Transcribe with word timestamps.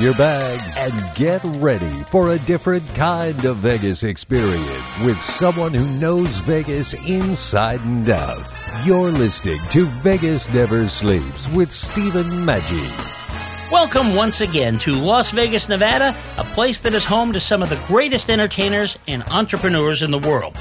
Your 0.00 0.14
bags 0.14 0.76
and 0.78 1.14
get 1.14 1.42
ready 1.60 1.90
for 2.04 2.30
a 2.30 2.38
different 2.38 2.88
kind 2.94 3.44
of 3.44 3.58
Vegas 3.58 4.02
experience 4.02 5.04
with 5.04 5.20
someone 5.20 5.74
who 5.74 5.86
knows 6.00 6.38
Vegas 6.38 6.94
inside 6.94 7.80
and 7.80 8.08
out. 8.08 8.42
You're 8.86 9.10
listening 9.10 9.60
to 9.72 9.84
Vegas 9.84 10.48
Never 10.54 10.88
Sleeps 10.88 11.50
with 11.50 11.70
Stephen 11.70 12.46
Maggi. 12.46 13.70
Welcome 13.70 14.14
once 14.14 14.40
again 14.40 14.78
to 14.78 14.94
Las 14.94 15.32
Vegas, 15.32 15.68
Nevada, 15.68 16.16
a 16.38 16.44
place 16.44 16.78
that 16.78 16.94
is 16.94 17.04
home 17.04 17.34
to 17.34 17.40
some 17.40 17.62
of 17.62 17.68
the 17.68 17.78
greatest 17.86 18.30
entertainers 18.30 18.96
and 19.06 19.22
entrepreneurs 19.24 20.02
in 20.02 20.10
the 20.10 20.18
world. 20.18 20.56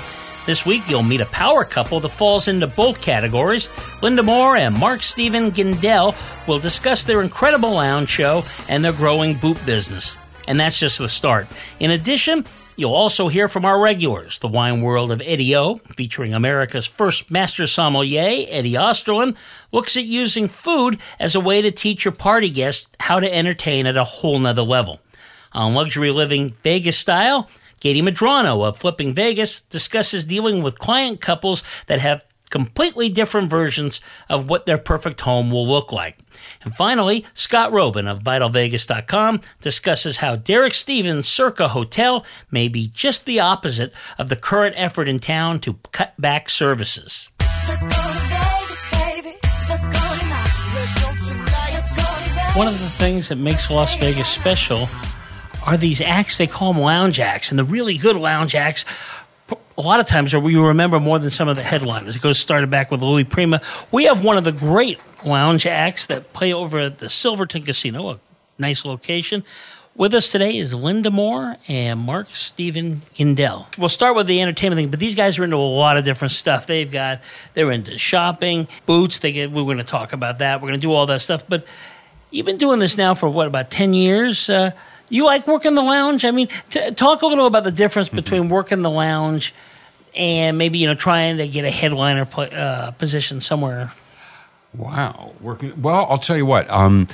This 0.46 0.66
week, 0.66 0.84
you'll 0.90 1.04
meet 1.04 1.22
a 1.22 1.26
power 1.28 1.64
couple 1.64 2.00
that 2.00 2.10
falls 2.10 2.48
into 2.48 2.68
both 2.68 3.02
categories. 3.02 3.70
Linda 4.02 4.24
Moore 4.24 4.56
and 4.56 4.78
Mark 4.78 5.04
Steven 5.04 5.52
Gindel 5.52 6.16
will 6.48 6.60
discuss 6.60 7.04
their 7.04 7.22
incredible 7.22 7.74
lounge 7.74 8.10
show 8.10 8.44
and 8.68 8.84
their 8.84 8.94
growing 8.94 9.36
boot 9.36 9.64
business. 9.66 10.16
And 10.48 10.60
that's 10.60 10.80
just 10.80 10.98
the 10.98 11.08
start. 11.08 11.48
In 11.80 11.92
addition, 11.92 12.46
You'll 12.80 12.94
also 12.94 13.28
hear 13.28 13.50
from 13.50 13.66
our 13.66 13.78
regulars, 13.78 14.40
the 14.40 14.48
wine 14.48 14.80
world 14.80 15.12
of 15.12 15.22
Eddie 15.26 15.54
O, 15.54 15.76
featuring 15.98 16.34
America's 16.34 16.86
first 16.86 17.30
master 17.30 17.68
sommelier, 17.68 18.46
Eddie 18.48 18.76
Osterland, 18.76 19.36
looks 19.74 19.98
at 19.98 20.06
using 20.06 20.48
food 20.48 20.98
as 21.20 21.36
a 21.36 21.42
way 21.42 21.62
to 21.62 21.72
teach 21.72 22.06
your 22.06 22.14
party 22.14 22.50
guests 22.50 22.88
how 23.02 23.20
to 23.20 23.36
entertain 23.36 23.86
at 23.86 23.98
a 23.98 24.06
whole 24.06 24.40
nother 24.40 24.62
level. 24.62 25.02
On 25.52 25.74
Luxury 25.74 26.10
Living 26.10 26.56
Vegas 26.64 26.98
Style, 26.98 27.50
Gady 27.82 28.02
Madrano 28.02 28.66
of 28.66 28.78
Flipping 28.78 29.14
Vegas 29.14 29.62
discusses 29.62 30.26
dealing 30.26 30.62
with 30.62 30.80
client 30.80 31.22
couples 31.22 31.64
that 31.88 32.00
have 32.00 32.24
completely 32.50 33.10
different 33.10 33.50
versions 33.50 34.02
of 34.28 34.50
what 34.50 34.66
their 34.66 34.78
perfect 34.78 35.22
home 35.22 35.52
will 35.52 35.68
look 35.68 35.92
like. 35.92 36.18
And 36.64 36.74
finally, 36.74 37.26
Scott 37.34 37.72
Roeben 37.72 38.08
of 38.08 38.24
VitalVegas.com 38.24 39.42
discusses 39.62 40.18
how 40.18 40.36
Derek 40.36 40.74
Stevens' 40.74 41.28
Circa 41.28 41.70
Hotel 41.70 42.26
may 42.52 42.68
be 42.68 42.88
just 42.88 43.26
the 43.26 43.40
opposite 43.40 43.94
of 44.18 44.30
the 44.30 44.36
current 44.36 44.76
effort 44.78 45.08
in 45.08 45.20
town 45.20 45.60
to 45.62 45.76
cut 45.92 46.14
back 46.20 46.50
services. 46.50 47.30
One 52.56 52.68
of 52.68 52.80
the 52.80 52.90
things 52.90 53.30
that 53.30 53.38
makes 53.38 53.70
Las 53.70 53.96
Vegas 53.98 54.28
special 54.28 54.90
are 55.66 55.78
these 55.78 56.02
acts, 56.02 56.38
they 56.38 56.48
call 56.48 56.74
them 56.74 56.82
lounge 56.82 57.20
acts, 57.20 57.52
and 57.52 57.60
the 57.60 57.64
really 57.64 57.98
good 57.98 58.16
lounge 58.16 58.56
acts 58.56 58.86
a 59.78 59.82
lot 59.82 60.02
of 60.02 60.06
times 60.06 60.36
we 60.36 60.58
remember 60.58 61.00
more 61.00 61.20
than 61.20 61.32
some 61.32 61.48
of 61.48 61.56
the 61.56 61.64
headliners. 61.64 62.16
It 62.16 62.22
goes 62.22 62.38
started 62.38 62.70
back 62.70 62.92
with 62.92 63.02
Louis 63.02 63.24
Prima. 63.24 63.62
We 63.92 64.06
have 64.06 64.24
one 64.24 64.38
of 64.38 64.44
the 64.44 64.52
great 64.52 65.00
lounge 65.24 65.66
acts 65.66 66.06
that 66.08 66.34
play 66.34 66.54
over 66.54 66.80
at 66.80 67.00
the 67.00 67.10
Silverton 67.10 67.64
Casino, 67.64 68.10
a 68.10 68.20
nice 68.58 68.84
location. 68.84 69.44
With 69.96 70.14
us 70.14 70.32
today 70.32 70.58
is 70.58 70.74
Linda 70.74 71.12
Moore 71.12 71.58
and 71.68 72.00
Mark 72.00 72.34
Steven 72.34 73.02
Gindel. 73.16 73.66
We'll 73.78 73.90
start 73.90 74.16
with 74.16 74.28
the 74.28 74.42
entertainment 74.42 74.78
thing, 74.78 74.90
but 74.90 75.00
these 75.00 75.16
guys 75.16 75.40
are 75.40 75.44
into 75.44 75.58
a 75.58 75.58
lot 75.58 75.98
of 75.98 76.06
different 76.06 76.32
stuff. 76.34 76.68
They've 76.68 76.90
got 76.90 77.22
they're 77.54 77.72
into 77.72 77.98
shopping, 77.98 78.68
boots. 78.86 79.20
They 79.20 79.32
get. 79.32 79.52
We're 79.52 79.64
going 79.64 79.78
to 79.78 79.84
talk 79.84 80.14
about 80.14 80.40
that. 80.40 80.62
We're 80.62 80.70
going 80.70 80.80
to 80.80 80.86
do 80.88 80.94
all 80.94 81.06
that 81.08 81.22
stuff. 81.22 81.44
But 81.50 81.68
you've 82.32 82.46
been 82.46 82.58
doing 82.58 82.80
this 82.80 82.98
now 82.98 83.14
for 83.14 83.30
what 83.30 83.48
about 83.48 83.72
ten 83.72 83.94
years? 83.94 84.50
Uh, 84.50 84.72
you 85.10 85.26
like 85.26 85.48
working 85.48 85.76
the 85.76 85.82
lounge? 85.82 86.26
I 86.26 86.32
mean, 86.32 86.48
t- 86.70 86.92
talk 86.92 87.22
a 87.22 87.26
little 87.26 87.46
about 87.46 87.64
the 87.64 87.72
difference 87.72 88.08
mm-hmm. 88.08 88.18
between 88.18 88.42
mm-hmm. 88.44 88.52
working 88.52 88.82
the 88.82 88.90
lounge 88.90 89.54
and 90.16 90.58
maybe 90.58 90.78
you 90.78 90.88
know 90.88 90.96
trying 90.96 91.38
to 91.38 91.48
get 91.48 91.66
a 91.66 91.70
headliner 91.70 92.28
uh, 92.38 92.92
position 92.92 93.42
somewhere. 93.42 93.92
Wow, 94.76 95.34
working 95.42 95.82
well. 95.82 96.08
I'll 96.10 96.18
tell 96.18 96.38
you 96.38 96.46
what. 96.46 96.70
Um, 96.70 97.08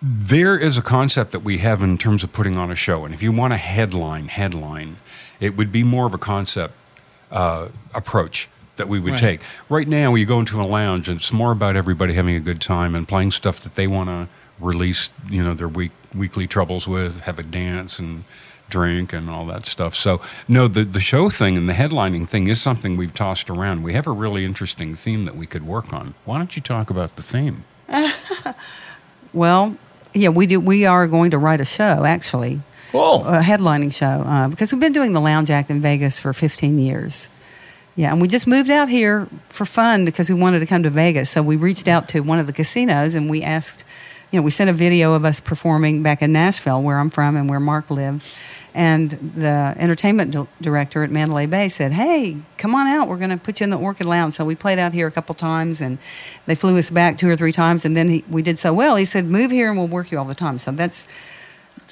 there 0.00 0.56
is 0.56 0.76
a 0.76 0.82
concept 0.82 1.32
that 1.32 1.40
we 1.40 1.58
have 1.58 1.82
in 1.82 1.98
terms 1.98 2.22
of 2.22 2.32
putting 2.32 2.56
on 2.56 2.70
a 2.70 2.76
show, 2.76 3.04
and 3.04 3.14
if 3.14 3.22
you 3.22 3.32
want 3.32 3.52
a 3.52 3.56
headline, 3.56 4.28
headline, 4.28 4.98
it 5.40 5.56
would 5.56 5.72
be 5.72 5.82
more 5.82 6.06
of 6.06 6.14
a 6.14 6.18
concept 6.18 6.74
uh, 7.30 7.68
approach 7.94 8.48
that 8.76 8.88
we 8.88 9.00
would 9.00 9.12
right. 9.12 9.20
take. 9.20 9.40
Right 9.68 9.88
now, 9.88 10.12
when 10.12 10.20
you 10.20 10.26
go 10.26 10.38
into 10.38 10.60
a 10.60 10.62
lounge, 10.62 11.08
and 11.08 11.18
it's 11.18 11.32
more 11.32 11.52
about 11.52 11.74
everybody 11.74 12.14
having 12.14 12.36
a 12.36 12.40
good 12.40 12.60
time 12.60 12.94
and 12.94 13.08
playing 13.08 13.32
stuff 13.32 13.60
that 13.60 13.74
they 13.74 13.86
want 13.86 14.08
to 14.08 14.28
release, 14.60 15.10
you 15.28 15.42
know, 15.42 15.54
their 15.54 15.68
week 15.68 15.90
weekly 16.14 16.46
troubles 16.46 16.86
with, 16.88 17.20
have 17.20 17.38
a 17.38 17.42
dance 17.42 17.98
and 17.98 18.24
drink 18.68 19.12
and 19.12 19.30
all 19.30 19.46
that 19.46 19.66
stuff. 19.66 19.94
So 19.94 20.20
no, 20.46 20.68
the 20.68 20.84
the 20.84 21.00
show 21.00 21.30
thing 21.30 21.56
and 21.56 21.68
the 21.68 21.72
headlining 21.72 22.28
thing 22.28 22.48
is 22.48 22.60
something 22.60 22.96
we've 22.96 23.14
tossed 23.14 23.50
around. 23.50 23.82
We 23.82 23.92
have 23.94 24.06
a 24.06 24.12
really 24.12 24.44
interesting 24.44 24.94
theme 24.94 25.24
that 25.24 25.36
we 25.36 25.46
could 25.46 25.66
work 25.66 25.92
on. 25.92 26.14
Why 26.24 26.38
don't 26.38 26.54
you 26.54 26.62
talk 26.62 26.90
about 26.90 27.16
the 27.16 27.22
theme? 27.22 27.64
well, 29.32 29.76
yeah, 30.14 30.28
we 30.28 30.46
do. 30.46 30.60
We 30.60 30.84
are 30.84 31.06
going 31.06 31.30
to 31.30 31.38
write 31.38 31.60
a 31.60 31.64
show 31.64 32.04
actually. 32.04 32.60
Cool. 32.92 33.26
A 33.26 33.40
headlining 33.40 33.92
show 33.92 34.06
uh, 34.06 34.48
because 34.48 34.72
we've 34.72 34.80
been 34.80 34.94
doing 34.94 35.12
the 35.12 35.20
Lounge 35.20 35.50
Act 35.50 35.70
in 35.70 35.80
Vegas 35.80 36.18
for 36.18 36.32
15 36.32 36.78
years. 36.78 37.28
Yeah, 37.96 38.12
and 38.12 38.20
we 38.20 38.28
just 38.28 38.46
moved 38.46 38.70
out 38.70 38.88
here 38.88 39.28
for 39.48 39.66
fun 39.66 40.04
because 40.04 40.30
we 40.30 40.36
wanted 40.36 40.60
to 40.60 40.66
come 40.66 40.84
to 40.84 40.90
Vegas. 40.90 41.30
So 41.30 41.42
we 41.42 41.56
reached 41.56 41.88
out 41.88 42.08
to 42.10 42.20
one 42.20 42.38
of 42.38 42.46
the 42.46 42.52
casinos 42.52 43.14
and 43.14 43.28
we 43.28 43.42
asked 43.42 43.84
you 44.30 44.38
know, 44.38 44.42
we 44.42 44.50
sent 44.50 44.68
a 44.68 44.74
video 44.74 45.14
of 45.14 45.24
us 45.24 45.40
performing 45.40 46.02
back 46.02 46.22
in 46.22 46.32
Nashville, 46.32 46.82
where 46.82 46.98
I'm 46.98 47.10
from 47.10 47.36
and 47.36 47.48
where 47.48 47.60
Mark 47.60 47.90
lived. 47.90 48.28
And 48.74 49.10
the 49.34 49.74
entertainment 49.76 50.30
di- 50.30 50.46
director 50.60 51.02
at 51.02 51.10
Mandalay 51.10 51.46
Bay 51.46 51.68
said, 51.68 51.92
Hey, 51.94 52.36
come 52.58 52.74
on 52.74 52.86
out. 52.86 53.08
We're 53.08 53.16
going 53.16 53.30
to 53.30 53.38
put 53.38 53.60
you 53.60 53.64
in 53.64 53.70
the 53.70 53.78
Orchid 53.78 54.06
Lounge. 54.06 54.34
So 54.34 54.44
we 54.44 54.54
played 54.54 54.78
out 54.78 54.92
here 54.92 55.06
a 55.06 55.10
couple 55.10 55.34
times 55.34 55.80
and 55.80 55.98
they 56.46 56.54
flew 56.54 56.78
us 56.78 56.90
back 56.90 57.16
two 57.18 57.28
or 57.28 57.34
three 57.34 57.52
times. 57.52 57.84
And 57.84 57.96
then 57.96 58.08
he, 58.08 58.24
we 58.28 58.42
did 58.42 58.58
so 58.58 58.74
well. 58.74 58.96
He 58.96 59.04
said, 59.04 59.24
Move 59.24 59.50
here 59.50 59.70
and 59.70 59.78
we'll 59.78 59.88
work 59.88 60.12
you 60.12 60.18
all 60.18 60.24
the 60.24 60.34
time. 60.34 60.58
So 60.58 60.70
that's. 60.70 61.06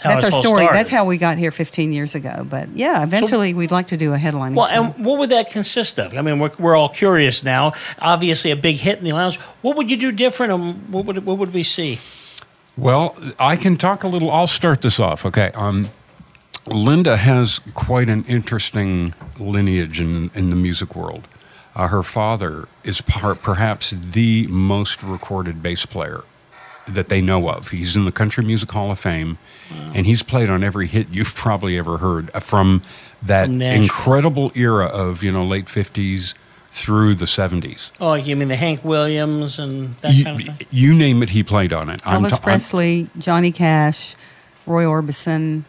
That's, 0.04 0.24
our 0.24 0.30
story. 0.30 0.64
Started. 0.64 0.78
That's 0.78 0.90
how 0.90 1.06
we 1.06 1.16
got 1.16 1.38
here 1.38 1.50
15 1.50 1.90
years 1.90 2.14
ago. 2.14 2.46
But 2.46 2.68
yeah, 2.76 3.02
eventually 3.02 3.52
so, 3.52 3.56
we'd 3.56 3.70
like 3.70 3.86
to 3.86 3.96
do 3.96 4.12
a 4.12 4.18
headlining. 4.18 4.54
Well, 4.54 4.68
show. 4.68 4.84
and 4.94 5.04
what 5.06 5.18
would 5.18 5.30
that 5.30 5.50
consist 5.50 5.98
of? 5.98 6.12
I 6.12 6.20
mean, 6.20 6.38
we're, 6.38 6.50
we're 6.58 6.76
all 6.76 6.90
curious 6.90 7.42
now. 7.42 7.72
Obviously, 7.98 8.50
a 8.50 8.56
big 8.56 8.76
hit 8.76 8.98
in 8.98 9.04
the 9.04 9.12
lounge. 9.12 9.38
What 9.62 9.74
would 9.78 9.90
you 9.90 9.96
do 9.96 10.12
different, 10.12 10.52
and 10.52 10.92
what 10.92 11.06
would 11.06 11.24
what 11.24 11.38
would 11.38 11.54
we 11.54 11.62
see? 11.62 11.98
Well, 12.76 13.16
I 13.38 13.56
can 13.56 13.76
talk 13.76 14.02
a 14.02 14.08
little. 14.08 14.30
I'll 14.30 14.46
start 14.46 14.82
this 14.82 15.00
off. 15.00 15.24
Okay. 15.24 15.50
Um, 15.54 15.88
Linda 16.66 17.16
has 17.16 17.60
quite 17.74 18.08
an 18.08 18.24
interesting 18.24 19.14
lineage 19.38 20.00
in, 20.00 20.30
in 20.34 20.50
the 20.50 20.56
music 20.56 20.94
world. 20.94 21.28
Uh, 21.74 21.88
her 21.88 22.02
father 22.02 22.68
is 22.84 23.00
par- 23.00 23.34
perhaps 23.34 23.90
the 23.90 24.46
most 24.48 25.02
recorded 25.02 25.62
bass 25.62 25.86
player 25.86 26.24
that 26.86 27.08
they 27.08 27.20
know 27.20 27.48
of. 27.48 27.70
He's 27.70 27.96
in 27.96 28.04
the 28.04 28.12
Country 28.12 28.44
Music 28.44 28.70
Hall 28.70 28.90
of 28.90 28.98
Fame, 28.98 29.38
wow. 29.70 29.92
and 29.94 30.06
he's 30.06 30.22
played 30.22 30.48
on 30.48 30.64
every 30.64 30.86
hit 30.86 31.08
you've 31.10 31.34
probably 31.34 31.76
ever 31.78 31.98
heard 31.98 32.30
uh, 32.34 32.40
from 32.40 32.82
that 33.22 33.48
incredible 33.48 34.52
era 34.54 34.86
of 34.86 35.22
you 35.22 35.32
know 35.32 35.44
late 35.44 35.68
fifties 35.68 36.34
through 36.76 37.14
the 37.14 37.24
70s. 37.24 37.90
Oh, 37.98 38.12
you 38.12 38.36
mean 38.36 38.48
the 38.48 38.56
Hank 38.56 38.84
Williams 38.84 39.58
and 39.58 39.94
that 39.96 40.12
you, 40.12 40.24
kind 40.24 40.38
of 40.38 40.58
thing? 40.58 40.66
You 40.70 40.92
name 40.92 41.22
it, 41.22 41.30
he 41.30 41.42
played 41.42 41.72
on 41.72 41.88
it. 41.88 42.02
Elvis 42.02 42.32
ta- 42.32 42.36
Presley, 42.36 43.08
I'm, 43.14 43.20
Johnny 43.20 43.50
Cash, 43.50 44.14
Roy 44.66 44.84
Orbison, 44.84 45.64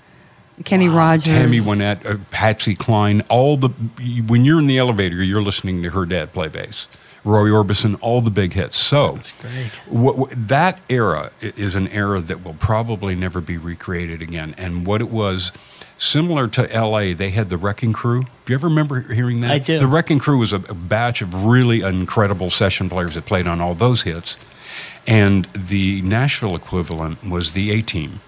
Kenny 0.65 0.89
wow. 0.89 0.97
Rogers, 0.97 1.23
Tammy 1.23 1.59
Wynette, 1.59 2.05
uh, 2.05 2.17
Patsy 2.29 2.75
Cline. 2.75 3.21
All 3.29 3.55
the 3.55 3.69
when 4.27 4.43
you're 4.43 4.59
in 4.59 4.67
the 4.67 4.77
elevator, 4.77 5.23
you're 5.23 5.41
listening 5.41 5.81
to 5.83 5.91
her 5.91 6.05
dad 6.05 6.33
play 6.33 6.49
bass. 6.49 6.87
Roy 7.23 7.49
Orbison, 7.49 7.97
all 8.01 8.19
the 8.19 8.31
big 8.31 8.53
hits. 8.53 8.77
So 8.77 9.19
that 9.89 10.79
era 10.89 11.31
is 11.41 11.75
an 11.75 11.87
era 11.89 12.19
that 12.19 12.43
will 12.43 12.55
probably 12.55 13.15
never 13.15 13.39
be 13.39 13.57
recreated 13.57 14.21
again. 14.21 14.55
And 14.57 14.85
what 14.85 15.01
it 15.01 15.09
was 15.09 15.51
Similar 15.97 16.47
to 16.49 16.63
LA, 16.63 17.13
they 17.13 17.31
had 17.31 17.49
the 17.49 17.57
Wrecking 17.57 17.91
Crew. 17.91 18.21
Do 18.21 18.53
you 18.53 18.55
ever 18.55 18.67
remember 18.67 19.01
hearing 19.01 19.41
that? 19.41 19.51
I 19.51 19.59
do. 19.59 19.79
The 19.79 19.87
Wrecking 19.87 20.19
Crew 20.19 20.37
was 20.37 20.53
a, 20.53 20.57
a 20.57 20.75
batch 20.75 21.21
of 21.21 21.45
really 21.45 21.81
incredible 21.81 22.51
session 22.51 22.87
players 22.87 23.15
that 23.15 23.25
played 23.25 23.47
on 23.47 23.59
all 23.59 23.73
those 23.73 24.03
hits. 24.03 24.37
And 25.07 25.45
the 25.45 26.01
Nashville 26.03 26.55
equivalent 26.55 27.23
was 27.23 27.53
the 27.53 27.71
A 27.71 27.81
Team. 27.81 28.19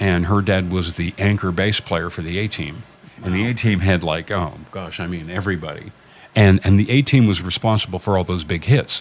And 0.00 0.26
her 0.26 0.42
dad 0.42 0.72
was 0.72 0.94
the 0.94 1.14
anchor 1.16 1.52
bass 1.52 1.78
player 1.78 2.10
for 2.10 2.22
the 2.22 2.38
A 2.38 2.48
Team. 2.48 2.82
And 3.22 3.34
the 3.34 3.46
A 3.46 3.54
Team 3.54 3.80
had 3.80 4.02
like, 4.02 4.30
oh 4.30 4.54
gosh, 4.72 4.98
I 4.98 5.06
mean, 5.06 5.30
everybody. 5.30 5.92
And, 6.34 6.60
and 6.64 6.78
the 6.78 6.90
A 6.90 7.02
Team 7.02 7.26
was 7.26 7.40
responsible 7.40 7.98
for 7.98 8.18
all 8.18 8.24
those 8.24 8.44
big 8.44 8.64
hits. 8.64 9.00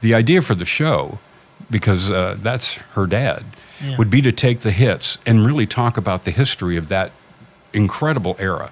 The 0.00 0.14
idea 0.14 0.40
for 0.40 0.54
the 0.54 0.64
show, 0.64 1.18
because 1.70 2.10
uh, 2.10 2.36
that's 2.40 2.74
her 2.94 3.06
dad, 3.06 3.44
yeah. 3.82 3.96
would 3.98 4.08
be 4.08 4.22
to 4.22 4.32
take 4.32 4.60
the 4.60 4.70
hits 4.70 5.18
and 5.26 5.44
really 5.44 5.66
talk 5.66 5.96
about 5.96 6.24
the 6.24 6.30
history 6.30 6.76
of 6.76 6.88
that 6.88 7.12
incredible 7.72 8.36
era 8.38 8.70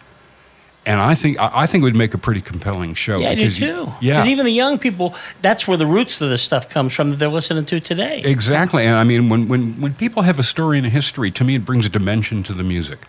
and 0.86 1.00
I 1.00 1.14
think 1.14 1.36
I 1.38 1.66
think 1.66 1.82
it 1.82 1.84
would 1.84 1.96
make 1.96 2.14
a 2.14 2.18
pretty 2.18 2.40
compelling 2.40 2.94
show. 2.94 3.18
Yeah, 3.18 3.30
I 3.30 3.34
do 3.34 3.42
you- 3.42 3.50
too. 3.50 3.92
yeah, 4.00 4.14
Because 4.22 4.28
even 4.28 4.44
the 4.46 4.52
young 4.52 4.78
people, 4.78 5.14
that's 5.42 5.68
where 5.68 5.76
the 5.76 5.86
roots 5.86 6.18
of 6.22 6.30
this 6.30 6.40
stuff 6.42 6.70
comes 6.70 6.94
from 6.94 7.10
that 7.10 7.18
they're 7.18 7.28
listening 7.28 7.66
to 7.66 7.78
today. 7.78 8.22
Exactly. 8.24 8.86
And 8.86 8.96
I 8.96 9.04
mean, 9.04 9.28
when, 9.28 9.48
when, 9.48 9.72
when 9.82 9.92
people 9.94 10.22
have 10.22 10.38
a 10.38 10.42
story 10.42 10.78
and 10.78 10.86
a 10.86 10.88
history, 10.88 11.30
to 11.32 11.44
me, 11.44 11.56
it 11.56 11.66
brings 11.66 11.84
a 11.84 11.90
dimension 11.90 12.42
to 12.44 12.54
the 12.54 12.62
music. 12.62 13.00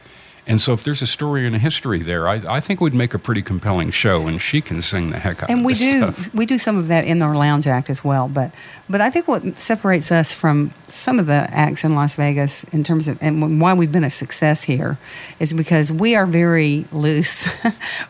And 0.49 0.59
so 0.59 0.73
if 0.73 0.83
there's 0.83 1.03
a 1.03 1.07
story 1.07 1.45
and 1.45 1.55
a 1.55 1.59
history 1.59 1.99
there, 1.99 2.27
I, 2.27 2.41
I 2.55 2.59
think 2.59 2.81
would 2.81 2.95
make 2.95 3.13
a 3.13 3.19
pretty 3.19 3.43
compelling 3.43 3.91
show, 3.91 4.25
and 4.25 4.41
she 4.41 4.61
can 4.61 4.81
sing 4.81 5.11
the 5.11 5.19
heck 5.19 5.43
out 5.43 5.49
and 5.49 5.59
of 5.59 5.65
we 5.65 5.73
do 5.75 6.01
stuff. 6.01 6.33
we 6.33 6.45
do 6.47 6.57
some 6.57 6.77
of 6.77 6.87
that 6.87 7.05
in 7.05 7.21
our 7.21 7.35
lounge 7.35 7.67
act 7.67 7.89
as 7.89 8.03
well 8.03 8.27
but 8.27 8.51
but 8.89 8.99
i 8.99 9.09
think 9.09 9.27
what 9.27 9.57
separates 9.57 10.11
us 10.11 10.33
from 10.33 10.73
some 10.87 11.19
of 11.19 11.27
the 11.27 11.47
acts 11.51 11.83
in 11.83 11.93
las 11.93 12.15
vegas 12.15 12.63
in 12.65 12.83
terms 12.83 13.07
of 13.07 13.17
and 13.21 13.61
why 13.61 13.73
we've 13.73 13.91
been 13.91 14.03
a 14.03 14.09
success 14.09 14.63
here 14.63 14.97
is 15.39 15.53
because 15.53 15.91
we 15.91 16.15
are 16.15 16.25
very 16.25 16.85
loose. 16.91 17.47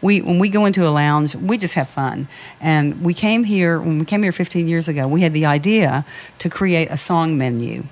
We 0.02 0.22
when 0.22 0.40
we 0.40 0.50
go 0.50 0.66
into 0.66 0.88
a 0.88 0.92
lounge 0.92 1.36
we 1.36 1.58
just 1.58 1.74
have 1.74 1.90
fun. 1.90 2.28
And 2.62 3.02
we 3.02 3.14
came 3.14 3.44
here 3.44 3.80
when 3.80 4.00
we 4.00 4.06
came 4.06 4.24
here 4.24 4.32
15 4.32 4.68
years 4.68 4.88
ago 4.88 5.08
we 5.08 5.22
had 5.22 5.34
the 5.34 5.46
idea 5.46 6.06
to 6.38 6.50
create 6.50 6.90
a 6.90 6.98
song 6.98 7.38
menu 7.38 7.84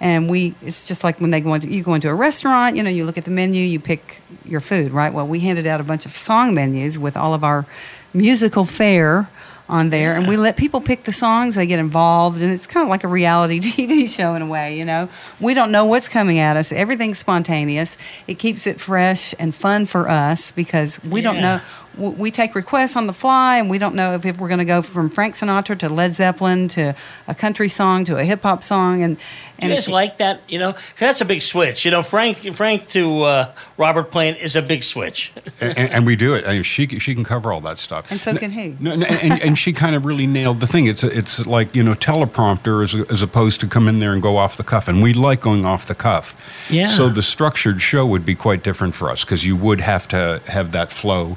and 0.00 0.28
we 0.28 0.54
it's 0.62 0.84
just 0.84 1.04
like 1.04 1.20
when 1.20 1.30
they 1.30 1.40
go 1.40 1.54
into 1.54 1.68
you 1.68 1.82
go 1.82 1.94
into 1.94 2.08
a 2.08 2.14
restaurant 2.14 2.76
you 2.76 2.82
know 2.82 2.90
you 2.90 3.04
look 3.04 3.18
at 3.18 3.24
the 3.24 3.30
menu 3.30 3.62
you 3.62 3.80
pick 3.80 4.20
your 4.44 4.60
food 4.60 4.92
right? 4.92 5.12
Well 5.12 5.26
we 5.26 5.40
handed 5.40 5.66
out 5.66 5.80
a 5.80 5.84
bunch 5.84 6.06
of 6.06 6.16
song 6.16 6.54
menus 6.54 6.98
with 6.98 7.16
all 7.16 7.34
of 7.34 7.44
our 7.44 7.66
musical 8.12 8.64
fare 8.64 9.28
on 9.68 9.90
there 9.90 10.14
and 10.14 10.26
we 10.26 10.36
let 10.36 10.56
people 10.56 10.80
pick 10.80 11.04
the 11.04 11.12
songs 11.12 11.54
they 11.54 11.66
get 11.66 11.78
involved 11.78 12.40
and 12.40 12.50
it's 12.50 12.66
kind 12.66 12.84
of 12.84 12.88
like 12.88 13.04
a 13.04 13.08
reality 13.08 13.60
tv 13.60 14.08
show 14.08 14.34
in 14.34 14.40
a 14.40 14.46
way 14.46 14.78
you 14.78 14.84
know? 14.84 15.08
We 15.40 15.52
don't 15.52 15.70
know 15.70 15.84
what's 15.84 16.08
coming 16.08 16.38
at 16.38 16.56
us 16.56 16.72
everything's 16.72 17.18
spontaneous 17.18 17.98
it 18.26 18.38
keeps 18.38 18.66
it 18.66 18.80
fresh 18.80 19.34
and 19.38 19.54
fun 19.54 19.84
for 19.84 20.08
us 20.08 20.50
because 20.50 21.02
we 21.04 21.20
don't 21.20 21.40
know 21.40 21.60
we 21.98 22.30
take 22.30 22.54
requests 22.54 22.96
on 22.96 23.06
the 23.06 23.12
fly 23.12 23.58
and 23.58 23.68
we 23.68 23.78
don't 23.78 23.94
know 23.94 24.14
if 24.14 24.24
it- 24.24 24.38
we're 24.38 24.48
going 24.48 24.58
to 24.58 24.64
go 24.64 24.82
from 24.82 25.10
frank 25.10 25.34
sinatra 25.34 25.76
to 25.78 25.88
led 25.88 26.14
zeppelin 26.14 26.68
to 26.68 26.94
a 27.26 27.34
country 27.34 27.68
song 27.68 28.04
to 28.04 28.16
a 28.16 28.24
hip-hop 28.24 28.62
song 28.62 29.02
and 29.02 29.16
Do 29.18 29.22
and 29.60 29.70
you 29.70 29.76
guys 29.76 29.88
like 29.88 30.18
that? 30.18 30.40
You 30.48 30.58
know, 30.60 30.72
'Cause 30.72 30.82
that's 31.00 31.20
a 31.20 31.24
big 31.24 31.42
switch. 31.42 31.84
You 31.84 31.90
know, 31.90 32.02
Frank 32.02 32.54
Frank 32.54 32.86
to 32.90 33.22
uh, 33.24 33.52
Robert 33.76 34.10
Plant 34.12 34.38
is 34.38 34.54
a 34.54 34.62
big 34.62 34.84
switch. 34.84 35.32
and, 35.60 35.76
and, 35.76 35.92
and 35.92 36.06
we 36.06 36.14
do 36.14 36.34
it. 36.34 36.46
I 36.46 36.52
mean, 36.52 36.62
she 36.62 36.86
she 37.00 37.12
can 37.14 37.24
cover 37.24 37.52
all 37.52 37.60
that 37.62 37.78
stuff. 37.78 38.08
And 38.12 38.20
so 38.20 38.36
can 38.36 38.52
he. 38.52 38.76
No, 38.78 38.94
no, 38.94 39.04
and, 39.06 39.42
and 39.42 39.58
she 39.58 39.72
kind 39.72 39.96
of 39.96 40.04
really 40.06 40.26
nailed 40.28 40.60
the 40.60 40.68
thing. 40.68 40.86
It's 40.86 41.02
it's 41.02 41.44
like 41.46 41.74
you 41.74 41.82
know 41.82 41.94
teleprompter 41.94 42.84
as, 42.84 42.94
as 43.10 43.20
opposed 43.20 43.58
to 43.60 43.66
come 43.66 43.88
in 43.88 43.98
there 43.98 44.12
and 44.12 44.22
go 44.22 44.36
off 44.36 44.56
the 44.56 44.62
cuff. 44.62 44.86
And 44.86 45.02
we 45.02 45.12
like 45.12 45.40
going 45.40 45.64
off 45.64 45.86
the 45.86 45.94
cuff. 45.96 46.36
Yeah. 46.70 46.86
So 46.86 47.08
the 47.08 47.22
structured 47.22 47.82
show 47.82 48.06
would 48.06 48.24
be 48.24 48.36
quite 48.36 48.62
different 48.62 48.94
for 48.94 49.10
us 49.10 49.24
because 49.24 49.44
you 49.44 49.56
would 49.56 49.80
have 49.80 50.06
to 50.08 50.40
have 50.46 50.70
that 50.70 50.92
flow. 50.92 51.36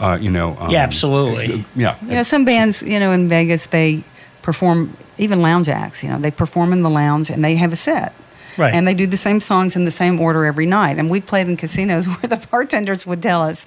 Uh, 0.00 0.16
you 0.20 0.30
know. 0.30 0.56
Um, 0.58 0.70
Yeah, 0.70 0.82
absolutely. 0.82 1.64
Yeah. 1.76 1.96
You 2.02 2.14
know, 2.14 2.22
some 2.22 2.44
bands, 2.44 2.82
you 2.82 2.98
know, 2.98 3.12
in 3.12 3.28
Vegas, 3.28 3.66
they 3.66 4.02
perform 4.42 4.96
even 5.18 5.42
lounge 5.42 5.68
acts. 5.68 6.02
You 6.02 6.08
know, 6.10 6.18
they 6.18 6.30
perform 6.30 6.72
in 6.72 6.82
the 6.82 6.90
lounge 6.90 7.28
and 7.30 7.44
they 7.44 7.54
have 7.56 7.72
a 7.72 7.76
set. 7.76 8.14
Right. 8.56 8.74
And 8.74 8.88
they 8.88 8.94
do 8.94 9.06
the 9.06 9.16
same 9.18 9.40
songs 9.40 9.76
in 9.76 9.84
the 9.84 9.90
same 9.90 10.18
order 10.18 10.44
every 10.46 10.66
night. 10.66 10.98
And 10.98 11.10
we 11.10 11.20
played 11.20 11.46
in 11.48 11.56
casinos 11.56 12.08
where 12.12 12.16
the 12.28 12.44
bartenders 12.50 13.06
would 13.06 13.22
tell 13.22 13.42
us, 13.42 13.64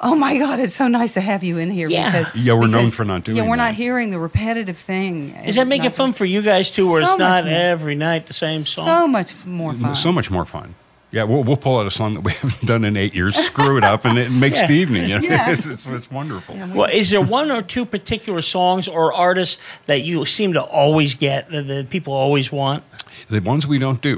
"Oh 0.00 0.14
my 0.14 0.38
God, 0.38 0.58
it's 0.60 0.74
so 0.74 0.88
nice 0.88 1.14
to 1.14 1.20
have 1.20 1.42
you 1.44 1.58
in 1.58 1.70
here." 1.70 1.88
Yeah. 1.88 2.06
Because 2.10 2.34
Yeah, 2.34 2.54
we're 2.54 2.68
known 2.68 2.90
for 2.90 3.04
not 3.04 3.24
doing 3.24 3.36
Yeah, 3.36 3.48
we're 3.48 3.56
not 3.56 3.74
hearing 3.74 4.10
the 4.10 4.18
repetitive 4.18 4.78
thing. 4.78 5.34
Does 5.44 5.56
that 5.56 5.66
make 5.66 5.84
it 5.84 5.92
fun 5.92 6.12
for 6.12 6.24
you 6.24 6.40
guys 6.42 6.70
too, 6.70 6.90
where 6.90 7.02
So 7.02 7.10
it's 7.10 7.18
not 7.18 7.44
more. 7.44 7.52
every 7.54 7.94
night 7.96 8.26
the 8.26 8.32
same 8.34 8.60
song? 8.60 8.86
So 8.86 9.06
much 9.08 9.34
more 9.44 9.74
fun. 9.74 9.94
So 9.94 10.10
much 10.12 10.30
more 10.30 10.44
fun. 10.46 10.74
Yeah, 11.10 11.24
we'll, 11.24 11.42
we'll 11.42 11.56
pull 11.56 11.78
out 11.78 11.86
a 11.86 11.90
song 11.90 12.14
that 12.14 12.20
we 12.20 12.32
haven't 12.40 12.66
done 12.66 12.84
in 12.84 12.96
eight 12.96 13.14
years, 13.14 13.34
screw 13.34 13.78
it 13.78 13.84
up, 13.84 14.04
and 14.04 14.18
it 14.18 14.30
makes 14.30 14.56
Yeah. 14.60 14.66
the 14.66 14.74
evening. 14.74 15.08
You 15.08 15.20
know? 15.20 15.28
Yeah. 15.28 15.50
it's, 15.52 15.66
it's, 15.66 15.86
it's 15.86 16.10
wonderful. 16.10 16.54
well, 16.74 16.88
is 16.92 17.10
there 17.10 17.22
one 17.22 17.50
or 17.50 17.62
two 17.62 17.86
particular 17.86 18.42
songs 18.42 18.88
or 18.88 19.12
artists 19.14 19.60
that 19.86 20.02
you 20.02 20.24
seem 20.26 20.52
to 20.52 20.62
always 20.62 21.14
get 21.14 21.50
that, 21.50 21.66
that 21.66 21.90
people 21.90 22.12
always 22.12 22.52
want? 22.52 22.84
The 23.30 23.40
ones 23.40 23.66
we 23.66 23.78
don't 23.78 24.00
do. 24.00 24.10
you 24.10 24.16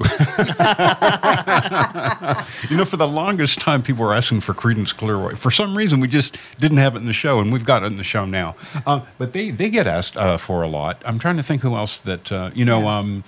know, 2.76 2.84
for 2.84 2.96
the 2.96 3.08
longest 3.08 3.60
time, 3.60 3.82
people 3.82 4.04
were 4.04 4.14
asking 4.14 4.40
for 4.40 4.52
Creedence 4.52 4.94
Clearwater. 4.94 5.36
For 5.36 5.50
some 5.50 5.76
reason, 5.76 6.00
we 6.00 6.08
just 6.08 6.36
didn't 6.58 6.78
have 6.78 6.96
it 6.96 6.98
in 6.98 7.06
the 7.06 7.12
show, 7.12 7.40
and 7.40 7.52
we've 7.52 7.64
got 7.64 7.82
it 7.82 7.86
in 7.86 7.96
the 7.96 8.04
show 8.04 8.26
now. 8.26 8.54
Uh, 8.86 9.00
but 9.16 9.32
they, 9.32 9.50
they 9.50 9.70
get 9.70 9.86
asked 9.86 10.16
uh, 10.16 10.36
for 10.36 10.62
a 10.62 10.68
lot. 10.68 11.02
I'm 11.06 11.18
trying 11.18 11.36
to 11.38 11.42
think 11.42 11.62
who 11.62 11.76
else 11.76 11.98
that, 11.98 12.30
uh, 12.30 12.50
you 12.54 12.64
know, 12.64 12.88
um, 12.88 13.24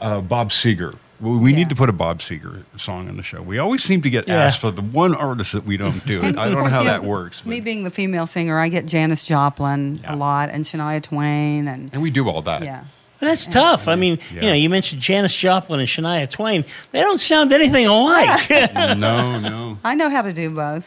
uh, 0.00 0.20
Bob 0.20 0.50
Seger. 0.50 0.96
We 1.20 1.36
we 1.36 1.50
Yeah. 1.50 1.56
need 1.58 1.68
to 1.70 1.74
put 1.74 1.88
a 1.88 1.92
Bob 1.92 2.20
Seger 2.20 2.64
song 2.76 3.08
on 3.08 3.16
the 3.16 3.22
show. 3.22 3.40
We 3.42 3.58
always 3.58 3.82
seem 3.82 4.02
to 4.02 4.10
get 4.10 4.28
Yeah. 4.28 4.42
asked 4.44 4.60
for 4.60 4.70
the 4.70 4.82
one 4.82 5.14
artist 5.14 5.52
that 5.52 5.64
we 5.64 5.76
don't 5.76 6.04
do. 6.06 6.20
And 6.22 6.38
I 6.38 6.50
don't 6.50 6.62
know 6.64 6.70
how 6.70 6.80
you 6.80 6.86
that 6.88 7.02
know, 7.02 7.08
works. 7.08 7.44
Me 7.46 7.60
being 7.60 7.84
the 7.84 7.90
female 7.90 8.26
singer, 8.26 8.58
I 8.58 8.68
get 8.68 8.86
Janis 8.86 9.24
Joplin 9.24 10.00
Yeah. 10.02 10.14
a 10.14 10.16
lot 10.16 10.50
and 10.50 10.64
Shania 10.64 11.02
Twain 11.02 11.68
and 11.68 11.90
and 11.92 12.02
we 12.02 12.10
do 12.10 12.28
all 12.28 12.42
that. 12.42 12.62
yeah. 12.62 12.80
Well, 13.20 13.30
that's 13.30 13.46
tough. 13.46 13.88
I 13.88 13.96
mean, 13.96 14.18
Yeah. 14.34 14.42
you 14.42 14.48
know, 14.48 14.54
you 14.54 14.68
mentioned 14.68 15.00
Janis 15.00 15.34
Joplin 15.34 15.80
and 15.80 15.88
Shania 15.88 16.28
Twain. 16.28 16.66
They 16.92 17.00
don't 17.00 17.18
sound 17.18 17.50
anything 17.50 17.86
alike. 17.86 18.50
no, 18.74 19.38
no. 19.38 19.78
I 19.82 19.94
know 19.94 20.10
how 20.10 20.20
to 20.20 20.34
do 20.34 20.50
both. 20.50 20.84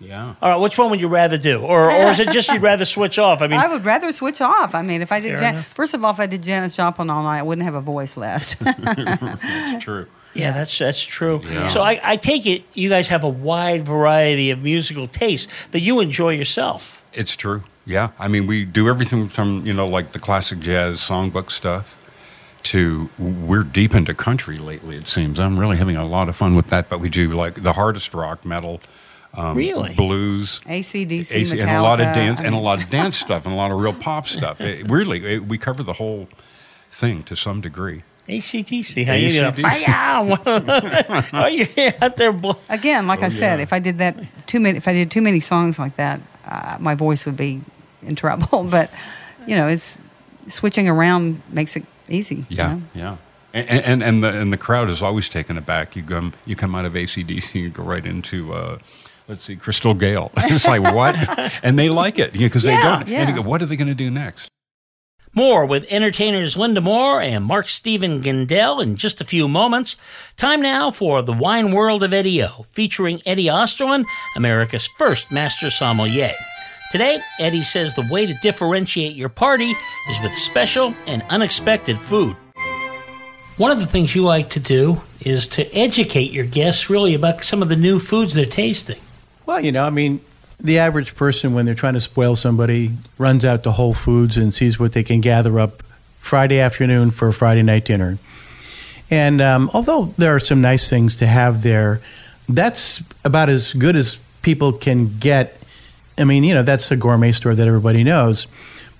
Yeah. 0.00 0.34
All 0.42 0.50
right, 0.50 0.56
which 0.56 0.76
one 0.76 0.90
would 0.90 1.00
you 1.00 1.08
rather 1.08 1.38
do, 1.38 1.60
or 1.60 1.90
or 1.90 2.10
is 2.10 2.20
it 2.20 2.30
just 2.30 2.52
you'd 2.52 2.62
rather 2.62 2.84
switch 2.84 3.18
off? 3.18 3.40
I 3.42 3.46
mean, 3.48 3.60
I 3.60 3.68
would 3.68 3.84
rather 3.86 4.10
switch 4.12 4.40
off. 4.40 4.74
I 4.74 4.82
mean, 4.82 5.02
if 5.02 5.12
I 5.12 5.20
did, 5.20 5.38
Fair 5.38 5.52
Jan- 5.52 5.62
first 5.62 5.94
of 5.94 6.04
all, 6.04 6.10
if 6.12 6.20
I 6.20 6.26
did 6.26 6.42
Janis 6.42 6.76
Joplin 6.76 7.08
all 7.10 7.22
night, 7.22 7.38
I 7.38 7.42
wouldn't 7.42 7.64
have 7.64 7.74
a 7.74 7.80
voice 7.80 8.16
left. 8.16 8.56
It's 8.64 9.84
true. 9.84 10.06
yeah, 10.34 10.50
that's 10.50 10.76
that's 10.76 11.02
true. 11.02 11.42
Yeah. 11.44 11.68
So 11.68 11.82
I, 11.82 12.00
I 12.02 12.16
take 12.16 12.44
it 12.46 12.64
you 12.74 12.88
guys 12.88 13.08
have 13.08 13.22
a 13.24 13.28
wide 13.28 13.84
variety 13.86 14.50
of 14.50 14.62
musical 14.62 15.06
tastes 15.06 15.52
that 15.70 15.80
you 15.80 16.00
enjoy 16.00 16.30
yourself. 16.30 17.04
It's 17.12 17.36
true. 17.36 17.62
Yeah. 17.86 18.10
I 18.18 18.28
mean, 18.28 18.46
we 18.46 18.64
do 18.64 18.88
everything 18.88 19.28
from, 19.28 19.64
you 19.64 19.72
know, 19.72 19.86
like 19.86 20.12
the 20.12 20.18
classic 20.18 20.58
jazz 20.58 21.00
songbook 21.00 21.50
stuff 21.50 21.96
to 22.64 23.10
we're 23.18 23.62
deep 23.62 23.94
into 23.94 24.14
country 24.14 24.58
lately, 24.58 24.96
it 24.96 25.06
seems. 25.06 25.38
I'm 25.38 25.58
really 25.58 25.76
having 25.76 25.96
a 25.96 26.06
lot 26.06 26.28
of 26.28 26.34
fun 26.36 26.56
with 26.56 26.66
that, 26.70 26.88
but 26.88 26.98
we 26.98 27.08
do 27.10 27.28
like 27.28 27.62
the 27.62 27.74
hardest 27.74 28.14
rock, 28.14 28.44
metal, 28.44 28.80
um, 29.36 29.56
Really? 29.56 29.94
blues. 29.94 30.60
ACDC, 30.66 31.34
AC 31.34 31.60
and 31.60 31.70
a 31.70 31.82
lot 31.82 32.00
of 32.00 32.14
dance 32.14 32.40
I 32.40 32.44
and 32.44 32.54
a 32.54 32.58
lot 32.58 32.82
of 32.82 32.90
dance 32.90 33.16
stuff 33.26 33.44
and 33.46 33.54
a 33.54 33.56
lot 33.56 33.70
of 33.70 33.78
real 33.80 33.92
pop 33.92 34.26
stuff. 34.26 34.60
It, 34.60 34.90
really, 34.90 35.24
it, 35.34 35.46
we 35.46 35.58
cover 35.58 35.82
the 35.82 35.94
whole 35.94 36.28
thing 36.90 37.22
to 37.24 37.34
some 37.36 37.60
degree. 37.60 38.02
ACTC, 38.28 39.04
how 39.04 39.12
you 39.14 39.38
gonna 39.38 39.52
fire? 39.52 40.38
oh, 41.32 41.46
you're 41.46 41.92
out 42.00 42.16
there. 42.16 42.32
Bl- 42.32 42.52
Again, 42.68 43.06
like 43.06 43.22
I 43.22 43.28
said, 43.28 43.56
yeah. 43.58 43.62
if 43.62 43.72
I 43.72 43.78
did 43.80 43.98
that 43.98 44.16
too 44.46 44.60
many, 44.60 44.78
if 44.78 44.88
I 44.88 44.92
did 44.92 45.10
too 45.10 45.20
many 45.20 45.40
songs 45.40 45.78
like 45.78 45.96
that, 45.96 46.20
uh, 46.46 46.78
my 46.80 46.94
voice 46.94 47.26
would 47.26 47.36
be 47.36 47.60
in 48.02 48.16
trouble. 48.16 48.64
But 48.70 48.90
you 49.46 49.56
know, 49.56 49.68
it's 49.68 49.98
switching 50.46 50.88
around 50.88 51.42
makes 51.50 51.76
it 51.76 51.84
easy. 52.08 52.36
you 52.36 52.44
Yeah, 52.56 52.68
know? 52.74 52.82
yeah. 52.94 53.16
And, 53.52 53.68
and 53.70 54.02
and 54.02 54.24
the 54.24 54.40
and 54.40 54.52
the 54.52 54.56
crowd 54.58 54.88
is 54.90 55.02
always 55.02 55.28
taken 55.28 55.58
aback. 55.58 55.94
You 55.94 56.02
come 56.02 56.32
you 56.46 56.56
come 56.56 56.74
out 56.74 56.84
of 56.86 56.94
ACDC, 56.94 57.54
you 57.60 57.68
go 57.68 57.82
right 57.82 58.04
into 58.06 58.52
uh, 58.54 58.78
let's 59.28 59.44
see, 59.44 59.56
Crystal 59.56 59.94
Gayle. 59.94 60.30
it's 60.36 60.66
like 60.66 60.82
what? 60.94 61.14
And 61.62 61.78
they 61.78 61.88
like 61.88 62.18
it 62.18 62.32
because 62.32 62.64
Yeah, 62.64 62.76
they 62.76 62.82
don't. 62.82 63.08
yeah. 63.08 63.28
You 63.28 63.36
go, 63.36 63.42
what 63.42 63.62
are 63.62 63.66
they 63.66 63.76
going 63.76 63.88
to 63.88 63.94
do 63.94 64.10
next? 64.10 64.48
More 65.36 65.66
with 65.66 65.84
entertainers 65.90 66.56
Linda 66.56 66.80
Moore 66.80 67.20
and 67.20 67.44
Mark 67.44 67.68
Steven 67.68 68.22
Gandell 68.22 68.80
in 68.82 68.94
just 68.96 69.20
a 69.20 69.24
few 69.24 69.48
moments. 69.48 69.96
Time 70.36 70.62
now 70.62 70.90
for 70.92 71.22
The 71.22 71.32
Wine 71.32 71.72
World 71.72 72.02
of 72.04 72.12
Eddie 72.12 72.42
O, 72.44 72.62
featuring 72.70 73.20
Eddie 73.26 73.46
Osterland, 73.46 74.04
America's 74.36 74.86
first 74.96 75.32
master 75.32 75.70
sommelier. 75.70 76.34
Today, 76.92 77.18
Eddie 77.40 77.64
says 77.64 77.94
the 77.94 78.06
way 78.12 78.26
to 78.26 78.34
differentiate 78.42 79.16
your 79.16 79.28
party 79.28 79.72
is 80.08 80.20
with 80.22 80.32
special 80.34 80.94
and 81.08 81.22
unexpected 81.30 81.98
food. 81.98 82.36
One 83.56 83.72
of 83.72 83.80
the 83.80 83.86
things 83.86 84.14
you 84.14 84.22
like 84.22 84.50
to 84.50 84.60
do 84.60 85.00
is 85.20 85.48
to 85.48 85.66
educate 85.76 86.30
your 86.30 86.44
guests 86.46 86.88
really 86.90 87.14
about 87.14 87.42
some 87.42 87.62
of 87.62 87.68
the 87.68 87.76
new 87.76 87.98
foods 87.98 88.34
they're 88.34 88.44
tasting. 88.44 88.98
Well, 89.46 89.60
you 89.60 89.72
know, 89.72 89.84
I 89.84 89.90
mean, 89.90 90.20
the 90.58 90.78
average 90.78 91.14
person, 91.14 91.52
when 91.52 91.66
they're 91.66 91.74
trying 91.74 91.94
to 91.94 92.00
spoil 92.00 92.36
somebody, 92.36 92.92
runs 93.18 93.44
out 93.44 93.62
to 93.64 93.72
Whole 93.72 93.92
Foods 93.92 94.36
and 94.36 94.54
sees 94.54 94.78
what 94.78 94.92
they 94.92 95.02
can 95.02 95.20
gather 95.20 95.58
up 95.60 95.82
Friday 96.18 96.58
afternoon 96.58 97.10
for 97.10 97.28
a 97.28 97.32
Friday 97.32 97.62
night 97.62 97.84
dinner. 97.84 98.18
And 99.10 99.42
um, 99.42 99.70
although 99.74 100.14
there 100.16 100.34
are 100.34 100.40
some 100.40 100.62
nice 100.62 100.88
things 100.88 101.16
to 101.16 101.26
have 101.26 101.62
there, 101.62 102.00
that's 102.48 103.02
about 103.24 103.48
as 103.50 103.74
good 103.74 103.96
as 103.96 104.18
people 104.42 104.72
can 104.72 105.18
get. 105.18 105.58
I 106.16 106.24
mean, 106.24 106.44
you 106.44 106.54
know, 106.54 106.62
that's 106.62 106.90
a 106.90 106.96
gourmet 106.96 107.32
store 107.32 107.54
that 107.54 107.66
everybody 107.66 108.02
knows. 108.04 108.46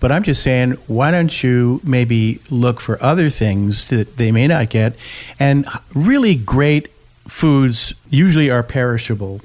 But 0.00 0.12
I'm 0.12 0.22
just 0.22 0.42
saying, 0.42 0.72
why 0.86 1.10
don't 1.10 1.42
you 1.42 1.80
maybe 1.82 2.40
look 2.50 2.80
for 2.80 3.02
other 3.02 3.30
things 3.30 3.88
that 3.88 4.18
they 4.18 4.30
may 4.30 4.46
not 4.46 4.68
get? 4.68 4.94
And 5.40 5.66
really 5.94 6.34
great 6.34 6.88
foods 7.26 7.94
usually 8.10 8.50
are 8.50 8.62
perishable. 8.62 9.40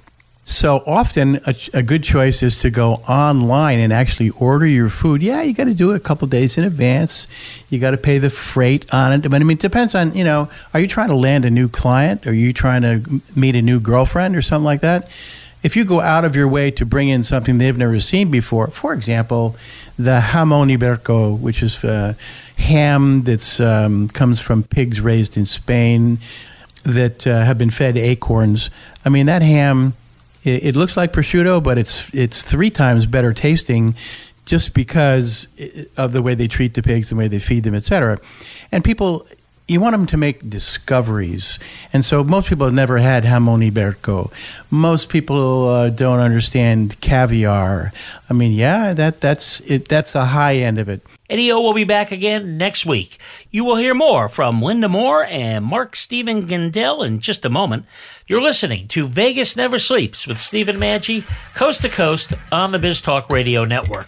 So 0.50 0.82
often, 0.88 1.36
a, 1.46 1.53
a 1.75 1.84
good 1.84 2.03
choice 2.03 2.41
is 2.41 2.58
to 2.62 2.72
go 2.72 2.96
online 3.08 3.77
and 3.77 3.94
actually 3.94 4.32
order 4.32 4.65
your 4.65 4.89
food. 4.89 5.22
Yeah, 5.22 5.44
you 5.44 5.53
got 5.53 5.65
to 5.65 5.75
do 5.75 5.91
it 5.91 5.96
a 5.96 6.00
couple 6.00 6.27
days 6.27 6.58
in 6.58 6.63
advance. 6.63 7.27
You 7.70 7.77
got 7.77 7.91
to 7.91 7.98
pay 7.98 8.18
the 8.18 8.32
freight 8.32 8.91
on 8.91 9.13
it. 9.13 9.29
But 9.29 9.36
I 9.36 9.44
mean, 9.46 9.58
it 9.58 9.62
depends 9.62 9.94
on 9.94 10.15
you 10.15 10.24
know, 10.24 10.50
are 10.74 10.79
you 10.79 10.88
trying 10.88 11.10
to 11.10 11.15
land 11.15 11.46
a 11.46 11.51
new 11.51 11.70
client? 11.70 12.25
Are 12.25 12.34
you 12.34 12.51
trying 12.51 12.82
to 12.82 13.22
meet 13.36 13.56
a 13.56 13.62
new 13.62 13.79
girlfriend 13.79 14.36
or 14.36 14.41
something 14.41 14.65
like 14.65 14.82
that? 14.82 15.08
if 15.62 15.75
you 15.75 15.84
go 15.84 16.00
out 16.00 16.24
of 16.24 16.36
your 16.36 16.48
way 16.48 16.72
to 16.72 16.86
bring 16.86 17.10
in 17.10 17.24
something 17.24 17.58
they've 17.58 17.77
never 17.77 18.00
seen 18.00 18.32
before, 18.32 18.68
for 18.68 18.94
example, 18.94 19.58
the 19.98 20.20
jamon 20.32 20.74
iberico, 20.75 21.38
which 21.38 21.62
is 21.62 21.84
uh, 21.84 22.13
ham 22.58 23.24
that 23.24 23.60
um, 23.60 24.08
comes 24.08 24.39
from 24.39 24.63
pigs 24.63 25.01
raised 25.01 25.36
in 25.36 25.46
Spain 25.46 26.18
that 26.84 27.27
uh, 27.27 27.44
have 27.44 27.58
been 27.58 27.70
fed 27.70 27.98
acorns. 27.98 28.70
I 29.03 29.10
mean, 29.10 29.25
that 29.25 29.41
ham, 29.41 29.96
it, 30.43 30.63
it, 30.63 30.75
looks 30.75 30.96
like 30.96 31.12
prosciutto, 31.12 31.62
but 31.62 31.77
it's 31.77 32.13
it's 32.13 32.43
three 32.43 32.69
times 32.69 33.05
better 33.05 33.34
tasting 33.34 33.96
just 34.46 34.74
because 34.74 35.48
of 35.96 36.12
the 36.12 36.22
way 36.22 36.34
they 36.34 36.48
treat 36.48 36.74
the 36.74 36.81
pigs, 36.81 37.10
the 37.10 37.15
way 37.15 37.27
they 37.27 37.39
feed 37.39 37.63
them, 37.63 37.75
etc. 37.75 38.19
And 38.72 38.84
people 38.84 39.27
you 39.69 39.79
want 39.79 39.93
them 39.93 40.08
to 40.08 40.17
make 40.17 40.50
discoveries. 40.50 41.60
And 41.93 42.03
so 42.03 42.24
most 42.24 42.50
people 42.50 42.65
have 42.65 42.74
never 42.74 42.98
had 42.98 43.24
jamon 43.24 43.69
iberico. 43.69 44.31
Most 44.72 45.10
people 45.10 45.67
uh, 45.67 45.89
don't 45.89 46.19
understand 46.19 47.00
caviar. 47.01 47.93
I 48.29 48.34
mean, 48.34 48.51
yeah, 48.51 48.93
that 48.93 49.22
that's 49.22 49.60
it. 49.62 49.88
That's 49.88 50.13
the 50.13 50.25
high 50.25 50.55
end 50.55 50.79
of 50.79 50.89
it. 50.89 51.01
Eddie 51.29 51.51
O 51.51 51.62
will 51.62 51.74
be 51.74 51.83
back 51.83 52.12
again 52.12 52.57
next 52.57 52.86
week. 52.86 53.19
You 53.51 53.63
will 53.63 53.75
hear 53.75 53.93
more 53.93 54.27
from 54.27 54.62
Linda 54.62 54.89
Moore 54.89 55.25
and 55.25 55.63
Mark 55.63 55.95
Stephen 55.95 56.48
Gandel 56.48 57.05
in 57.05 57.19
just 57.19 57.45
a 57.45 57.50
moment. 57.50 57.86
You're 58.25 58.41
listening 58.41 58.88
to 58.89 59.07
Vegas 59.07 59.55
Never 59.55 59.77
Sleeps 59.77 60.25
with 60.25 60.39
Stephen 60.39 60.77
Maggi, 60.77 61.24
coast 61.53 61.81
to 61.83 61.89
coast 61.89 62.33
on 62.51 62.71
the 62.71 62.79
Biz 62.79 63.01
Talk 63.01 63.29
Radio 63.29 63.63
Network. 63.63 64.07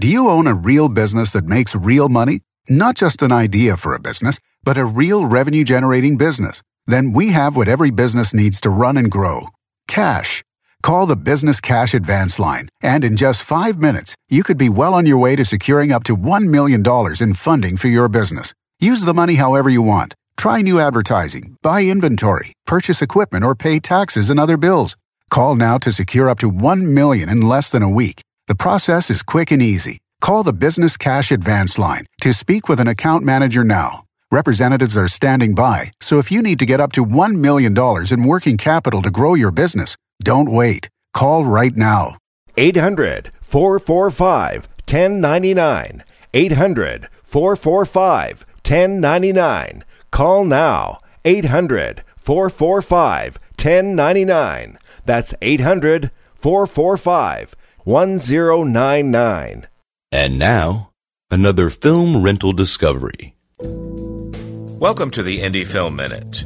Do 0.00 0.06
you 0.06 0.28
own 0.28 0.46
a 0.46 0.54
real 0.54 0.88
business 0.88 1.32
that 1.32 1.48
makes 1.48 1.74
real 1.74 2.08
money? 2.08 2.42
Not 2.68 2.94
just 2.94 3.20
an 3.20 3.32
idea 3.32 3.76
for 3.76 3.94
a 3.94 3.98
business, 3.98 4.38
but 4.62 4.78
a 4.78 4.84
real 4.84 5.26
revenue 5.26 5.64
generating 5.64 6.16
business? 6.16 6.62
Then 6.86 7.12
we 7.12 7.30
have 7.30 7.56
what 7.56 7.66
every 7.66 7.90
business 7.90 8.32
needs 8.32 8.60
to 8.60 8.70
run 8.70 8.96
and 8.96 9.10
grow 9.10 9.48
cash. 9.88 10.44
Call 10.84 11.06
the 11.06 11.16
Business 11.16 11.60
Cash 11.60 11.94
Advance 11.94 12.38
Line, 12.38 12.68
and 12.80 13.04
in 13.04 13.16
just 13.16 13.42
five 13.42 13.78
minutes, 13.78 14.14
you 14.28 14.44
could 14.44 14.56
be 14.56 14.68
well 14.68 14.94
on 14.94 15.04
your 15.04 15.18
way 15.18 15.34
to 15.34 15.44
securing 15.44 15.90
up 15.90 16.04
to 16.04 16.16
$1 16.16 16.48
million 16.48 16.80
in 17.20 17.34
funding 17.34 17.76
for 17.76 17.88
your 17.88 18.08
business. 18.08 18.54
Use 18.78 19.00
the 19.00 19.14
money 19.14 19.34
however 19.34 19.68
you 19.68 19.82
want. 19.82 20.14
Try 20.36 20.62
new 20.62 20.78
advertising, 20.78 21.56
buy 21.60 21.82
inventory, 21.82 22.52
purchase 22.66 23.02
equipment, 23.02 23.44
or 23.44 23.56
pay 23.56 23.80
taxes 23.80 24.30
and 24.30 24.38
other 24.38 24.56
bills. 24.56 24.96
Call 25.28 25.56
now 25.56 25.76
to 25.78 25.90
secure 25.90 26.28
up 26.28 26.38
to 26.38 26.48
1 26.48 26.94
million 26.94 27.28
in 27.28 27.40
less 27.40 27.68
than 27.68 27.82
a 27.82 27.90
week. 27.90 28.22
The 28.48 28.56
process 28.56 29.10
is 29.10 29.22
quick 29.22 29.50
and 29.50 29.60
easy. 29.60 29.98
Call 30.22 30.42
the 30.42 30.54
Business 30.54 30.96
Cash 30.96 31.30
Advance 31.30 31.78
line 31.78 32.06
to 32.22 32.32
speak 32.32 32.66
with 32.66 32.80
an 32.80 32.88
account 32.88 33.22
manager 33.22 33.62
now. 33.62 34.04
Representatives 34.30 34.96
are 34.96 35.06
standing 35.06 35.54
by, 35.54 35.92
so 36.00 36.18
if 36.18 36.32
you 36.32 36.40
need 36.40 36.58
to 36.60 36.64
get 36.64 36.80
up 36.80 36.90
to 36.92 37.04
$1 37.04 37.42
million 37.42 37.76
in 38.10 38.26
working 38.26 38.56
capital 38.56 39.02
to 39.02 39.10
grow 39.10 39.34
your 39.34 39.50
business, 39.50 39.98
don't 40.24 40.48
wait. 40.50 40.88
Call 41.12 41.44
right 41.44 41.76
now. 41.76 42.16
800 42.56 43.32
445 43.42 44.66
1099. 44.90 46.04
800 46.32 47.08
445 47.22 48.46
1099. 48.66 49.84
Call 50.10 50.44
now. 50.46 50.96
800 51.26 52.02
445 52.16 53.38
1099. 53.62 54.78
That's 55.04 55.34
800 55.42 56.10
445 56.34 57.54
1099. 57.88 59.66
And 60.12 60.38
now, 60.38 60.90
another 61.30 61.70
film 61.70 62.22
rental 62.22 62.52
discovery. 62.52 63.34
Welcome 63.62 65.10
to 65.12 65.22
the 65.22 65.38
Indie 65.38 65.66
Film 65.66 65.96
Minute. 65.96 66.44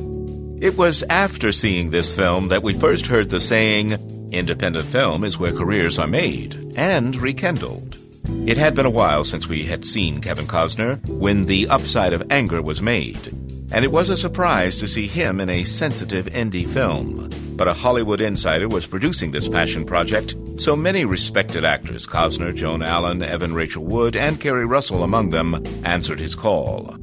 It 0.64 0.78
was 0.78 1.02
after 1.10 1.50
seeing 1.50 1.90
this 1.90 2.14
film 2.14 2.46
that 2.46 2.62
we 2.62 2.74
first 2.74 3.08
heard 3.08 3.28
the 3.28 3.40
saying, 3.40 4.30
independent 4.30 4.86
film 4.86 5.24
is 5.24 5.36
where 5.36 5.52
careers 5.52 5.98
are 5.98 6.06
made 6.06 6.54
and 6.76 7.16
rekindled. 7.16 7.98
It 8.46 8.56
had 8.56 8.76
been 8.76 8.86
a 8.86 8.90
while 8.90 9.24
since 9.24 9.48
we 9.48 9.66
had 9.66 9.84
seen 9.84 10.20
Kevin 10.20 10.46
Costner 10.46 11.04
when 11.08 11.46
The 11.46 11.66
Upside 11.66 12.12
of 12.12 12.22
Anger 12.30 12.62
was 12.62 12.80
made, 12.80 13.26
and 13.72 13.84
it 13.84 13.90
was 13.90 14.10
a 14.10 14.16
surprise 14.16 14.78
to 14.78 14.86
see 14.86 15.08
him 15.08 15.40
in 15.40 15.50
a 15.50 15.64
sensitive 15.64 16.26
indie 16.26 16.68
film. 16.68 17.30
But 17.62 17.68
a 17.68 17.74
Hollywood 17.74 18.20
insider 18.20 18.66
was 18.66 18.88
producing 18.88 19.30
this 19.30 19.46
passion 19.46 19.84
project, 19.84 20.34
so 20.56 20.74
many 20.74 21.04
respected 21.04 21.64
actors, 21.64 22.08
Costner, 22.08 22.52
Joan 22.52 22.82
Allen, 22.82 23.22
Evan 23.22 23.54
Rachel 23.54 23.84
Wood, 23.84 24.16
and 24.16 24.40
Keri 24.40 24.66
Russell 24.66 25.04
among 25.04 25.30
them, 25.30 25.62
answered 25.84 26.18
his 26.18 26.34
call. 26.34 26.96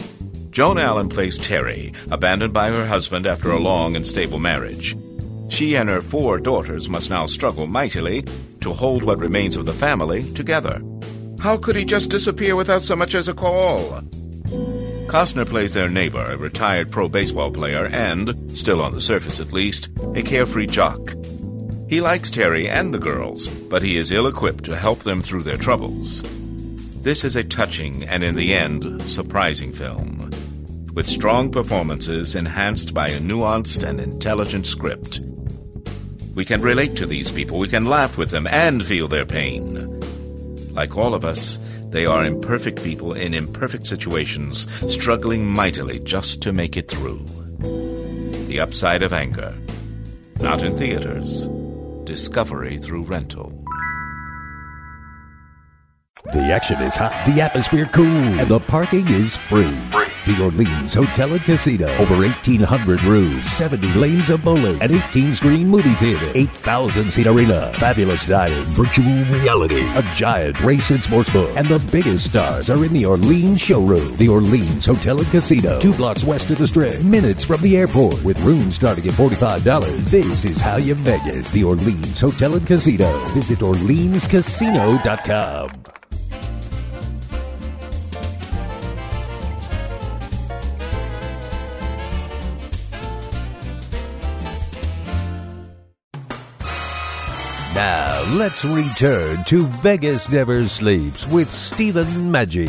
Joan 0.50 0.78
Allen 0.78 1.08
plays 1.08 1.38
Terry, 1.38 1.94
abandoned 2.12 2.54
by 2.54 2.72
her 2.72 2.86
husband 2.86 3.26
after 3.26 3.52
a 3.52 3.58
long 3.58 3.96
and 3.96 4.06
stable 4.06 4.38
marriage. 4.38 4.98
She 5.48 5.76
and 5.76 5.88
her 5.88 6.02
four 6.02 6.42
daughters 6.42 6.90
must 6.90 7.10
now 7.10 7.26
struggle 7.26 7.66
mightily 7.66 8.26
to 8.60 8.74
hold 8.74 9.04
what 9.04 9.18
remains 9.18 9.56
of 9.56 9.64
the 9.64 9.72
family 9.72 10.30
together. 10.34 10.82
How 11.40 11.56
could 11.56 11.78
he 11.78 11.86
just 11.86 12.10
disappear 12.10 12.58
without 12.58 12.82
so 12.82 12.98
much 12.98 13.16
as 13.16 13.30
a 13.30 13.34
call? 13.34 14.04
Costner 15.10 15.50
plays 15.50 15.74
their 15.74 15.90
neighbor, 15.90 16.24
a 16.24 16.38
retired 16.38 16.92
pro 16.92 17.10
baseball 17.10 17.50
player, 17.50 17.88
and, 17.88 18.56
still 18.56 18.80
on 18.80 18.94
the 18.94 19.02
surface 19.02 19.40
at 19.40 19.52
least, 19.52 19.90
a 20.14 20.22
carefree 20.22 20.68
jock. 20.68 21.16
He 21.90 22.00
likes 22.00 22.30
Terry 22.30 22.70
and 22.70 22.94
the 22.94 23.00
girls, 23.00 23.48
but 23.48 23.82
he 23.82 23.98
is 23.98 24.12
ill 24.12 24.28
equipped 24.28 24.66
to 24.66 24.78
help 24.78 25.00
them 25.00 25.24
through 25.24 25.42
their 25.42 25.58
troubles. 25.58 26.22
This 27.02 27.24
is 27.24 27.36
a 27.36 27.44
touching 27.44 28.04
and, 28.04 28.24
in 28.24 28.36
the 28.36 28.54
end, 28.54 29.02
surprising 29.10 29.74
film, 29.74 30.30
with 30.94 31.08
strong 31.08 31.50
performances 31.50 32.36
enhanced 32.36 32.94
by 32.94 33.08
a 33.08 33.20
nuanced 33.20 33.84
and 33.84 34.00
intelligent 34.00 34.68
script. 34.68 35.22
We 36.36 36.46
can 36.46 36.62
relate 36.62 36.96
to 36.98 37.08
these 37.08 37.32
people, 37.32 37.58
we 37.58 37.68
can 37.68 37.86
laugh 37.86 38.16
with 38.20 38.30
them, 38.30 38.46
and 38.46 38.86
feel 38.86 39.08
their 39.08 39.26
pain. 39.26 40.00
Like 40.72 40.96
all 40.96 41.16
of 41.16 41.26
us, 41.26 41.60
they 41.90 42.06
are 42.06 42.26
imperfect 42.26 42.84
people 42.84 43.14
in 43.14 43.34
imperfect 43.34 43.88
situations, 43.88 44.68
struggling 44.94 45.46
mightily 45.46 46.00
just 46.00 46.42
to 46.44 46.52
make 46.52 46.78
it 46.78 46.88
through. 46.88 47.26
The 48.48 48.60
Upside 48.60 49.02
of 49.02 49.14
Anger. 49.14 49.56
Not 50.40 50.64
in 50.64 50.78
theaters. 50.78 51.50
Discovery 52.06 52.78
through 52.78 53.04
rental. 53.04 53.54
The 56.34 56.52
action 56.52 56.82
is 56.82 56.96
hot, 56.96 57.12
the 57.26 57.42
atmosphere 57.42 57.90
cool, 57.94 58.06
and 58.06 58.50
the 58.50 58.60
parking 58.60 59.08
is 59.08 59.36
free. 59.36 59.78
The 60.26 60.44
Orleans 60.44 60.94
Hotel 60.94 61.32
and 61.34 61.42
Casino. 61.42 61.88
Over 61.98 62.16
1,800 62.18 63.04
rooms, 63.04 63.46
70 63.46 63.94
lanes 63.94 64.30
of 64.30 64.44
bowling, 64.44 64.80
an 64.82 64.92
18 64.92 65.34
screen 65.36 65.68
movie 65.68 65.94
theater, 65.96 66.32
8,000 66.36 67.12
seat 67.12 67.28
arena, 67.28 67.72
fabulous 67.76 68.26
dining, 68.26 68.64
virtual 68.76 69.06
reality, 69.34 69.82
a 69.96 70.02
giant 70.14 70.60
race 70.62 70.92
and 70.92 71.02
sports 71.02 71.30
book, 71.32 71.50
and 71.58 71.68
the 71.68 71.80
biggest 71.92 72.30
stars 72.30 72.70
are 72.70 72.84
in 72.86 72.94
the 72.94 73.06
Orleans 73.06 73.60
showroom. 73.62 74.16
The 74.18 74.30
Orleans 74.30 74.86
Hotel 74.86 75.18
and 75.20 75.28
Casino, 75.28 75.80
two 75.80 75.94
blocks 75.94 76.24
west 76.24 76.50
of 76.50 76.58
the 76.58 76.68
Strip, 76.68 77.02
minutes 77.02 77.44
from 77.44 77.62
the 77.62 77.78
airport, 77.78 78.24
with 78.24 78.40
rooms 78.42 78.76
starting 78.76 79.06
at 79.08 79.14
$45. 79.14 80.06
This 80.06 80.46
is 80.46 80.62
how 80.62 80.78
you 80.78 80.96
Vegas. 80.96 81.52
The 81.52 81.64
Orleans 81.64 82.20
Hotel 82.20 82.56
and 82.56 82.66
Casino. 82.68 83.10
Visit 83.30 83.60
OrleansCasino.com. 83.60 85.99
Now, 97.80 98.26
let's 98.34 98.66
return 98.66 99.46
to 99.46 99.66
Vegas 99.66 100.30
Never 100.30 100.68
Sleeps 100.68 101.26
with 101.26 101.50
Stephen 101.50 102.08
Maggi. 102.30 102.68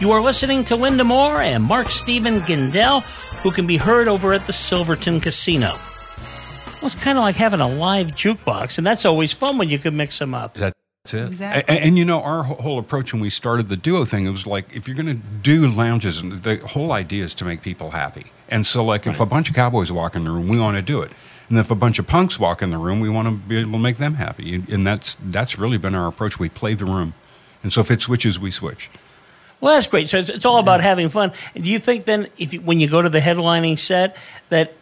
You 0.00 0.10
are 0.10 0.20
listening 0.20 0.64
to 0.64 0.74
Linda 0.74 1.04
Moore 1.04 1.40
and 1.40 1.62
Mark 1.62 1.90
Stephen 1.90 2.40
Gindel, 2.40 3.02
who 3.44 3.52
can 3.52 3.68
be 3.68 3.76
heard 3.76 4.08
over 4.08 4.32
at 4.32 4.48
the 4.48 4.52
Silverton 4.52 5.20
Casino. 5.20 5.68
Well, 5.68 6.86
it's 6.86 6.96
kind 6.96 7.16
of 7.16 7.22
like 7.22 7.36
having 7.36 7.60
a 7.60 7.68
live 7.68 8.16
jukebox, 8.16 8.78
and 8.78 8.84
that's 8.84 9.04
always 9.04 9.30
fun 9.30 9.58
when 9.58 9.70
you 9.70 9.78
can 9.78 9.96
mix 9.96 10.18
them 10.18 10.34
up. 10.34 10.54
That's 10.54 10.74
it. 11.14 11.26
Exactly. 11.28 11.62
And, 11.68 11.84
and, 11.84 11.96
you 11.96 12.04
know, 12.04 12.20
our 12.20 12.42
whole 12.42 12.80
approach 12.80 13.12
when 13.12 13.22
we 13.22 13.30
started 13.30 13.68
the 13.68 13.76
duo 13.76 14.04
thing, 14.04 14.26
it 14.26 14.30
was 14.30 14.44
like 14.44 14.74
if 14.74 14.88
you're 14.88 14.96
going 14.96 15.06
to 15.06 15.22
do 15.40 15.68
lounges, 15.68 16.18
and 16.18 16.42
the 16.42 16.56
whole 16.66 16.90
idea 16.90 17.22
is 17.22 17.32
to 17.34 17.44
make 17.44 17.62
people 17.62 17.92
happy. 17.92 18.32
And 18.48 18.66
so, 18.66 18.84
like, 18.84 19.06
if 19.06 19.20
a 19.20 19.26
bunch 19.26 19.48
of 19.48 19.54
cowboys 19.54 19.92
walk 19.92 20.16
in 20.16 20.24
the 20.24 20.32
room, 20.32 20.48
we 20.48 20.58
want 20.58 20.76
to 20.78 20.82
do 20.82 21.00
it. 21.00 21.12
And 21.48 21.58
if 21.58 21.70
a 21.70 21.74
bunch 21.74 21.98
of 21.98 22.06
punks 22.06 22.38
walk 22.38 22.62
in 22.62 22.70
the 22.70 22.78
room, 22.78 23.00
we 23.00 23.08
want 23.10 23.28
to 23.28 23.34
be 23.34 23.58
able 23.58 23.72
to 23.72 23.78
make 23.78 23.98
them 23.98 24.14
happy. 24.14 24.54
And- 24.54 24.68
And 24.68 24.86
that's 24.86 25.16
that's 25.22 25.58
really 25.58 25.78
been 25.78 25.94
our 25.94 26.06
approach. 26.08 26.38
We 26.38 26.48
play 26.48 26.74
the 26.74 26.84
room, 26.86 27.12
and 27.62 27.72
so 27.72 27.80
if 27.80 27.90
it 27.90 28.00
switches, 28.00 28.38
we 28.40 28.50
switch. 28.50 28.88
Well, 29.60 29.74
that's 29.74 29.86
great. 29.86 30.08
So 30.10 30.18
it's, 30.18 30.28
it's 30.28 30.44
all 30.44 30.58
about 30.58 30.80
having 30.82 31.08
fun. 31.08 31.32
And 31.54 31.64
do 31.64 31.70
you 31.70 31.78
think 31.78 32.04
then, 32.04 32.28
if 32.36 32.52
you, 32.52 32.60
when 32.60 32.80
you 32.80 32.88
go 32.88 33.00
to 33.00 33.08
the 33.08 33.20
headlining 33.20 33.78
set, 33.78 34.14
that 34.50 34.74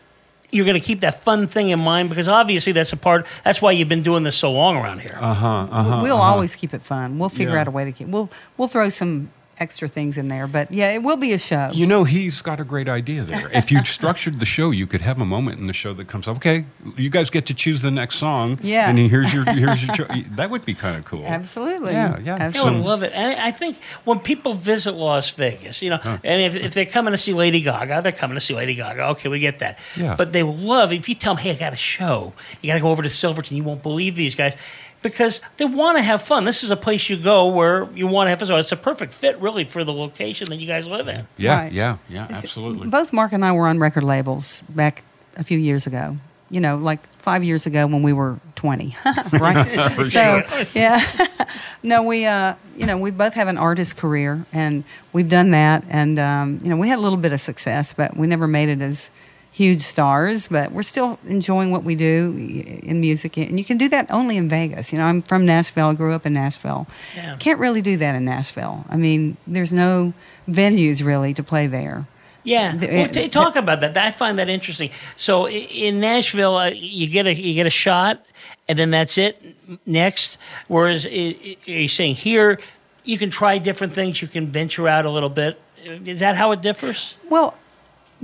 you're 0.50 0.64
going 0.64 0.80
to 0.80 0.84
keep 0.84 1.00
that 1.00 1.20
fun 1.22 1.46
thing 1.46 1.68
in 1.70 1.80
mind? 1.80 2.08
Because 2.08 2.26
obviously, 2.26 2.72
that's 2.72 2.92
a 2.92 2.96
part. 2.96 3.26
That's 3.44 3.62
why 3.62 3.72
you've 3.72 3.88
been 3.88 4.02
doing 4.02 4.24
this 4.24 4.34
so 4.34 4.50
long 4.50 4.76
around 4.76 5.00
here. 5.00 5.16
Uh 5.20 5.34
huh. 5.34 5.68
Uh 5.70 5.82
huh. 5.84 6.00
we'll 6.02 6.16
always 6.20 6.56
keep 6.56 6.74
it 6.74 6.82
fun. 6.82 7.18
We'll 7.18 7.28
figure 7.28 7.54
Yeah. 7.54 7.60
out 7.60 7.68
a 7.68 7.70
way 7.70 7.84
to 7.84 7.92
keep. 7.92 8.08
We'll 8.08 8.28
we'll 8.56 8.66
throw 8.68 8.88
some 8.88 9.30
extra 9.58 9.88
things 9.88 10.18
in 10.18 10.28
there, 10.28 10.46
but 10.46 10.70
yeah, 10.70 10.92
it 10.92 11.02
will 11.02 11.16
be 11.16 11.32
a 11.32 11.38
show. 11.38 11.70
You 11.72 11.86
know, 11.86 12.04
he's 12.04 12.42
got 12.42 12.60
a 12.60 12.64
great 12.64 12.88
idea 12.88 13.22
there. 13.22 13.50
If 13.52 13.70
you 13.70 13.84
structured 13.86 14.40
the 14.40 14.46
show, 14.46 14.70
you 14.70 14.86
could 14.86 15.00
have 15.02 15.20
a 15.20 15.24
moment 15.24 15.58
in 15.58 15.66
the 15.66 15.72
show 15.72 15.92
that 15.94 16.08
comes 16.08 16.26
up. 16.26 16.36
Okay, 16.36 16.64
you 16.96 17.10
guys 17.10 17.30
get 17.30 17.46
to 17.46 17.54
choose 17.54 17.82
the 17.82 17.90
next 17.90 18.16
song. 18.16 18.58
Yeah. 18.62 18.88
And 18.88 18.98
here's 18.98 19.32
your 19.32 19.44
here's 19.52 19.84
your. 19.84 19.94
Cho- 19.94 20.06
that 20.32 20.50
would 20.50 20.64
be 20.64 20.74
kind 20.74 20.96
of 20.96 21.04
cool. 21.04 21.24
Absolutely. 21.24 21.92
Yeah, 21.92 22.18
yeah. 22.18 22.50
I 22.54 22.64
would 22.64 22.74
love 22.74 23.02
it. 23.02 23.12
And 23.14 23.40
I 23.40 23.50
think 23.50 23.76
when 24.04 24.20
people 24.20 24.54
visit 24.54 24.92
Las 24.92 25.30
Vegas, 25.30 25.82
you 25.82 25.90
know, 25.90 26.00
and 26.24 26.42
if, 26.42 26.54
if 26.54 26.74
they're 26.74 26.86
coming 26.86 27.12
to 27.12 27.18
see 27.18 27.34
Lady 27.34 27.62
Gaga, 27.62 28.02
they're 28.02 28.12
coming 28.12 28.34
to 28.34 28.40
see 28.40 28.54
Lady 28.54 28.74
Gaga. 28.74 29.08
Okay, 29.10 29.28
we 29.28 29.38
get 29.38 29.58
that. 29.60 29.78
Yeah. 29.96 30.16
But 30.16 30.32
they 30.32 30.42
will 30.42 30.56
love 30.56 30.92
if 30.92 31.08
you 31.08 31.14
tell 31.14 31.34
them, 31.34 31.42
hey, 31.42 31.50
I 31.50 31.54
got 31.54 31.72
a 31.72 31.76
show. 31.76 32.32
You 32.60 32.68
got 32.68 32.74
to 32.74 32.80
go 32.80 32.90
over 32.90 33.02
to 33.02 33.10
Silverton. 33.10 33.56
You 33.56 33.64
won't 33.64 33.82
believe 33.82 34.16
these 34.16 34.34
guys. 34.34 34.56
Because 35.02 35.40
they 35.56 35.64
want 35.64 35.96
to 35.98 36.02
have 36.02 36.22
fun. 36.22 36.44
This 36.44 36.62
is 36.62 36.70
a 36.70 36.76
place 36.76 37.08
you 37.10 37.16
go 37.16 37.48
where 37.48 37.88
you 37.92 38.06
want 38.06 38.26
to 38.26 38.30
have 38.30 38.38
fun. 38.38 38.48
So 38.48 38.56
it's 38.56 38.72
a 38.72 38.76
perfect 38.76 39.12
fit, 39.12 39.38
really, 39.40 39.64
for 39.64 39.82
the 39.84 39.92
location 39.92 40.48
that 40.50 40.56
you 40.56 40.66
guys 40.66 40.86
live 40.86 41.08
in. 41.08 41.26
Yeah, 41.36 41.58
Right. 41.62 41.72
yeah, 41.72 41.96
yeah, 42.08 42.28
absolutely. 42.30 42.88
Both 42.88 43.12
Mark 43.12 43.32
and 43.32 43.44
I 43.44 43.52
were 43.52 43.66
on 43.66 43.78
record 43.80 44.04
labels 44.04 44.62
back 44.68 45.04
a 45.36 45.42
few 45.44 45.58
years 45.58 45.86
ago. 45.86 46.16
You 46.50 46.60
know, 46.60 46.76
like 46.76 47.00
five 47.14 47.42
years 47.42 47.64
ago 47.66 47.86
when 47.86 48.02
we 48.02 48.12
were 48.12 48.38
20, 48.56 48.94
right? 49.32 49.66
For 49.96 50.06
so, 50.06 50.42
sure. 50.42 50.66
yeah. 50.74 51.02
no, 51.82 52.02
we, 52.02 52.26
uh, 52.26 52.54
you 52.76 52.84
know, 52.84 52.98
we 52.98 53.10
both 53.10 53.32
have 53.34 53.48
an 53.48 53.56
artist 53.56 53.96
career 53.96 54.44
and 54.52 54.84
we've 55.14 55.30
done 55.30 55.50
that. 55.52 55.82
And, 55.88 56.18
um, 56.18 56.58
you 56.62 56.68
know, 56.68 56.76
we 56.76 56.88
had 56.88 56.98
a 56.98 57.00
little 57.00 57.16
bit 57.16 57.32
of 57.32 57.40
success, 57.40 57.94
but 57.94 58.18
we 58.18 58.26
never 58.26 58.46
made 58.46 58.68
it 58.68 58.82
as 58.82 59.08
huge 59.52 59.80
stars. 59.80 60.48
But 60.48 60.72
we're 60.72 60.82
still 60.82 61.18
enjoying 61.26 61.70
what 61.70 61.84
we 61.84 61.94
do 61.94 62.34
in 62.82 63.00
music. 63.00 63.36
And 63.36 63.58
you 63.58 63.64
can 63.64 63.78
do 63.78 63.88
that 63.90 64.10
only 64.10 64.36
in 64.36 64.48
Vegas. 64.48 64.92
You 64.92 64.98
know, 64.98 65.04
I'm 65.04 65.22
from 65.22 65.44
Nashville, 65.46 65.88
I 65.90 65.94
grew 65.94 66.14
up 66.14 66.26
in 66.26 66.32
Nashville. 66.32 66.86
Yeah. 67.14 67.36
Can't 67.38 67.60
really 67.60 67.82
do 67.82 67.96
that 67.98 68.14
in 68.14 68.24
Nashville. 68.24 68.84
I 68.88 68.96
mean, 68.96 69.36
there's 69.46 69.72
no 69.72 70.14
venues 70.48 71.04
really 71.04 71.32
to 71.34 71.42
play 71.42 71.66
there. 71.66 72.06
Yeah, 72.44 72.74
well, 72.74 73.08
t- 73.08 73.28
talk 73.28 73.54
about 73.54 73.80
that. 73.82 73.96
I 73.96 74.10
find 74.10 74.36
that 74.40 74.48
interesting. 74.48 74.90
So 75.14 75.48
in 75.48 76.00
Nashville, 76.00 76.56
uh, 76.56 76.70
you 76.74 77.06
get 77.06 77.24
a 77.26 77.32
you 77.32 77.54
get 77.54 77.68
a 77.68 77.70
shot, 77.70 78.20
and 78.68 78.76
then 78.76 78.90
that's 78.90 79.16
it. 79.16 79.40
Next, 79.86 80.38
whereas 80.66 81.06
i- 81.06 81.08
i- 81.10 81.56
are 81.68 81.72
you 81.82 81.86
saying 81.86 82.16
here, 82.16 82.58
you 83.04 83.16
can 83.16 83.30
try 83.30 83.58
different 83.58 83.94
things. 83.94 84.20
You 84.20 84.26
can 84.26 84.48
venture 84.48 84.88
out 84.88 85.06
a 85.06 85.10
little 85.10 85.28
bit. 85.28 85.60
Is 85.84 86.18
that 86.18 86.34
how 86.34 86.50
it 86.50 86.62
differs? 86.62 87.16
Well, 87.30 87.54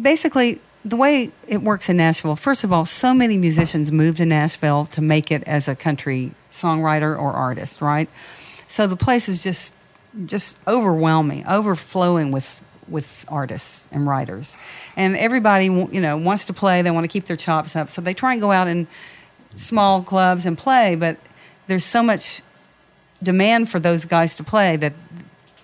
basically, 0.03 0.61
the 0.85 0.97
way 0.97 1.33
it 1.47 1.62
works 1.62 1.88
in 1.88 1.97
Nashville, 1.97 2.37
first 2.37 2.64
of 2.64 2.73
all, 2.73 2.87
so 2.87 3.12
many 3.12 3.37
musicians 3.37 3.91
move 3.91 4.17
to 4.17 4.27
Nashville 4.27 4.87
to 4.87 5.01
make 5.01 5.31
it 5.31 5.43
as 5.45 5.69
a 5.69 5.75
country 5.75 6.33
songwriter 6.51 7.19
or 7.19 7.33
artist, 7.33 7.81
right? 7.81 8.09
So 8.69 8.87
the 8.87 8.97
place 8.97 9.29
is 9.29 9.43
just 9.43 9.75
just 10.27 10.57
overwhelming, 10.67 11.47
overflowing 11.47 12.31
with 12.31 12.62
with 12.88 13.25
artists 13.29 13.87
and 13.93 14.07
writers, 14.07 14.57
and 14.97 15.17
everybody 15.17 15.67
you 15.67 16.01
know 16.01 16.17
wants 16.17 16.47
to 16.47 16.53
play. 16.53 16.83
They 16.83 16.91
want 16.91 17.05
to 17.05 17.09
keep 17.09 17.27
their 17.27 17.37
chops 17.37 17.77
up, 17.77 17.91
so 17.91 18.01
they 18.01 18.14
try 18.14 18.33
and 18.33 18.41
go 18.41 18.51
out 18.51 18.69
in 18.69 18.87
small 19.57 20.03
clubs 20.03 20.47
and 20.47 20.57
play. 20.57 20.95
But 20.95 21.19
there's 21.67 21.85
so 21.85 22.03
much 22.03 22.43
demand 23.23 23.69
for 23.69 23.81
those 23.81 24.05
guys 24.05 24.35
to 24.37 24.45
play 24.45 24.77
that 24.77 24.93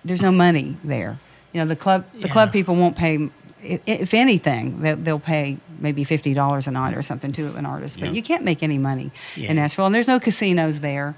there's 0.03 0.21
no 0.21 0.31
money 0.31 0.77
there. 0.83 1.19
You 1.53 1.61
know, 1.61 1.67
the 1.67 1.75
club 1.75 2.05
the 2.13 2.29
club 2.29 2.51
people 2.51 2.75
won't 2.75 2.95
pay. 2.95 3.29
If 3.63 4.13
anything, 4.13 4.81
they- 4.81 4.93
they'll 4.93 5.19
pay 5.19 5.57
maybe 5.79 6.03
fifty 6.03 6.33
dollars 6.33 6.67
a 6.67 6.71
night 6.71 6.93
or 6.95 7.01
something 7.01 7.31
to 7.33 7.55
an 7.55 7.65
artist, 7.65 7.99
but 7.99 8.09
Yeah. 8.09 8.15
you 8.15 8.21
can't 8.21 8.43
make 8.43 8.61
any 8.61 8.77
money 8.77 9.11
Yeah. 9.35 9.49
in 9.49 9.55
Nashville, 9.55 9.85
and 9.87 9.95
there's 9.95 10.07
no 10.07 10.19
casinos 10.19 10.81
there, 10.81 11.15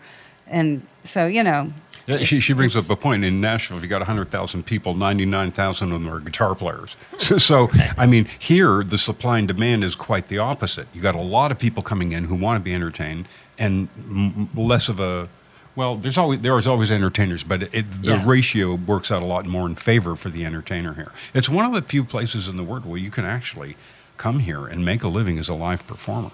and 0.48 0.82
so 1.04 1.26
you 1.28 1.44
know, 1.44 1.74
Yeah, 2.06 2.20
she, 2.20 2.40
she 2.40 2.54
brings 2.54 2.74
up 2.78 2.90
a 2.90 2.96
point. 2.96 3.26
In 3.26 3.42
Nashville, 3.42 3.76
if 3.76 3.84
you 3.84 3.90
got 3.90 4.00
100,000 4.02 4.66
people, 4.66 4.94
99,000 4.96 5.92
of 5.92 6.02
them 6.02 6.10
are 6.10 6.22
guitar 6.22 6.56
players. 6.56 6.96
So, 7.18 7.38
so, 7.38 7.70
I 7.98 8.06
mean, 8.06 8.28
here, 8.40 8.82
the 8.82 8.98
supply 8.98 9.40
and 9.40 9.48
demand 9.48 9.84
is 9.84 9.94
quite 9.96 10.30
the 10.30 10.38
opposite. 10.38 10.88
You 10.94 11.02
got 11.02 11.16
a 11.16 11.22
lot 11.22 11.52
of 11.52 11.60
people 11.60 11.84
coming 11.84 12.14
in 12.14 12.24
who 12.26 12.36
want 12.36 12.62
to 12.62 12.64
be 12.64 12.74
entertained 12.74 13.28
and 13.60 13.90
m- 13.98 14.48
less 14.56 14.88
of 14.88 15.02
a, 15.02 15.28
well, 15.78 15.96
there's 15.96 16.18
always, 16.18 16.42
there 16.42 16.58
is 16.60 16.68
always 16.68 16.92
entertainers, 16.92 17.44
but 17.44 17.64
it, 17.74 17.86
the 18.02 18.14
Yeah. 18.18 18.24
ratio 18.26 18.74
works 18.76 19.12
out 19.12 19.22
a 19.24 19.26
lot 19.26 19.46
more 19.46 19.66
in 19.68 19.76
favor 19.76 20.16
for 20.18 20.30
the 20.30 20.44
entertainer 20.44 20.94
here. 20.96 21.12
It's 21.34 21.48
one 21.48 21.66
of 21.66 21.74
the 21.74 21.82
few 21.88 22.04
places 22.04 22.48
in 22.50 22.58
the 22.58 22.64
world 22.64 22.86
where 22.86 23.00
you 23.00 23.12
can 23.12 23.24
actually 23.24 23.78
come 24.18 24.40
here 24.40 24.66
and 24.68 24.84
make 24.84 25.04
a 25.04 25.08
living 25.08 25.38
as 25.40 25.48
a 25.48 25.54
live 25.54 25.86
performer. 25.88 26.32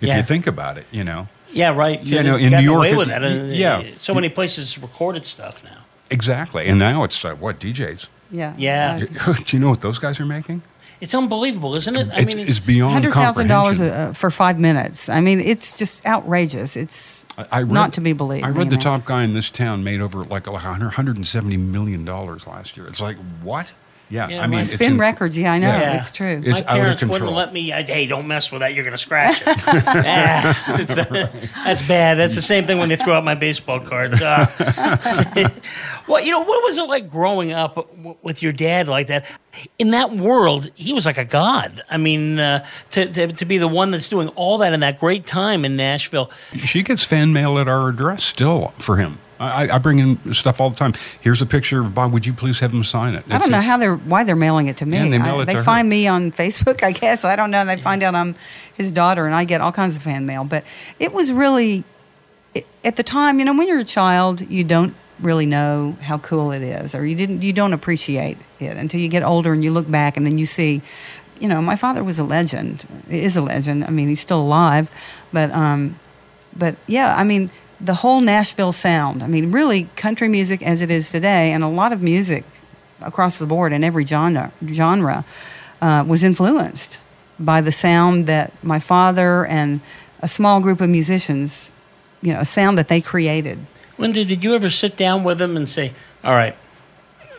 If 0.00 0.08
Yeah. 0.08 0.16
you 0.18 0.22
think 0.24 0.46
about 0.46 0.76
it, 0.76 0.86
you 0.90 1.04
know. 1.04 1.28
Yeah, 1.52 1.68
right. 1.74 2.02
You 2.02 2.22
know, 2.22 2.36
in 2.36 2.50
New 2.50 2.58
York, 2.60 2.78
away 2.78 2.90
it- 2.92 2.96
with 2.98 3.08
that. 3.08 3.22
uh, 3.22 3.28
yeah. 3.28 3.82
so 4.00 4.12
many 4.14 4.28
places 4.28 4.76
recorded 4.78 5.24
stuff 5.24 5.62
now. 5.64 5.78
Exactly. 6.10 6.66
And 6.66 6.78
now 6.78 7.04
it's 7.04 7.24
uh, 7.24 7.34
what 7.36 7.60
DJs. 7.60 8.06
yeah, 8.30 8.54
Yeah. 8.58 8.98
Do 9.46 9.56
you 9.56 9.58
know 9.60 9.70
what 9.70 9.80
those 9.82 9.98
guys 10.00 10.18
are 10.20 10.26
making? 10.26 10.62
It's 11.00 11.14
unbelievable, 11.14 11.74
isn't 11.76 11.96
it? 11.96 12.08
I 12.10 12.20
It's- 12.20 12.26
mean, 12.26 12.38
it's 12.46 12.60
beyond 12.60 12.92
hundred 12.92 13.12
thousand 13.14 13.48
dollars 13.48 13.80
uh, 13.80 14.12
for 14.14 14.30
five 14.30 14.58
minutes. 14.60 15.08
I 15.08 15.20
mean, 15.20 15.40
it's 15.40 15.76
just 15.76 16.04
outrageous. 16.06 16.76
It's 16.76 17.24
I- 17.38 17.46
I 17.50 17.58
read- 17.60 17.72
not 17.72 17.92
to 17.94 18.00
be 18.02 18.12
believed. 18.12 18.44
I 18.44 18.50
read 18.50 18.68
the 18.70 18.76
know. 18.76 18.82
top 18.82 19.04
guy 19.06 19.24
in 19.24 19.32
this 19.32 19.48
town 19.50 19.82
made 19.82 20.00
over 20.00 20.24
like 20.24 20.46
a 20.46 20.52
hundred- 20.58 20.86
170 20.88 21.56
million 21.56 22.04
dollars 22.04 22.46
last 22.46 22.76
year. 22.76 22.86
It's 22.86 23.00
like 23.00 23.16
what? 23.42 23.72
Yeah, 24.10 24.28
Yeah, 24.28 24.38
I 24.42 24.46
mean, 24.48 24.50
well- 24.50 24.58
it's 24.60 24.70
spin 24.72 24.92
in- 24.92 24.98
records. 24.98 25.38
Yeah, 25.38 25.52
I 25.52 25.58
know. 25.58 25.68
Yeah. 25.68 25.98
It's 25.98 26.10
true. 26.10 26.42
It's 26.44 26.60
My 26.62 26.66
out 26.66 26.76
of 26.78 26.82
parents 26.82 27.02
wouldn't 27.02 27.18
control. 27.20 27.34
let 27.36 27.52
me. 27.52 27.72
I, 27.72 27.82
hey, 27.84 28.06
don't 28.06 28.26
mess 28.26 28.50
with 28.50 28.60
that. 28.60 28.74
You're 28.74 28.82
going 28.84 28.92
to 28.92 28.98
scratch 28.98 29.40
it. 29.46 29.46
Ah, 30.12 31.62
that's 31.64 31.82
bad. 31.82 32.16
That's 32.18 32.34
the 32.34 32.42
same 32.42 32.66
thing 32.66 32.78
when 32.78 32.88
they 32.88 32.96
throw 32.96 33.14
out 33.14 33.24
my 33.24 33.34
baseball 33.36 33.80
cards. 33.80 34.20
Uh, 34.20 34.46
well, 36.08 36.20
you 36.22 36.30
know, 36.32 36.40
what 36.40 36.62
was 36.64 36.76
it 36.78 36.88
like 36.88 37.08
growing 37.08 37.52
up 37.52 37.74
w- 37.74 38.16
with 38.22 38.42
your 38.42 38.52
dad 38.52 38.88
like 38.88 39.06
that? 39.08 39.26
In 39.78 39.90
that 39.92 40.12
world, 40.12 40.70
he 40.74 40.92
was 40.92 41.06
like 41.06 41.18
a 41.18 41.24
god. 41.24 41.80
I 41.90 41.96
mean, 41.96 42.38
uh, 42.38 42.66
to, 42.92 43.06
to 43.12 43.28
to 43.32 43.44
be 43.44 43.58
the 43.58 43.68
one 43.68 43.90
that's 43.90 44.08
doing 44.08 44.28
all 44.30 44.58
that 44.58 44.72
in 44.72 44.80
that 44.80 44.98
great 44.98 45.26
time 45.26 45.64
in 45.64 45.76
Nashville. 45.76 46.30
She 46.54 46.82
gets 46.82 47.04
fan 47.04 47.32
mail 47.32 47.58
at 47.58 47.68
our 47.68 47.88
address 47.88 48.24
still 48.24 48.74
for 48.78 48.96
him. 48.96 49.18
I, 49.40 49.74
I- 49.74 49.78
bring 49.78 49.98
in 49.98 50.34
stuff 50.34 50.60
all 50.60 50.70
the 50.70 50.76
time. 50.76 50.92
Here's 51.20 51.40
a 51.42 51.46
picture 51.46 51.80
of 51.80 51.94
Bob. 51.94 52.12
Would 52.12 52.26
you 52.26 52.32
please 52.32 52.60
have 52.60 52.72
him 52.72 52.84
sign 52.84 53.14
it? 53.14 53.24
I 53.30 53.38
don't 53.38 53.50
know 53.50 53.60
how 53.60 53.76
they're 53.78 53.96
why 53.96 54.22
they're 54.24 54.36
mailing 54.36 54.66
it 54.66 54.76
to 54.78 54.86
me. 54.86 54.98
Yeah, 54.98 55.08
they 55.08 55.18
mail 55.18 55.38
I- 55.38 55.42
it 55.42 55.46
they 55.46 55.52
to 55.54 55.58
her. 55.58 55.64
find 55.64 55.88
me 55.88 56.06
on 56.06 56.30
Facebook, 56.30 56.82
I 56.82 56.92
guess. 56.92 57.24
I 57.24 57.34
don't 57.36 57.50
know. 57.50 57.64
They 57.64 57.76
find 57.80 58.02
out 58.02 58.14
I'm 58.14 58.34
his 58.76 58.92
daughter, 58.92 59.26
and 59.26 59.34
I 59.34 59.44
get 59.44 59.60
all 59.60 59.72
kinds 59.72 59.96
of 59.96 60.02
fan 60.02 60.26
mail. 60.26 60.44
But 60.44 60.64
it 60.98 61.12
was 61.12 61.32
really, 61.32 61.84
at 62.84 62.96
the 62.96 63.02
time, 63.02 63.38
you 63.38 63.44
know, 63.44 63.56
when 63.56 63.66
you're 63.68 63.78
a 63.78 63.84
child, 63.84 64.42
you 64.50 64.62
don't 64.64 64.94
really 65.20 65.46
know 65.46 65.96
how 66.02 66.18
cool 66.18 66.50
it 66.52 66.62
is, 66.62 66.94
or 66.94 67.04
you 67.06 67.14
didn't 67.14 67.42
you 67.42 67.52
don't 67.52 67.72
appreciate 67.72 68.36
it 68.58 68.76
until 68.76 69.00
you 69.00 69.08
get 69.08 69.22
older 69.22 69.52
and 69.52 69.62
you 69.64 69.70
look 69.72 69.90
back 69.90 70.16
and 70.16 70.24
then 70.26 70.38
you 70.38 70.46
see, 70.46 70.80
you 71.38 71.48
know, 71.48 71.60
my 71.62 71.76
father 71.76 72.02
was 72.04 72.18
a 72.18 72.24
legend, 72.24 72.86
is 73.08 73.36
a 73.36 73.42
legend. 73.42 73.84
I 73.84 73.90
mean, 73.90 74.08
he's 74.08 74.20
still 74.20 74.40
alive, 74.40 74.90
but 75.32 75.50
um, 75.52 75.98
but 76.56 76.76
yeah, 76.86 77.14
I 77.16 77.24
mean, 77.24 77.50
the 77.80 77.94
whole 77.94 78.20
Nashville 78.20 78.72
sound. 78.72 79.22
I 79.22 79.26
mean, 79.26 79.50
really, 79.50 79.84
country 79.96 80.28
music 80.28 80.62
as 80.62 80.82
it 80.82 80.90
is 80.90 81.10
today, 81.10 81.52
and 81.52 81.64
a 81.64 81.68
lot 81.68 81.92
of 81.92 82.02
music 82.02 82.44
across 83.00 83.38
the 83.38 83.46
board 83.46 83.72
in 83.72 83.82
every 83.82 84.04
genre 84.04 84.52
genre 84.66 85.24
uh, 85.80 86.04
was 86.06 86.22
influenced 86.22 86.98
by 87.38 87.60
the 87.60 87.72
sound 87.72 88.26
that 88.26 88.52
my 88.62 88.78
father 88.78 89.46
and 89.46 89.80
a 90.20 90.28
small 90.28 90.60
group 90.60 90.80
of 90.82 90.90
musicians, 90.90 91.70
you 92.20 92.32
know, 92.32 92.40
a 92.40 92.44
sound 92.44 92.76
that 92.76 92.88
they 92.88 93.00
created. 93.00 93.58
Linda, 93.96 94.24
did 94.24 94.44
you 94.44 94.54
ever 94.54 94.68
sit 94.68 94.96
down 94.96 95.24
with 95.24 95.38
them 95.38 95.56
and 95.56 95.68
say, 95.68 95.92
"All 96.22 96.34
right, 96.34 96.54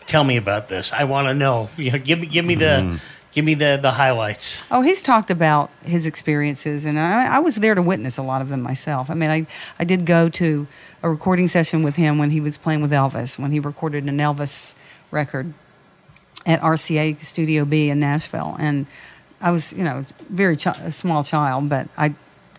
tell 0.06 0.24
me 0.24 0.36
about 0.36 0.68
this. 0.68 0.92
I 0.92 1.04
want 1.04 1.28
to 1.28 1.34
know. 1.34 1.68
You 1.76 1.92
know, 1.92 1.98
give 1.98 2.20
me, 2.20 2.26
give 2.26 2.44
me 2.44 2.54
the, 2.54 3.00
give 3.32 3.44
me 3.44 3.54
the 3.54 3.78
the 3.80 3.92
highlights." 3.92 4.62
Oh, 4.70 4.82
he's 4.82 5.02
talked 5.02 5.30
about 5.30 5.70
his 5.84 6.06
experiences, 6.06 6.84
and 6.84 6.98
I, 6.98 7.36
I 7.36 7.38
was 7.40 7.56
there 7.56 7.74
to 7.74 7.82
witness 7.82 8.16
a 8.18 8.22
lot 8.22 8.40
of 8.40 8.48
them 8.48 8.62
myself. 8.62 9.10
I 9.10 9.14
mean, 9.14 9.30
I, 9.30 9.46
I 9.78 9.84
did 9.84 10.06
go 10.06 10.28
to 10.28 10.66
a 11.02 11.08
recording 11.10 11.48
session 11.48 11.82
with 11.82 11.96
him 11.96 12.18
when 12.18 12.30
he 12.30 12.40
was 12.40 12.56
playing 12.56 12.82
with 12.82 12.92
Elvis, 12.92 13.38
when 13.38 13.50
he 13.50 13.58
recorded 13.58 14.04
an 14.04 14.18
Elvis 14.18 14.74
record 15.10 15.52
at 16.46 16.60
RCA 16.60 17.22
Studio 17.24 17.64
B 17.64 17.88
in 17.88 17.98
Nashville. 17.98 18.56
And 18.58 18.86
I 19.40 19.50
was, 19.50 19.72
you 19.72 19.84
know, 19.84 20.04
very 20.28 20.56
chi- 20.56 20.78
a 20.82 20.92
small 20.92 21.24
child, 21.24 21.68
but 21.68 21.88
I 21.96 22.14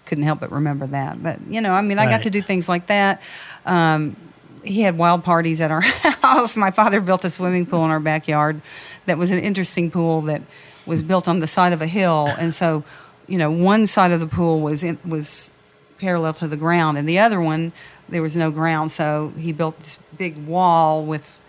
couldn't 0.05 0.23
help 0.25 0.39
but 0.41 0.51
remember 0.51 0.87
that. 0.87 1.21
But, 1.23 1.39
you 1.47 1.61
know, 1.61 1.71
I 1.71 1.81
mean, 1.81 1.99
I 1.99 2.09
got 2.09 2.23
to 2.23 2.29
do 2.29 2.41
things 2.41 2.67
like 2.67 2.87
that. 2.87 3.21
Um, 3.65 4.15
he 4.63 4.81
had 4.81 4.97
wild 4.97 5.23
parties 5.23 5.61
at 5.61 5.71
our 5.71 5.81
house. 6.23 6.55
My 6.57 6.71
father 6.71 7.01
built 7.01 7.25
a 7.25 7.29
swimming 7.29 7.65
pool 7.65 7.83
in 7.83 7.91
our 7.91 7.99
backyard 7.99 8.61
that 9.05 9.17
was 9.17 9.29
an 9.29 9.39
interesting 9.39 9.91
pool 9.91 10.21
that 10.21 10.41
was 10.85 11.03
built 11.03 11.27
on 11.27 11.39
the 11.39 11.47
side 11.47 11.73
of 11.73 11.81
a 11.81 11.87
hill. 11.87 12.27
And 12.37 12.53
so, 12.53 12.83
you 13.27 13.37
know, 13.37 13.51
one 13.51 13.87
side 13.87 14.11
of 14.11 14.19
the 14.19 14.27
pool 14.27 14.59
was 14.61 14.83
in, 14.83 14.97
was 15.05 15.51
parallel 15.97 16.33
to 16.33 16.47
the 16.47 16.57
ground, 16.57 16.97
and 16.97 17.07
the 17.07 17.19
other 17.19 17.39
one 17.39 17.71
there 18.09 18.21
was 18.21 18.35
no 18.35 18.51
ground. 18.51 18.91
So 18.91 19.31
he 19.37 19.51
built 19.53 19.79
this 19.79 19.97
big 20.17 20.45
wall 20.45 21.05
with 21.05 21.41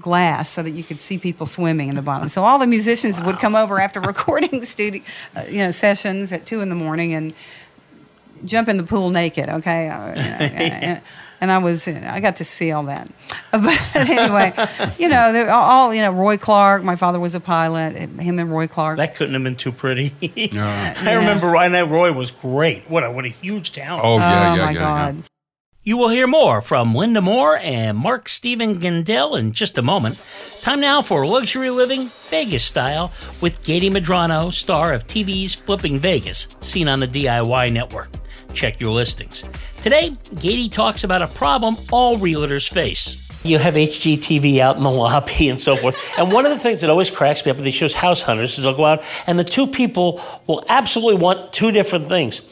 glass 0.00 0.50
so 0.50 0.62
that 0.62 0.70
you 0.70 0.84
could 0.84 0.98
see 0.98 1.18
people 1.18 1.46
swimming 1.46 1.88
in 1.88 1.96
the 1.96 2.02
bottom. 2.02 2.28
So 2.28 2.44
all 2.44 2.58
the 2.58 2.66
musicians 2.66 3.22
would 3.22 3.38
come 3.38 3.56
over 3.56 3.80
after 3.80 4.00
recording 4.12 4.62
studio, 4.62 5.02
uh, 5.34 5.44
you 5.48 5.58
know, 5.58 5.70
sessions 5.70 6.30
at 6.30 6.46
two 6.46 6.60
in 6.60 6.68
the 6.68 6.74
morning 6.74 7.14
and 7.14 7.32
jump 8.44 8.68
in 8.68 8.76
the 8.76 8.84
pool 8.84 9.10
naked. 9.10 9.48
Okay, 9.48 9.88
Uh, 9.88 10.08
you 10.08 10.14
know, 10.14 10.20
and, 10.20 11.02
and 11.40 11.50
I 11.50 11.58
was 11.58 11.86
I 11.88 12.20
got 12.20 12.36
to 12.36 12.44
see 12.44 12.72
all 12.72 12.84
that. 12.84 13.08
But 13.50 13.96
anyway, 13.96 14.52
you 14.98 15.08
know, 15.08 15.32
they're 15.32 15.50
all 15.50 15.94
you 15.94 16.02
know. 16.02 16.10
Roy 16.10 16.36
Clark, 16.36 16.82
my 16.82 16.96
father 16.96 17.18
was 17.18 17.34
a 17.34 17.40
pilot. 17.40 17.96
Him 17.96 18.38
and 18.38 18.50
Roy 18.52 18.66
Clark. 18.66 18.98
That 18.98 19.14
couldn't 19.16 19.34
have 19.34 19.42
been 19.42 19.56
too 19.56 19.72
pretty. 19.72 20.12
I 20.58 21.14
remember 21.14 21.46
Ryan 21.48 21.88
Roy 21.90 22.12
was 22.12 22.30
great. 22.30 22.88
What 22.90 23.04
a 23.04 23.10
what 23.10 23.24
a 23.24 23.28
huge 23.28 23.72
talent. 23.72 24.04
Oh, 24.04 24.18
yeah, 24.18 24.52
Oh, 24.52 24.54
yeah, 24.56 24.64
my 24.66 24.70
yeah, 24.72 24.78
God. 24.78 25.16
yeah. 25.16 25.22
You 25.84 25.96
will 25.96 26.08
hear 26.08 26.26
more 26.26 26.60
from 26.60 26.92
Linda 26.92 27.20
Moore 27.20 27.56
and 27.56 27.96
Mark 27.96 28.28
Steven 28.28 28.80
Gandell 28.80 29.38
in 29.38 29.52
just 29.52 29.78
a 29.78 29.82
moment. 29.82 30.18
Time 30.60 30.80
now 30.80 31.02
for 31.02 31.24
luxury 31.24 31.70
living 31.70 32.10
Vegas 32.28 32.64
style 32.64 33.12
with 33.40 33.62
Gady 33.62 33.88
Madrano, 33.88 34.52
star 34.52 34.92
of 34.92 35.06
TV's 35.06 35.54
Flipping 35.54 36.00
Vegas, 36.00 36.48
seen 36.60 36.88
on 36.88 36.98
the 36.98 37.06
DIY 37.06 37.72
network. 37.72 38.10
Check 38.52 38.80
your 38.80 38.90
listings. 38.90 39.44
Today, 39.76 40.10
Gady 40.34 40.70
talks 40.70 41.04
about 41.04 41.22
a 41.22 41.28
problem 41.28 41.76
all 41.92 42.18
realtors 42.18 42.68
face. 42.68 43.24
You 43.44 43.58
have 43.58 43.74
HGTV 43.74 44.58
out 44.58 44.76
in 44.76 44.82
the 44.82 44.90
lobby 44.90 45.48
and 45.48 45.60
so 45.60 45.76
forth. 45.76 45.96
And 46.18 46.32
one 46.32 46.44
of 46.44 46.50
the 46.50 46.58
things 46.58 46.80
that 46.80 46.90
always 46.90 47.08
cracks 47.08 47.44
me 47.44 47.52
up 47.52 47.56
with 47.56 47.64
these 47.64 47.74
shows, 47.74 47.94
House 47.94 48.20
Hunters, 48.20 48.58
is 48.58 48.64
they'll 48.64 48.74
go 48.74 48.84
out 48.84 49.04
and 49.28 49.38
the 49.38 49.44
two 49.44 49.68
people 49.68 50.20
will 50.48 50.64
absolutely 50.68 51.22
want 51.22 51.52
two 51.52 51.70
different 51.70 52.08
things. 52.08 52.42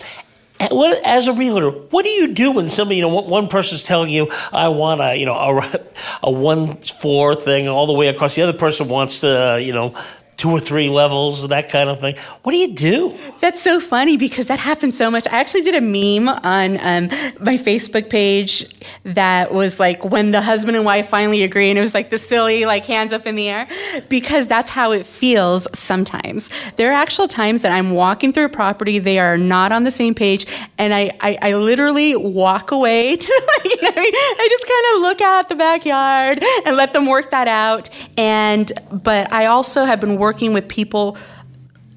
As 0.58 1.28
a 1.28 1.32
realtor, 1.32 1.70
what 1.70 2.04
do 2.04 2.10
you 2.10 2.28
do 2.32 2.52
when 2.52 2.68
somebody, 2.68 2.96
you 2.96 3.02
know, 3.02 3.20
one 3.20 3.46
person's 3.46 3.84
telling 3.84 4.10
you, 4.10 4.30
I 4.52 4.68
want 4.68 5.00
a, 5.00 5.14
you 5.14 5.26
know, 5.26 5.34
a, 5.34 5.80
a 6.22 6.30
one 6.30 6.76
four 6.78 7.34
thing 7.34 7.68
all 7.68 7.86
the 7.86 7.92
way 7.92 8.08
across. 8.08 8.34
The 8.34 8.42
other 8.42 8.56
person 8.56 8.88
wants 8.88 9.20
to, 9.20 9.52
uh, 9.52 9.56
you 9.56 9.72
know, 9.72 9.94
two 10.36 10.50
or 10.50 10.60
three 10.60 10.90
levels, 10.90 11.48
that 11.48 11.70
kind 11.70 11.88
of 11.88 11.98
thing. 11.98 12.16
What 12.42 12.52
do 12.52 12.58
you 12.58 12.74
do? 12.74 13.18
That's 13.40 13.62
so 13.62 13.80
funny 13.80 14.18
because 14.18 14.48
that 14.48 14.58
happens 14.58 14.96
so 14.96 15.10
much. 15.10 15.26
I 15.28 15.38
actually 15.38 15.62
did 15.62 15.74
a 15.74 15.80
meme 15.80 16.28
on 16.28 16.76
um, 16.80 17.08
my 17.40 17.56
Facebook 17.56 18.10
page 18.10 18.66
that 19.04 19.52
was 19.52 19.80
like 19.80 20.04
when 20.04 20.32
the 20.32 20.42
husband 20.42 20.76
and 20.76 20.84
wife 20.84 21.08
finally 21.08 21.42
agree, 21.42 21.70
and 21.70 21.78
it 21.78 21.82
was 21.82 21.94
like 21.94 22.10
the 22.10 22.18
silly 22.18 22.66
like 22.66 22.84
hands 22.84 23.14
up 23.14 23.26
in 23.26 23.34
the 23.34 23.48
air 23.48 23.66
because 24.08 24.46
that's 24.46 24.68
how 24.68 24.92
it 24.92 25.06
feels 25.06 25.66
sometimes. 25.78 26.50
There 26.76 26.90
are 26.90 26.94
actual 26.94 27.28
times 27.28 27.62
that 27.62 27.72
I'm 27.72 27.92
walking 27.92 28.32
through 28.32 28.44
a 28.44 28.50
property, 28.50 28.98
they 28.98 29.18
are 29.18 29.38
not 29.38 29.72
on 29.72 29.84
the 29.84 29.90
same 29.90 30.14
page, 30.14 30.46
and 30.76 30.92
I 30.92 31.16
I, 31.20 31.38
I 31.40 31.54
literally 31.54 32.14
walk 32.14 32.72
away 32.72 33.16
to 33.16 33.42
like, 33.56 33.64
you 33.64 33.82
know, 33.82 33.92
I, 33.96 34.48
just 34.50 34.66
kind 34.66 34.96
of 34.96 35.02
look 35.02 35.20
out 35.22 35.48
the 35.48 35.54
backyard 35.54 36.42
and 36.66 36.76
let 36.76 36.92
them 36.92 37.06
work 37.06 37.30
that 37.30 37.48
out. 37.48 37.88
And 38.16 38.70
but 39.02 39.32
I 39.32 39.46
also 39.46 39.84
have 39.84 40.00
been 40.00 40.16
working 40.16 40.25
with 40.32 40.68
people 40.68 41.16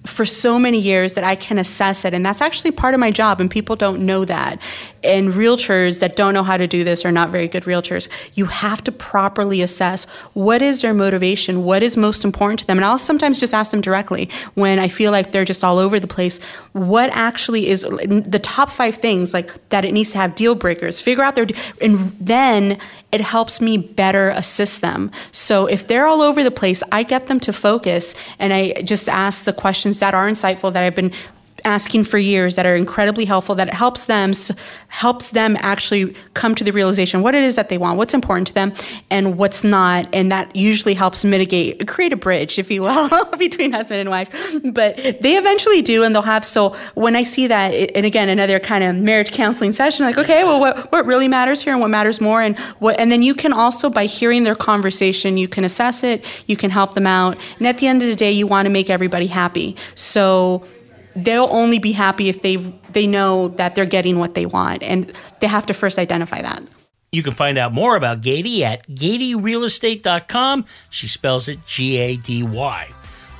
for 0.05 0.25
so 0.25 0.57
many 0.57 0.79
years 0.79 1.13
that 1.15 1.25
I 1.25 1.35
can 1.35 1.59
assess 1.59 2.05
it. 2.05 2.13
And 2.13 2.25
that's 2.25 2.41
actually 2.41 2.71
part 2.71 2.93
of 2.93 3.01
my 3.01 3.11
job, 3.11 3.41
and 3.41 3.51
people 3.51 3.75
don't 3.75 4.05
know 4.05 4.23
that. 4.25 4.57
And 5.03 5.33
realtors 5.33 5.99
that 5.99 6.15
don't 6.15 6.33
know 6.33 6.43
how 6.43 6.55
to 6.57 6.67
do 6.67 6.85
this 6.85 7.03
are 7.05 7.11
not 7.11 7.31
very 7.31 7.49
good 7.49 7.63
realtors. 7.63 8.07
You 8.33 8.45
have 8.45 8.83
to 8.85 8.91
properly 8.91 9.61
assess 9.61 10.05
what 10.33 10.61
is 10.61 10.81
their 10.81 10.93
motivation, 10.93 11.63
what 11.65 11.83
is 11.83 11.97
most 11.97 12.23
important 12.23 12.59
to 12.61 12.67
them. 12.67 12.77
And 12.77 12.85
I'll 12.85 12.97
sometimes 12.97 13.39
just 13.39 13.53
ask 13.53 13.71
them 13.71 13.81
directly 13.81 14.29
when 14.55 14.79
I 14.79 14.87
feel 14.87 15.11
like 15.11 15.31
they're 15.31 15.45
just 15.45 15.63
all 15.63 15.77
over 15.77 15.99
the 15.99 16.07
place, 16.07 16.39
what 16.71 17.09
actually 17.11 17.67
is 17.67 17.81
the 17.81 18.39
top 18.41 18.69
five 18.69 18.95
things 18.95 19.33
like 19.33 19.69
that 19.69 19.83
it 19.83 19.91
needs 19.91 20.11
to 20.11 20.17
have 20.17 20.33
deal 20.33 20.55
breakers, 20.55 21.01
figure 21.01 21.23
out 21.23 21.35
their, 21.35 21.47
and 21.81 22.11
then 22.19 22.79
it 23.11 23.21
helps 23.21 23.59
me 23.59 23.77
better 23.77 24.29
assist 24.29 24.81
them. 24.81 25.11
So 25.31 25.65
if 25.65 25.87
they're 25.87 26.05
all 26.05 26.21
over 26.21 26.43
the 26.43 26.51
place, 26.51 26.83
I 26.91 27.03
get 27.03 27.27
them 27.27 27.39
to 27.41 27.53
focus 27.53 28.15
and 28.37 28.53
I 28.53 28.81
just 28.83 29.09
ask 29.09 29.45
the 29.45 29.53
questions 29.53 29.99
that 29.99 30.13
are 30.13 30.27
insightful 30.27 30.71
that 30.73 30.83
I've 30.83 30.95
been 30.95 31.11
asking 31.65 32.03
for 32.03 32.17
years 32.17 32.55
that 32.55 32.65
are 32.65 32.75
incredibly 32.75 33.25
helpful 33.25 33.55
that 33.55 33.67
it 33.67 33.73
helps 33.73 34.05
them 34.05 34.33
helps 34.87 35.31
them 35.31 35.55
actually 35.59 36.13
come 36.33 36.53
to 36.55 36.63
the 36.63 36.71
realization 36.71 37.21
what 37.21 37.35
it 37.35 37.43
is 37.43 37.55
that 37.55 37.69
they 37.69 37.77
want 37.77 37.97
what's 37.97 38.13
important 38.13 38.47
to 38.47 38.53
them 38.53 38.73
and 39.09 39.37
what's 39.37 39.63
not. 39.63 40.07
And 40.13 40.31
that 40.31 40.55
usually 40.55 40.93
helps 40.93 41.23
mitigate 41.23 41.87
create 41.87 42.13
a 42.13 42.17
bridge 42.17 42.59
if 42.59 42.69
you 42.69 42.83
will 42.83 43.09
between 43.37 43.71
husband 43.71 44.01
and 44.01 44.09
wife. 44.09 44.29
But 44.63 44.97
they 44.97 45.37
eventually 45.37 45.81
do 45.81 46.03
and 46.03 46.13
they'll 46.13 46.21
have 46.21 46.45
so 46.45 46.75
when 46.95 47.15
i 47.15 47.23
see 47.23 47.47
that 47.47 47.73
and 47.95 48.05
again 48.05 48.29
another 48.29 48.59
kind 48.59 48.83
of 48.83 48.95
marriage 48.95 49.31
counseling 49.31 49.71
session 49.71 50.05
like 50.05 50.17
okay 50.17 50.43
well 50.43 50.59
what, 50.59 50.91
what 50.91 51.05
really 51.05 51.27
matters 51.27 51.61
here 51.61 51.73
and 51.73 51.81
what 51.81 51.89
matters 51.89 52.19
more? 52.21 52.41
And 52.41 52.57
what 52.79 52.99
and 52.99 53.11
then 53.11 53.21
you 53.21 53.33
can 53.33 53.53
also 53.53 53.89
by 53.89 54.05
hearing 54.05 54.43
their 54.43 54.55
conversation 54.55 55.37
you 55.37 55.47
can 55.47 55.63
assess 55.63 56.03
it 56.03 56.25
you 56.47 56.57
can 56.57 56.69
help 56.69 56.93
them 56.93 57.07
out. 57.07 57.37
And 57.57 57.67
at 57.67 57.77
the 57.77 57.87
end 57.87 58.01
of 58.01 58.07
the 58.07 58.15
day 58.15 58.31
you 58.31 58.47
want 58.47 58.65
to 58.65 58.69
make 58.69 58.89
everybody 58.89 59.27
happy. 59.27 59.75
So 59.95 60.63
they'll 61.15 61.49
only 61.51 61.79
be 61.79 61.91
happy 61.91 62.29
if 62.29 62.41
they 62.41 62.57
they 62.91 63.07
know 63.07 63.47
that 63.49 63.75
they're 63.75 63.85
getting 63.85 64.19
what 64.19 64.33
they 64.33 64.45
want 64.45 64.83
and 64.83 65.11
they 65.39 65.47
have 65.47 65.65
to 65.65 65.73
first 65.73 65.97
identify 65.97 66.41
that 66.41 66.61
You 67.11 67.23
can 67.23 67.33
find 67.33 67.57
out 67.57 67.73
more 67.73 67.95
about 67.95 68.21
Gady 68.21 68.61
at 68.61 68.87
GadyRealEstate.com. 68.87 70.65
She 70.91 71.07
spells 71.07 71.47
it 71.47 71.65
G 71.65 71.97
A 71.97 72.17
D 72.17 72.43
Y. 72.43 72.87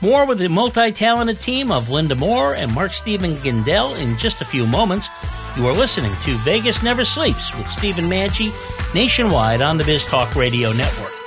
More 0.02 0.26
with 0.26 0.40
the 0.40 0.48
multi 0.48 0.92
talented 0.92 1.42
team 1.42 1.72
of 1.72 1.90
Linda 1.90 2.16
Moore 2.16 2.56
and 2.56 2.74
Mark 2.74 2.94
Stephen 2.94 3.36
Gindel 3.38 4.00
in 4.00 4.18
just 4.18 4.42
a 4.42 4.46
few 4.46 4.66
moments. 4.66 5.10
You 5.58 5.68
are 5.68 5.74
listening 5.74 6.16
to 6.24 6.38
Vegas 6.40 6.82
Never 6.82 7.04
Sleeps 7.04 7.54
with 7.56 7.70
Stephen 7.70 8.06
Maggi 8.06 8.52
nationwide 8.94 9.62
on 9.62 9.78
the 9.78 9.84
Biz 9.84 10.06
Talk 10.06 10.36
Radio 10.36 10.72
Network. 10.72 11.19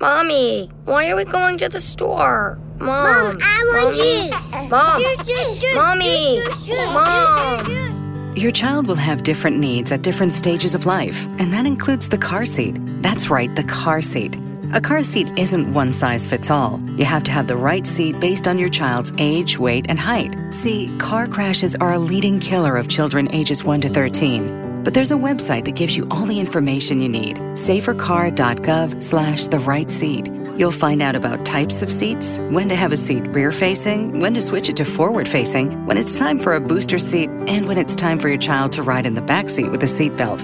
Mommy, 0.00 0.70
why 0.86 1.10
are 1.10 1.16
we 1.16 1.24
going 1.26 1.58
to 1.58 1.68
the 1.68 1.80
store? 1.80 2.58
Mom, 2.78 2.88
Mom 2.88 3.38
I 3.42 3.64
want 3.66 3.96
Mommy. 3.96 4.30
juice! 4.30 4.70
Mom, 4.70 5.02
Juice, 5.02 5.26
juice, 5.26 5.58
juice, 5.62 5.74
Mommy, 5.74 6.36
juice, 6.36 6.66
juice, 6.66 6.66
juice, 6.68 6.94
Mom. 6.94 8.32
Your 8.34 8.50
child 8.50 8.86
will 8.86 8.94
have 8.94 9.22
different 9.22 9.58
needs 9.58 9.92
at 9.92 10.00
different 10.00 10.32
stages 10.32 10.74
of 10.74 10.86
life, 10.86 11.26
and 11.38 11.52
that 11.52 11.66
includes 11.66 12.08
the 12.08 12.16
car 12.16 12.46
seat. 12.46 12.78
That's 13.02 13.28
right, 13.28 13.54
the 13.54 13.64
car 13.64 14.00
seat. 14.00 14.38
A 14.72 14.80
car 14.80 15.02
seat 15.02 15.30
isn't 15.38 15.70
one 15.74 15.92
size 15.92 16.26
fits 16.26 16.50
all. 16.50 16.80
You 16.96 17.04
have 17.04 17.24
to 17.24 17.30
have 17.30 17.46
the 17.46 17.56
right 17.56 17.86
seat 17.86 18.18
based 18.20 18.48
on 18.48 18.58
your 18.58 18.70
child's 18.70 19.12
age, 19.18 19.58
weight, 19.58 19.84
and 19.90 19.98
height. 19.98 20.34
See, 20.54 20.96
car 20.96 21.26
crashes 21.26 21.76
are 21.76 21.92
a 21.92 21.98
leading 21.98 22.40
killer 22.40 22.76
of 22.78 22.88
children 22.88 23.28
ages 23.34 23.64
1 23.64 23.82
to 23.82 23.90
13. 23.90 24.69
But 24.84 24.94
there's 24.94 25.12
a 25.12 25.16
website 25.16 25.64
that 25.66 25.76
gives 25.76 25.96
you 25.96 26.06
all 26.10 26.26
the 26.26 26.40
information 26.40 27.00
you 27.00 27.08
need. 27.08 27.36
Safercar.gov 27.36 29.02
slash 29.02 29.46
the 29.46 29.58
right 29.58 29.90
seat. 29.90 30.28
You'll 30.56 30.70
find 30.70 31.00
out 31.00 31.16
about 31.16 31.44
types 31.44 31.82
of 31.82 31.90
seats, 31.90 32.38
when 32.50 32.68
to 32.68 32.74
have 32.74 32.92
a 32.92 32.96
seat 32.96 33.26
rear 33.28 33.52
facing, 33.52 34.20
when 34.20 34.34
to 34.34 34.42
switch 34.42 34.68
it 34.68 34.76
to 34.76 34.84
forward 34.84 35.28
facing, 35.28 35.86
when 35.86 35.96
it's 35.96 36.18
time 36.18 36.38
for 36.38 36.54
a 36.54 36.60
booster 36.60 36.98
seat, 36.98 37.30
and 37.30 37.66
when 37.66 37.78
it's 37.78 37.94
time 37.94 38.18
for 38.18 38.28
your 38.28 38.38
child 38.38 38.72
to 38.72 38.82
ride 38.82 39.06
in 39.06 39.14
the 39.14 39.22
back 39.22 39.48
seat 39.48 39.70
with 39.70 39.82
a 39.82 39.86
seatbelt. 39.86 40.40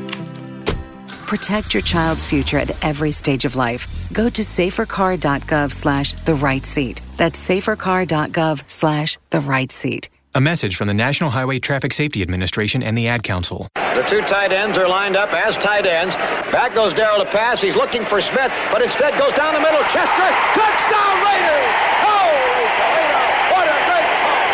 Protect 1.27 1.75
your 1.75 1.83
child's 1.83 2.25
future 2.25 2.59
at 2.59 2.71
every 2.85 3.11
stage 3.13 3.45
of 3.45 3.57
life. 3.57 3.89
Go 4.13 4.31
to 4.31 4.43
safercar.gov 4.43 5.73
slash 5.73 6.13
the 6.13 6.35
right 6.35 6.65
seat. 6.65 7.03
That's 7.17 7.39
safercar.gov 7.49 8.71
slash 8.71 9.19
the 9.31 9.41
right 9.41 9.73
seat. 9.73 10.09
A 10.37 10.41
message 10.41 10.77
from 10.77 10.87
the 10.87 10.93
National 10.93 11.31
Highway 11.31 11.59
Traffic 11.59 11.95
Safety 11.95 12.21
Administration 12.21 12.83
and 12.83 12.93
the 12.93 13.09
Ad 13.09 13.23
Council. 13.23 13.69
The 13.75 14.05
two 14.07 14.21
tight 14.29 14.53
ends 14.53 14.77
are 14.77 14.87
lined 14.87 15.17
up 15.17 15.33
as 15.33 15.57
tight 15.57 15.87
ends. 15.87 16.15
Back 16.53 16.75
goes 16.75 16.93
Darrell 16.93 17.25
to 17.25 17.31
pass. 17.33 17.59
He's 17.59 17.75
looking 17.75 18.05
for 18.05 18.21
Smith, 18.21 18.53
but 18.69 18.83
instead 18.83 19.17
goes 19.17 19.33
down 19.33 19.55
the 19.55 19.65
middle. 19.65 19.81
Chester, 19.89 20.29
touchdown 20.53 21.15
Raiders! 21.25 21.73
Holy 22.05 22.69
Toledo! 22.69 23.25
What 23.49 23.65
a 23.65 23.79
great 23.89 24.13
ball! 24.21 24.45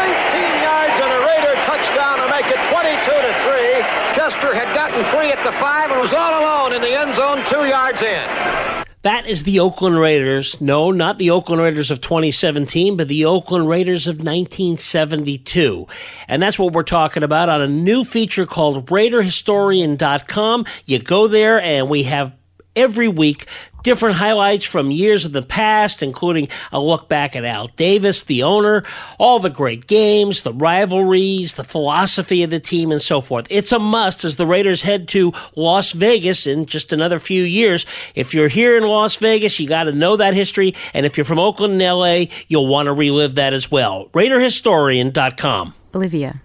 19 0.00 0.64
yards 0.64 0.96
and 0.96 1.12
a 1.12 1.20
Raider 1.28 1.54
touchdown 1.68 2.24
to 2.24 2.26
make 2.32 2.48
it 2.48 2.60
22 2.72 2.88
to 3.04 3.32
3. 3.52 3.84
Chester 4.16 4.56
had 4.56 4.72
gotten 4.72 5.04
free 5.12 5.28
at 5.28 5.44
the 5.44 5.52
five 5.60 5.92
and 5.92 6.00
was 6.00 6.14
all 6.16 6.32
alone 6.40 6.72
in 6.72 6.80
the 6.80 6.96
end 6.96 7.14
zone, 7.20 7.44
two 7.52 7.68
yards 7.68 8.00
in. 8.00 8.85
That 9.06 9.28
is 9.28 9.44
the 9.44 9.60
Oakland 9.60 10.00
Raiders. 10.00 10.60
No, 10.60 10.90
not 10.90 11.18
the 11.18 11.30
Oakland 11.30 11.62
Raiders 11.62 11.92
of 11.92 12.00
2017, 12.00 12.96
but 12.96 13.06
the 13.06 13.24
Oakland 13.26 13.68
Raiders 13.68 14.08
of 14.08 14.16
1972. 14.16 15.86
And 16.26 16.42
that's 16.42 16.58
what 16.58 16.72
we're 16.72 16.82
talking 16.82 17.22
about 17.22 17.48
on 17.48 17.60
a 17.60 17.68
new 17.68 18.02
feature 18.02 18.46
called 18.46 18.86
RaiderHistorian.com. 18.86 20.64
You 20.86 20.98
go 20.98 21.28
there 21.28 21.60
and 21.60 21.88
we 21.88 22.02
have 22.02 22.34
every 22.76 23.08
week 23.08 23.46
different 23.86 24.16
highlights 24.16 24.64
from 24.64 24.90
years 24.90 25.24
of 25.24 25.32
the 25.32 25.42
past, 25.42 26.02
including 26.02 26.48
a 26.72 26.80
look 26.80 27.08
back 27.08 27.36
at 27.36 27.44
Al 27.44 27.68
Davis, 27.76 28.24
the 28.24 28.42
owner, 28.42 28.82
all 29.16 29.38
the 29.38 29.48
great 29.48 29.86
games, 29.86 30.42
the 30.42 30.52
rivalries, 30.52 31.54
the 31.54 31.62
philosophy 31.62 32.42
of 32.42 32.50
the 32.50 32.58
team, 32.58 32.90
and 32.90 33.00
so 33.00 33.20
forth. 33.20 33.46
It's 33.48 33.70
a 33.70 33.78
must 33.78 34.24
as 34.24 34.34
the 34.34 34.46
Raiders 34.46 34.82
head 34.82 35.06
to 35.08 35.32
Las 35.54 35.92
Vegas 35.92 36.48
in 36.48 36.66
just 36.66 36.92
another 36.92 37.20
few 37.20 37.44
years. 37.44 37.86
If 38.16 38.34
you're 38.34 38.48
here 38.48 38.76
in 38.76 38.82
Las 38.88 39.14
Vegas, 39.18 39.60
you 39.60 39.68
got 39.68 39.84
to 39.84 39.92
know 39.92 40.16
that 40.16 40.34
history. 40.34 40.74
And 40.92 41.06
if 41.06 41.16
you're 41.16 41.24
from 41.24 41.38
Oakland 41.38 41.80
and 41.80 41.82
LA, 41.82 42.24
you'll 42.48 42.66
want 42.66 42.86
to 42.86 42.92
relive 42.92 43.36
that 43.36 43.52
as 43.52 43.70
well. 43.70 44.06
RaiderHistorian.com. 44.14 45.74
Olivia 45.94 46.42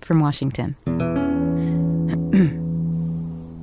from 0.00 0.18
Washington. 0.18 0.74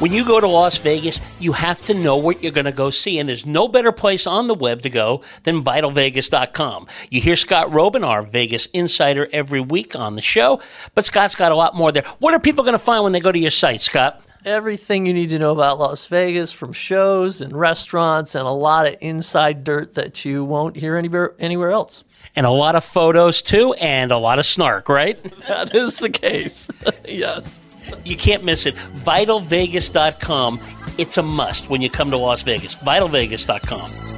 When 0.00 0.12
you 0.14 0.24
go 0.24 0.40
to 0.40 0.46
Las 0.46 0.78
Vegas, 0.78 1.20
you 1.40 1.52
have 1.52 1.82
to 1.82 1.92
know 1.92 2.16
what 2.16 2.42
you're 2.42 2.52
going 2.52 2.64
to 2.64 2.72
go 2.72 2.88
see, 2.88 3.18
and 3.18 3.28
there's 3.28 3.44
no 3.44 3.68
better 3.68 3.92
place 3.92 4.26
on 4.26 4.46
the 4.46 4.54
web 4.54 4.80
to 4.80 4.88
go 4.88 5.20
than 5.42 5.62
vitalvegas.com. 5.62 6.86
You 7.10 7.20
hear 7.20 7.36
Scott 7.36 7.68
Roeben, 7.68 8.02
our 8.02 8.22
Vegas 8.22 8.64
insider, 8.72 9.28
every 9.30 9.60
week 9.60 9.94
on 9.94 10.14
the 10.14 10.22
show, 10.22 10.62
but 10.94 11.04
Scott's 11.04 11.34
got 11.34 11.52
a 11.52 11.54
lot 11.54 11.76
more 11.76 11.92
there. 11.92 12.04
What 12.18 12.32
are 12.32 12.40
people 12.40 12.64
going 12.64 12.72
to 12.72 12.78
find 12.78 13.04
when 13.04 13.12
they 13.12 13.20
go 13.20 13.30
to 13.30 13.38
your 13.38 13.50
site, 13.50 13.82
Scott? 13.82 14.22
Everything 14.42 15.04
you 15.04 15.12
need 15.12 15.28
to 15.30 15.38
know 15.38 15.52
about 15.52 15.78
Las 15.78 16.06
Vegas 16.06 16.50
from 16.50 16.72
shows 16.72 17.42
and 17.42 17.52
restaurants 17.52 18.34
and 18.34 18.46
a 18.46 18.50
lot 18.50 18.86
of 18.86 18.96
inside 19.02 19.64
dirt 19.64 19.92
that 19.96 20.24
you 20.24 20.46
won't 20.46 20.76
hear 20.76 20.96
anywhere 20.96 21.34
anywhere 21.38 21.72
else. 21.72 22.04
And 22.34 22.46
a 22.46 22.50
lot 22.50 22.74
of 22.74 22.84
photos 22.84 23.42
too, 23.42 23.74
and 23.74 24.10
a 24.10 24.16
lot 24.16 24.38
of 24.38 24.46
snark, 24.46 24.88
right? 24.88 25.22
that 25.46 25.74
is 25.74 25.98
the 25.98 26.08
case. 26.08 26.70
yes. 27.06 27.60
You 28.04 28.16
can't 28.16 28.44
miss 28.44 28.66
it. 28.66 28.74
VitalVegas.com. 28.74 30.60
It's 30.98 31.18
a 31.18 31.22
must 31.22 31.70
when 31.70 31.80
you 31.82 31.90
come 31.90 32.10
to 32.10 32.18
Las 32.18 32.42
Vegas. 32.42 32.76
VitalVegas.com. 32.76 34.10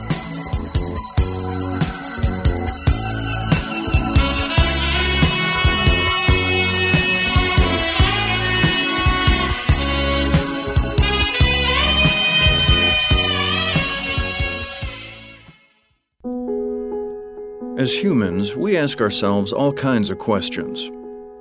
As 17.83 17.93
humans, 17.93 18.55
we 18.55 18.77
ask 18.77 19.01
ourselves 19.01 19.53
all 19.53 19.73
kinds 19.73 20.09
of 20.09 20.19
questions. 20.19 20.89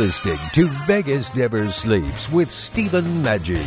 Listening 0.00 0.38
to 0.54 0.66
Vegas 0.86 1.36
Never 1.36 1.70
Sleeps 1.70 2.32
with 2.32 2.50
Stephen 2.50 3.04
Maggi. 3.22 3.62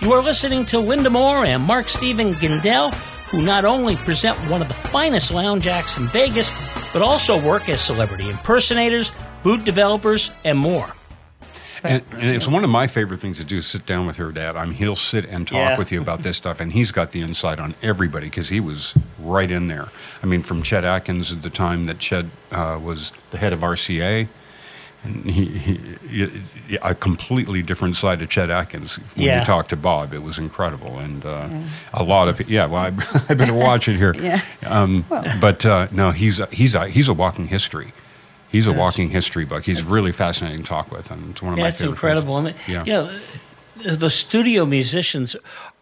You 0.00 0.14
are 0.14 0.22
listening 0.22 0.64
to 0.66 0.78
Linda 0.78 1.10
Moore 1.10 1.44
and 1.44 1.62
Mark 1.62 1.90
Stephen 1.90 2.32
Gindel, 2.32 2.94
who 3.28 3.42
not 3.42 3.66
only 3.66 3.96
present 3.96 4.38
one 4.48 4.62
of 4.62 4.68
the 4.68 4.74
finest 4.74 5.30
lounge 5.30 5.66
acts 5.66 5.98
in 5.98 6.06
Vegas, 6.06 6.50
but 6.94 7.02
also 7.02 7.38
work 7.46 7.68
as 7.68 7.82
celebrity 7.82 8.30
impersonators, 8.30 9.12
boot 9.42 9.62
developers, 9.62 10.30
and 10.42 10.58
more. 10.58 10.90
And, 11.84 12.02
and 12.12 12.22
it's 12.36 12.46
one 12.46 12.64
of 12.64 12.70
my 12.70 12.86
favorite 12.86 13.20
things 13.20 13.38
to 13.38 13.44
do 13.44 13.56
is 13.58 13.66
sit 13.66 13.86
down 13.86 14.06
with 14.06 14.16
her 14.16 14.30
dad. 14.32 14.56
I 14.56 14.64
mean, 14.64 14.74
he'll 14.74 14.96
sit 14.96 15.24
and 15.24 15.46
talk 15.46 15.56
Yeah. 15.56 15.78
with 15.78 15.90
you 15.92 16.00
about 16.00 16.22
this 16.22 16.36
stuff, 16.36 16.60
and 16.60 16.72
he's 16.72 16.92
got 16.92 17.12
the 17.12 17.20
insight 17.20 17.58
on 17.58 17.74
everybody 17.82 18.26
because 18.26 18.48
he 18.50 18.60
was 18.60 18.94
right 19.18 19.50
in 19.50 19.66
there. 19.68 19.88
I 20.22 20.26
mean, 20.26 20.42
from 20.42 20.62
Chet 20.62 20.84
Atkins 20.84 21.32
at 21.32 21.42
the 21.42 21.50
time 21.50 21.86
that 21.86 21.98
Chet 21.98 22.26
uh, 22.52 22.78
was 22.82 23.12
the 23.30 23.38
head 23.38 23.52
of 23.52 23.60
RCA, 23.60 24.28
and 25.04 25.24
he, 25.28 25.44
he, 25.46 25.74
he- 26.08 26.42
a 26.80 26.94
completely 26.94 27.60
different 27.62 27.96
side 27.96 28.22
of 28.22 28.28
Chet 28.28 28.48
Atkins. 28.48 28.96
When 29.16 29.26
Yeah. 29.26 29.40
you 29.40 29.44
talk 29.44 29.66
to 29.68 29.76
Bob, 29.76 30.14
it 30.14 30.22
was 30.22 30.38
incredible, 30.38 30.98
and 31.00 31.26
uh, 31.26 31.48
a 31.92 32.04
lot 32.04 32.28
of 32.28 32.48
yeah. 32.48 32.66
Well, 32.66 32.82
I, 32.82 32.86
I 33.28 33.34
better 33.34 33.52
watch 33.54 33.88
it 33.88 33.96
here. 33.96 34.14
Yeah. 34.16 34.40
Um, 34.64 35.04
but 35.40 35.66
uh, 35.66 35.88
no, 35.90 36.12
he's 36.12 36.38
a, 36.38 36.46
he's 36.46 36.74
a, 36.76 36.86
he's 36.88 37.08
a 37.08 37.14
walking 37.14 37.48
history. 37.48 37.92
He's 38.52 38.66
a 38.66 38.72
walking 38.72 39.08
history 39.10 39.44
book. 39.44 39.64
He's 39.64 39.82
really 39.82 40.12
fascinating 40.12 40.62
to 40.62 40.68
talk 40.68 40.92
with, 40.92 41.10
and 41.10 41.30
it's 41.30 41.42
one 41.42 41.52
of 41.54 41.58
Yeah, 41.58 41.64
my 41.64 41.68
it's 41.70 41.78
favorite 41.78 41.92
incredible. 41.94 42.44
things. 42.44 42.56
And 42.68 42.72
Yeah. 42.72 42.84
you 42.84 42.92
know, 42.92 43.18
the, 43.82 43.96
the 43.96 44.10
studio 44.10 44.64
musicians 44.66 45.34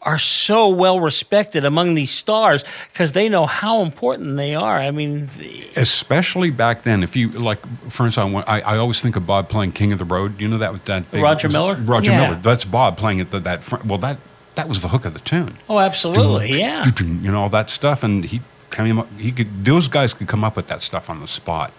are 0.02 0.18
so 0.18 0.68
well 0.68 0.98
respected 1.00 1.64
among 1.64 1.92
these 1.94 2.10
stars 2.10 2.64
because 2.92 3.12
they 3.12 3.28
know 3.28 3.44
how 3.44 3.82
important 3.82 4.36
they 4.38 4.54
are. 4.54 4.78
I 4.78 4.90
mean, 4.92 5.28
Especially 5.76 6.50
back 6.50 6.82
then, 6.84 7.02
if 7.02 7.16
you 7.16 7.28
like, 7.30 7.58
for 7.90 8.06
instance, 8.06 8.44
I, 8.46 8.60
I, 8.60 8.76
always 8.78 9.02
think 9.02 9.16
of 9.16 9.26
Bob 9.26 9.48
playing 9.50 9.72
King 9.72 9.92
of 9.92 9.98
the 9.98 10.04
Road. 10.06 10.40
You 10.40 10.48
know 10.48 10.56
that 10.58 10.72
with 10.72 10.84
that 10.86 11.10
big, 11.10 11.22
Roger 11.22 11.48
Miller? 11.50 11.74
Roger 11.74 12.12
Yeah. 12.12 12.22
Miller. 12.28 12.40
That's 12.40 12.64
Bob 12.64 12.96
playing 12.96 13.18
it. 13.18 13.30
That, 13.32 13.44
that 13.44 13.62
front, 13.62 13.84
well, 13.84 13.98
that 13.98 14.16
that 14.54 14.68
was 14.68 14.80
the 14.80 14.88
hook 14.88 15.04
of 15.04 15.12
the 15.12 15.20
tune. 15.20 15.58
oh, 15.68 15.78
absolutely, 15.78 16.58
yeah. 16.58 16.84
You 17.00 17.30
know 17.32 17.40
all 17.42 17.48
that 17.50 17.68
stuff, 17.70 18.02
and 18.02 18.24
he 18.24 18.40
came 18.70 18.98
up. 18.98 19.08
He 19.18 19.32
could. 19.32 19.64
Those 19.64 19.88
guys 19.88 20.14
could 20.14 20.28
come 20.28 20.44
up 20.44 20.56
with 20.56 20.68
that 20.68 20.80
stuff 20.80 21.10
on 21.10 21.20
the 21.20 21.28
spot. 21.28 21.72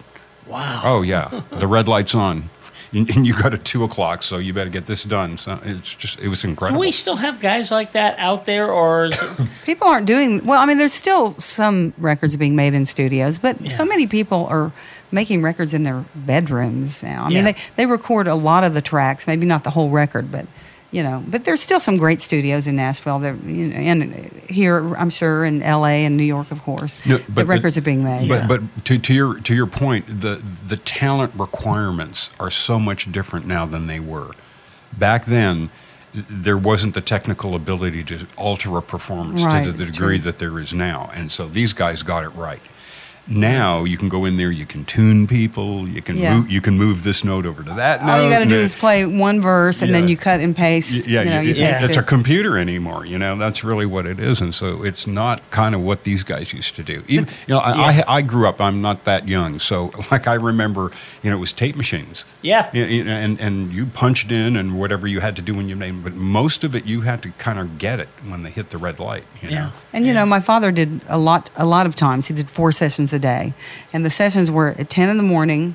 Wow. 0.46 0.82
Oh 0.84 1.02
yeah, 1.02 1.42
the 1.50 1.66
red 1.66 1.88
light's 1.88 2.14
on, 2.14 2.50
and, 2.92 3.08
and 3.10 3.26
you 3.26 3.34
got 3.34 3.54
at 3.54 3.64
two 3.64 3.84
o'clock, 3.84 4.22
so 4.22 4.38
you 4.38 4.52
better 4.52 4.70
get 4.70 4.86
this 4.86 5.04
done. 5.04 5.38
So 5.38 5.58
it's 5.64 5.94
just 5.94 6.20
it 6.20 6.28
was 6.28 6.44
incredible. 6.44 6.80
Do 6.80 6.86
we 6.86 6.92
still 6.92 7.16
have 7.16 7.40
guys 7.40 7.70
like 7.70 7.92
that 7.92 8.18
out 8.18 8.44
there, 8.44 8.70
or 8.70 9.06
is 9.06 9.22
it, 9.22 9.48
People 9.64 9.88
aren't 9.88 10.06
doing 10.06 10.44
well. 10.44 10.60
I 10.60 10.66
mean, 10.66 10.78
there's 10.78 10.92
still 10.92 11.34
some 11.38 11.94
records 11.96 12.36
being 12.36 12.56
made 12.56 12.74
in 12.74 12.84
studios, 12.86 13.38
but 13.38 13.68
so 13.70 13.84
many 13.84 14.06
people 14.06 14.46
are 14.46 14.72
making 15.10 15.42
records 15.42 15.74
in 15.74 15.84
their 15.84 16.04
bedrooms 16.14 17.02
now. 17.02 17.24
I 17.24 17.28
mean, 17.28 17.44
they 17.44 17.56
they 17.76 17.86
record 17.86 18.26
a 18.26 18.34
lot 18.34 18.64
of 18.64 18.74
the 18.74 18.82
tracks, 18.82 19.26
maybe 19.26 19.46
not 19.46 19.62
the 19.64 19.70
whole 19.70 19.90
record, 19.90 20.32
but 20.32 20.46
you 20.92 21.02
know. 21.02 21.24
But 21.26 21.44
there's 21.44 21.60
still 21.60 21.80
some 21.80 21.96
great 21.96 22.20
studios 22.20 22.68
in 22.68 22.76
Nashville, 22.76 23.18
there, 23.18 23.34
you 23.34 23.66
know, 23.66 23.76
and 23.76 24.14
here 24.48 24.94
I'm 24.94 25.10
sure 25.10 25.44
in 25.44 25.62
L.A. 25.62 26.04
and 26.04 26.16
New 26.16 26.22
York, 26.24 26.52
of 26.52 26.62
course. 26.62 27.04
No, 27.04 27.16
the 27.18 27.44
records 27.44 27.76
are 27.76 27.82
being 27.82 28.04
made. 28.04 28.28
But 28.28 28.46
but 28.46 28.84
to, 28.84 28.98
to 28.98 29.14
your 29.14 29.40
to 29.40 29.54
your 29.54 29.66
point, 29.66 30.06
the 30.20 30.42
the 30.68 30.76
talent 30.76 31.32
requirements 31.34 32.30
are 32.38 32.50
so 32.50 32.78
much 32.78 33.10
different 33.10 33.46
now 33.46 33.66
than 33.66 33.88
they 33.88 33.98
were. 33.98 34.30
Back 34.96 35.24
then, 35.24 35.70
there 36.12 36.58
wasn't 36.58 36.94
the 36.94 37.00
technical 37.00 37.54
ability 37.54 38.04
to 38.04 38.26
alter 38.36 38.76
a 38.76 38.82
performance 38.82 39.42
Right, 39.42 39.64
to 39.64 39.72
the 39.72 39.82
it's 39.82 39.90
degree 39.90 40.18
true. 40.18 40.24
that 40.24 40.38
there 40.38 40.58
is 40.58 40.72
now, 40.74 41.10
and 41.14 41.32
so 41.32 41.48
these 41.48 41.72
guys 41.72 42.02
got 42.02 42.22
it 42.22 42.28
right. 42.30 42.60
Now 43.28 43.84
you 43.84 43.96
can 43.96 44.08
go 44.08 44.24
in 44.24 44.36
there, 44.36 44.50
you 44.50 44.66
can 44.66 44.84
tune 44.84 45.26
people, 45.26 45.88
you 45.88 46.02
can 46.02 46.16
Yeah. 46.16 46.34
move, 46.36 46.50
you 46.50 46.60
can 46.60 46.76
move 46.76 47.04
this 47.04 47.22
note 47.24 47.46
over 47.46 47.62
to 47.62 47.70
that 47.74 48.04
note. 48.04 48.12
All 48.12 48.22
you 48.22 48.28
got 48.30 48.40
to 48.40 48.46
do 48.46 48.56
is 48.56 48.74
play 48.74 49.06
one 49.06 49.40
verse, 49.40 49.80
and 49.80 49.94
then 49.94 50.08
you 50.08 50.16
cut 50.16 50.40
and 50.40 50.56
paste. 50.56 51.06
yeah, 51.06 51.22
you 51.22 51.30
know, 51.30 51.40
you 51.40 51.54
yeah, 51.54 51.72
paste 51.72 51.84
it's 51.84 51.96
it. 51.96 52.00
a 52.00 52.02
computer 52.02 52.58
anymore. 52.58 53.06
You 53.06 53.18
know, 53.18 53.36
that's 53.36 53.62
really 53.62 53.86
what 53.86 54.06
it 54.06 54.18
is, 54.18 54.40
and 54.40 54.54
so 54.54 54.82
it's 54.82 55.06
not 55.06 55.40
kind 55.50 55.74
of 55.74 55.80
what 55.82 56.02
these 56.04 56.24
guys 56.24 56.52
used 56.52 56.74
to 56.76 56.82
do. 56.82 57.04
Even, 57.06 57.28
you 57.46 57.54
know, 57.54 57.60
I, 57.60 57.70
I, 58.00 58.04
I 58.16 58.22
grew 58.22 58.46
up. 58.48 58.60
I'm 58.60 58.82
not 58.82 59.04
that 59.04 59.28
young, 59.28 59.58
so 59.60 59.92
like 60.10 60.26
I 60.26 60.34
remember, 60.34 60.90
you 61.22 61.30
know, 61.30 61.36
it 61.36 61.40
was 61.40 61.52
tape 61.52 61.76
machines. 61.76 62.24
Yeah. 62.42 62.70
You- 62.72 62.82
you 62.92 63.04
know, 63.04 63.12
and 63.12 63.40
and 63.40 63.72
you 63.72 63.86
punched 63.86 64.30
in 64.32 64.56
and 64.56 64.78
whatever 64.78 65.06
you 65.06 65.20
had 65.20 65.36
to 65.36 65.42
do 65.42 65.54
when 65.54 65.68
you 65.68 65.76
made, 65.76 66.02
but 66.02 66.14
most 66.14 66.64
of 66.64 66.74
it 66.74 66.84
you 66.84 67.02
had 67.02 67.22
to 67.22 67.30
kind 67.38 67.58
of 67.58 67.78
get 67.78 68.00
it 68.00 68.08
when 68.28 68.42
they 68.42 68.50
hit 68.50 68.70
the 68.70 68.78
red 68.78 68.98
light. 68.98 69.24
You 69.40 69.50
know? 69.50 69.70
And 69.92 70.06
you 70.06 70.12
know, 70.12 70.26
my 70.26 70.40
father 70.40 70.72
did 70.72 71.00
a 71.08 71.16
lot. 71.18 71.50
A 71.56 71.64
lot 71.64 71.86
of 71.86 71.94
times, 71.94 72.26
he 72.26 72.34
did 72.34 72.50
four 72.50 72.72
sessions 72.72 73.11
a 73.12 73.18
day, 73.18 73.54
and 73.92 74.04
the 74.04 74.10
sessions 74.10 74.50
were 74.50 74.68
at 74.78 74.88
ten 74.90 75.08
in 75.08 75.16
the 75.16 75.22
morning. 75.22 75.74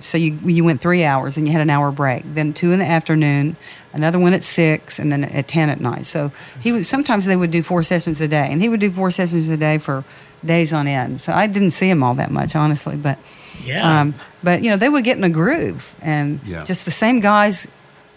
So 0.00 0.18
you 0.18 0.32
you 0.44 0.64
went 0.64 0.80
three 0.82 1.02
hours, 1.04 1.36
and 1.38 1.46
you 1.46 1.52
had 1.52 1.62
an 1.62 1.70
hour 1.70 1.90
break. 1.90 2.22
Then 2.34 2.52
two 2.52 2.72
in 2.72 2.78
the 2.78 2.84
afternoon, 2.84 3.56
another 3.94 4.18
one 4.18 4.34
at 4.34 4.44
six, 4.44 4.98
and 4.98 5.10
then 5.10 5.24
at 5.24 5.48
ten 5.48 5.70
at 5.70 5.80
night. 5.80 6.04
So 6.04 6.30
he 6.60 6.72
would 6.72 6.84
sometimes 6.84 7.24
they 7.24 7.36
would 7.36 7.50
do 7.50 7.62
four 7.62 7.82
sessions 7.82 8.20
a 8.20 8.28
day, 8.28 8.48
and 8.50 8.60
he 8.60 8.68
would 8.68 8.80
do 8.80 8.90
four 8.90 9.10
sessions 9.10 9.48
a 9.48 9.56
day 9.56 9.78
for 9.78 10.04
days 10.44 10.72
on 10.74 10.86
end. 10.86 11.20
So 11.22 11.32
I 11.32 11.46
didn't 11.46 11.70
see 11.70 11.88
him 11.88 12.02
all 12.02 12.14
that 12.16 12.30
much, 12.30 12.54
honestly. 12.54 12.96
But 12.96 13.18
Yeah. 13.64 14.00
um, 14.00 14.14
but 14.42 14.62
you 14.62 14.70
know, 14.70 14.76
they 14.76 14.90
would 14.90 15.04
get 15.04 15.16
in 15.16 15.24
a 15.24 15.30
groove, 15.30 15.94
and 16.02 16.40
Yeah. 16.44 16.64
just 16.64 16.84
the 16.84 16.90
same 16.90 17.20
guys 17.20 17.66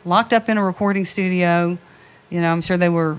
locked 0.03 0.33
up 0.33 0.49
in 0.49 0.57
a 0.57 0.63
recording 0.65 1.05
studio. 1.05 1.77
You 2.29 2.41
know, 2.41 2.51
I'm 2.51 2.61
sure 2.61 2.75
they 2.75 2.89
were 2.89 3.17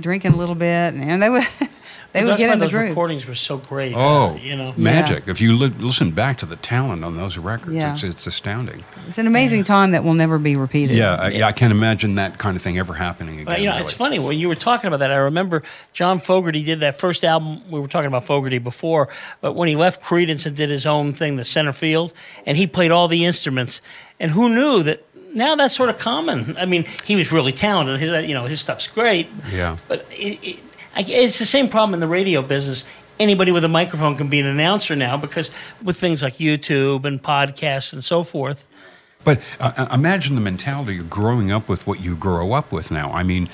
drinking 0.00 0.32
a 0.32 0.36
little 0.36 0.54
bit, 0.54 0.94
and 0.94 1.22
they 1.22 1.28
would 1.28 1.46
they 2.12 2.22
would 2.22 2.30
that's 2.32 2.38
get 2.40 2.48
why 2.48 2.52
in 2.52 2.58
the 2.58 2.64
those 2.66 2.72
groove. 2.72 2.88
recordings 2.90 3.26
were 3.26 3.34
so 3.34 3.56
great. 3.56 3.94
Oh, 3.96 4.30
uh, 4.30 4.34
you 4.36 4.54
know, 4.56 4.74
magic! 4.76 5.28
If 5.28 5.40
you 5.40 5.56
li- 5.56 5.72
listen 5.78 6.10
back 6.10 6.38
to 6.38 6.46
the 6.46 6.56
talent 6.56 7.04
on 7.04 7.16
those 7.16 7.38
records, 7.38 7.74
Yeah. 7.74 7.92
it's, 7.94 8.02
it's 8.02 8.26
astounding. 8.26 8.84
It's 9.08 9.18
an 9.18 9.26
amazing 9.26 9.64
time 9.64 9.92
that 9.92 10.04
will 10.04 10.14
never 10.14 10.38
be 10.38 10.54
repeated. 10.56 10.96
Yeah, 10.96 11.14
I, 11.14 11.42
I 11.42 11.52
can't 11.52 11.72
imagine 11.72 12.16
that 12.16 12.38
kind 12.38 12.56
of 12.56 12.62
thing 12.62 12.78
ever 12.78 12.94
happening 12.94 13.34
again. 13.34 13.44
But 13.46 13.60
you 13.60 13.66
know, 13.66 13.72
really. 13.72 13.84
it's 13.84 13.92
funny 13.92 14.18
when 14.18 14.38
you 14.38 14.48
were 14.48 14.54
talking 14.54 14.88
about 14.88 14.98
that. 15.00 15.10
I 15.10 15.16
remember 15.16 15.62
John 15.92 16.18
Fogerty 16.20 16.62
did 16.62 16.80
that 16.80 16.98
first 16.98 17.24
album. 17.24 17.62
We 17.70 17.80
were 17.80 17.88
talking 17.88 18.08
about 18.08 18.24
Fogerty 18.24 18.58
before, 18.58 19.08
but 19.40 19.52
when 19.54 19.68
he 19.68 19.76
left 19.76 20.02
Creedence 20.02 20.44
and 20.44 20.54
did 20.56 20.68
his 20.70 20.84
own 20.86 21.14
thing, 21.14 21.36
the 21.36 21.44
center 21.44 21.72
field, 21.72 22.12
and 22.46 22.56
he 22.56 22.66
played 22.66 22.90
all 22.90 23.08
the 23.08 23.24
instruments. 23.24 23.80
And 24.20 24.30
who 24.30 24.48
knew 24.48 24.82
that? 24.82 25.04
Now 25.34 25.54
that's 25.56 25.74
sort 25.74 25.88
of 25.88 25.96
common. 25.98 26.58
I 26.58 26.66
mean, 26.66 26.84
he 27.04 27.16
was 27.16 27.32
really 27.32 27.52
talented. 27.52 27.98
His, 27.98 28.28
you 28.28 28.34
know, 28.34 28.44
his 28.44 28.60
stuff's 28.60 28.86
great. 28.86 29.28
Yeah. 29.50 29.78
But 29.88 30.06
it, 30.10 30.38
it, 30.46 30.60
I, 30.94 31.04
it's 31.06 31.38
the 31.38 31.46
same 31.46 31.68
problem 31.68 31.94
in 31.94 32.00
the 32.00 32.08
radio 32.08 32.42
business. 32.42 32.84
Anybody 33.18 33.52
with 33.52 33.64
a 33.64 33.68
microphone 33.68 34.16
can 34.16 34.28
be 34.28 34.40
an 34.40 34.46
announcer 34.46 34.96
now 34.96 35.16
because 35.16 35.50
with 35.82 35.98
things 35.98 36.22
like 36.22 36.34
YouTube 36.34 37.04
and 37.04 37.22
podcasts 37.22 37.92
and 37.92 38.02
so 38.02 38.24
forth. 38.24 38.66
But 39.24 39.40
uh, 39.60 39.72
uh, 39.76 39.88
imagine 39.92 40.34
the 40.34 40.40
mentality 40.40 40.98
of 40.98 41.08
growing 41.08 41.52
up 41.52 41.68
with 41.68 41.86
what 41.86 42.00
you 42.00 42.16
grow 42.16 42.52
up 42.52 42.72
with 42.72 42.90
now. 42.90 43.12
I 43.12 43.22
mean, 43.22 43.48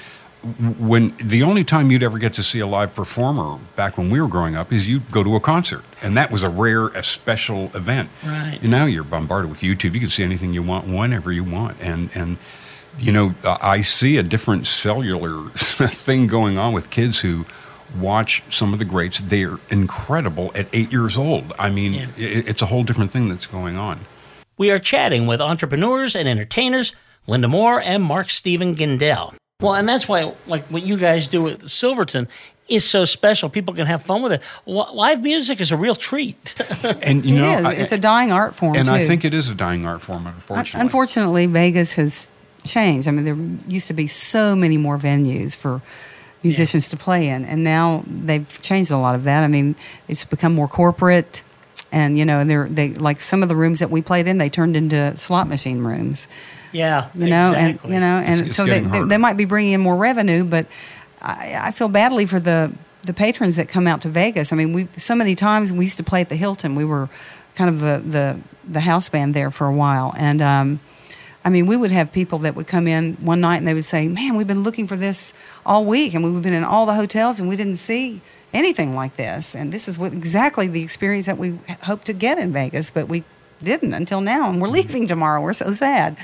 when 0.79 1.15
the 1.21 1.43
only 1.43 1.65
time 1.65 1.91
you'd 1.91 2.03
ever 2.03 2.19
get 2.19 2.33
to 2.35 2.43
see 2.43 2.61
a 2.61 2.67
live 2.67 2.95
performer 2.95 3.59
back 3.75 3.99
when 3.99 4.09
we 4.09 4.21
were 4.21 4.29
growing 4.29 4.55
up 4.55 4.73
is 4.73 4.89
you'd 4.89 5.11
go 5.11 5.25
to 5.25 5.35
a 5.35 5.41
concert, 5.41 5.85
and 6.01 6.17
that 6.17 6.31
was 6.31 6.43
a 6.43 6.51
rare, 6.51 6.89
a 6.89 7.03
special 7.03 7.71
event. 7.75 8.09
Right. 8.25 8.59
And 8.63 8.71
now 8.71 8.87
you're 8.87 9.05
bombarded 9.05 9.51
with 9.51 9.61
YouTube. 9.61 9.95
You 9.95 10.01
can 10.01 10.09
see 10.09 10.23
anything 10.23 10.55
you 10.55 10.63
want 10.63 10.87
whenever 10.87 11.33
you 11.33 11.45
want, 11.45 11.77
and 11.81 12.11
and 12.15 12.39
you 12.99 13.13
know 13.13 13.35
uh, 13.45 13.57
I 13.61 13.81
see 13.83 14.17
a 14.17 14.23
different 14.23 14.67
cellular 14.67 15.49
thing 15.55 16.27
going 16.27 16.59
on 16.59 16.73
with 16.73 16.91
kids 16.91 17.21
who 17.21 17.47
watch 17.99 18.43
some 18.51 18.73
of 18.73 18.79
the 18.79 18.85
greats. 18.85 19.21
They're 19.21 19.59
incredible 19.71 20.53
at 20.55 20.69
eight 20.73 20.93
years 20.93 21.17
old. 21.17 21.53
I 21.59 21.71
mean, 21.71 21.95
Yeah. 21.95 22.07
it's 22.17 22.61
a 22.63 22.67
whole 22.67 22.85
different 22.85 23.11
thing 23.11 23.29
that's 23.29 23.47
going 23.47 23.77
on. 23.77 24.01
We 24.59 24.71
are 24.71 24.79
chatting 24.79 25.27
with 25.27 25.41
entrepreneurs 25.41 26.15
and 26.17 26.29
entertainers, 26.29 26.95
Linda 27.27 27.49
Moore 27.49 27.81
and 27.81 28.03
Mark 28.03 28.29
Steven 28.31 28.75
Gendel. 28.75 29.35
Well, 29.61 29.75
and 29.75 29.89
that's 29.89 30.07
why, 30.09 30.33
like 30.47 30.65
what 30.67 30.83
you 30.83 30.97
guys 30.99 31.27
do 31.29 31.49
at 31.49 31.69
Silverton 31.71 32.29
is 32.69 32.85
so 32.85 33.05
special. 33.07 33.49
People 33.49 33.73
can 33.75 33.87
have 33.87 34.03
fun 34.03 34.21
with 34.23 34.33
it. 34.33 34.43
Live 34.67 35.23
music 35.23 35.61
is 35.61 35.73
a 35.73 35.77
real 35.77 35.95
treat. 35.97 36.55
And 37.03 37.25
you 37.25 37.37
It 37.37 37.39
know, 37.39 37.59
is. 37.59 37.65
I- 37.65 37.73
it's 37.73 37.93
a 37.93 37.99
dying 37.99 38.31
art 38.33 38.55
form 38.55 38.77
and 38.77 38.87
too. 38.87 38.93
I 38.93 39.07
think 39.07 39.25
it 39.25 39.33
is 39.33 39.49
a 39.49 39.55
dying 39.55 39.87
art 39.87 40.01
form, 40.03 40.27
unfortunately. 40.27 40.81
Unfortunately, 40.81 41.47
Vegas 41.47 41.93
has 41.93 42.31
changed. 42.69 43.09
I 43.09 43.11
mean, 43.11 43.25
there 43.25 43.37
used 43.67 43.89
to 43.89 43.95
be 43.95 44.07
so 44.07 44.55
many 44.55 44.77
more 44.79 44.99
venues 44.99 45.57
for 45.57 45.81
musicians 46.43 46.89
to 46.89 46.97
play 46.97 47.27
in, 47.29 47.45
and 47.45 47.65
now 47.65 48.05
they've 48.07 48.47
changed 48.63 48.91
a 48.93 48.97
lot 48.97 49.15
of 49.17 49.25
that. 49.25 49.43
I 49.43 49.49
mean, 49.49 49.75
it's 50.07 50.25
become 50.25 50.55
more 50.55 50.69
corporate, 50.69 51.43
and 51.91 52.17
you 52.19 52.25
know, 52.25 52.45
they're 52.45 52.69
they 52.69 52.91
like 52.95 53.21
some 53.21 53.43
of 53.43 53.49
the 53.49 53.57
rooms 53.57 53.79
that 53.81 53.91
we 53.91 54.01
played 54.03 54.29
in, 54.29 54.39
they 54.39 54.49
turned 54.51 54.77
into 54.77 55.17
slot 55.17 55.49
machine 55.49 55.83
rooms. 55.83 56.29
yeah, 56.71 57.09
You 57.15 57.27
know, 57.29 57.49
exactly. 57.53 57.61
and 57.85 57.95
you 57.95 58.01
know, 58.01 58.17
and 58.19 58.35
It's- 58.35 58.49
it's 58.49 58.57
so 58.57 58.67
they, 58.67 58.81
they 58.81 59.03
they 59.05 59.17
might 59.19 59.37
be 59.37 59.45
bringing 59.47 59.73
in 59.73 59.81
more 59.81 59.97
revenue, 59.97 60.45
but 60.45 60.67
I, 61.21 61.59
I 61.65 61.71
feel 61.73 61.89
badly 61.89 62.25
for 62.27 62.39
the 62.41 62.71
the 63.05 63.13
patrons 63.15 63.57
that 63.57 63.69
come 63.69 63.87
out 63.87 64.01
to 64.03 64.09
Vegas. 64.09 64.53
I 64.53 64.57
mean, 64.57 64.73
we 64.73 64.87
so 64.97 65.15
many 65.17 65.35
times 65.35 65.73
we 65.73 65.85
used 65.87 65.97
to 65.97 66.05
play 66.05 66.21
at 66.21 66.29
the 66.29 66.37
Hilton. 66.37 66.75
We 66.77 66.85
were 66.85 67.09
kind 67.57 67.69
of 67.71 67.81
the 67.81 67.99
the, 68.11 68.37
the 68.71 68.81
house 68.81 69.09
band 69.09 69.35
there 69.35 69.51
for 69.51 69.67
a 69.67 69.73
while, 69.73 70.15
and 70.17 70.41
um, 70.43 70.81
I 71.49 71.51
mean, 71.51 71.67
we 71.67 71.79
would 71.79 71.91
have 71.93 72.13
people 72.13 72.41
that 72.41 72.55
would 72.57 72.67
come 72.67 72.87
in 72.87 73.15
one 73.23 73.41
night 73.41 73.57
and 73.57 73.67
they 73.67 73.73
would 73.73 73.87
say, 73.87 74.07
"Man, 74.07 74.37
we've 74.37 74.47
been 74.47 74.63
looking 74.63 74.87
for 74.87 74.97
this 74.97 75.33
all 75.65 75.83
week, 75.83 76.13
and 76.13 76.23
we've 76.23 76.43
been 76.43 76.53
in 76.53 76.63
all 76.63 76.85
the 76.85 76.93
hotels 76.93 77.41
and 77.41 77.49
we 77.49 77.57
didn't 77.57 77.79
see." 77.79 78.21
Anything 78.53 78.95
like 78.95 79.17
this, 79.17 79.55
and 79.55 79.73
this 79.73 79.89
is 79.89 79.99
what 79.99 80.13
exactly 80.13 80.69
the 80.69 80.83
experience 80.83 81.27
that 81.27 81.39
we 81.39 81.59
hope 81.83 82.05
to 82.05 82.15
get 82.15 82.39
in 82.39 82.53
Vegas, 82.53 82.89
but 82.91 83.07
we 83.09 83.25
didn't 83.63 83.95
until 83.95 84.21
now, 84.21 84.51
and 84.51 84.61
we're 84.61 84.69
mm-hmm. 84.69 84.75
leaving 84.75 85.07
tomorrow. 85.07 85.41
We're 85.41 85.53
so 85.53 85.73
sad, 85.73 86.17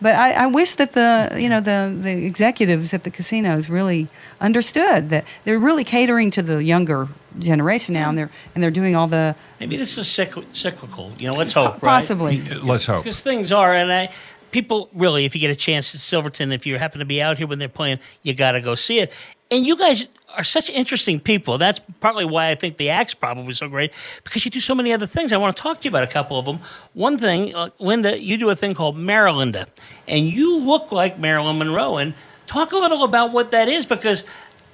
But 0.00 0.14
I, 0.14 0.32
I 0.32 0.46
wish 0.46 0.74
that 0.76 0.92
the 0.92 1.36
you 1.36 1.48
know 1.48 1.60
the 1.60 1.92
the 1.96 2.26
executives 2.26 2.92
at 2.94 3.04
the 3.04 3.10
casinos 3.10 3.68
really 3.68 4.08
understood 4.40 5.10
that 5.10 5.24
they're 5.44 5.58
really 5.58 5.84
catering 5.84 6.30
to 6.32 6.42
the 6.42 6.62
younger 6.64 7.08
generation 7.38 7.94
now, 7.94 8.08
and 8.08 8.18
they're 8.18 8.30
and 8.54 8.62
they're 8.62 8.70
doing 8.70 8.94
all 8.94 9.08
the 9.08 9.34
Maybe 9.64 9.76
this 9.76 9.96
is 9.96 10.06
cyclical. 10.08 11.12
You 11.18 11.28
know, 11.28 11.34
let's 11.34 11.54
hope. 11.54 11.80
Possibly. 11.80 12.42
Let's 12.62 12.84
hope. 12.84 13.02
Because 13.02 13.20
things 13.20 13.50
are, 13.50 13.72
and 13.72 13.90
I, 13.90 14.10
people 14.54 14.88
really, 14.94 15.24
if 15.24 15.34
you 15.34 15.40
get 15.40 15.50
a 15.50 15.56
chance 15.56 15.90
to 15.90 15.98
Silverton, 15.98 16.52
if 16.52 16.64
you 16.64 16.78
happen 16.78 17.00
to 17.00 17.04
be 17.04 17.20
out 17.20 17.38
here 17.38 17.46
when 17.48 17.58
they're 17.58 17.68
playing, 17.68 17.98
you 18.22 18.34
got 18.34 18.52
to 18.52 18.60
go 18.60 18.76
see 18.76 19.00
it. 19.00 19.12
And 19.50 19.66
you 19.66 19.76
guys 19.76 20.06
are 20.36 20.44
such 20.44 20.70
interesting 20.70 21.18
people. 21.18 21.58
That's 21.58 21.80
partly 21.98 22.24
why 22.24 22.50
I 22.50 22.54
think 22.54 22.76
the 22.76 22.88
act's 22.88 23.14
probably 23.14 23.52
so 23.54 23.68
great 23.68 23.92
because 24.22 24.44
you 24.44 24.52
do 24.52 24.60
so 24.60 24.72
many 24.72 24.92
other 24.92 25.08
things. 25.08 25.32
I 25.32 25.38
want 25.38 25.56
to 25.56 25.60
talk 25.60 25.80
to 25.80 25.84
you 25.84 25.90
about 25.90 26.04
a 26.04 26.12
couple 26.12 26.38
of 26.38 26.44
them. 26.44 26.60
One 26.92 27.18
thing, 27.18 27.52
uh, 27.52 27.70
Linda, 27.80 28.16
you 28.16 28.36
do 28.36 28.48
a 28.48 28.54
thing 28.54 28.74
called 28.74 28.96
Marilinda, 28.96 29.66
and 30.06 30.24
you 30.26 30.56
look 30.56 30.92
like 30.92 31.18
Marilyn 31.18 31.58
Monroe. 31.58 31.96
And 31.96 32.14
talk 32.46 32.70
a 32.70 32.76
little 32.76 33.02
about 33.02 33.32
what 33.32 33.50
that 33.50 33.68
is 33.68 33.84
because 33.86 34.24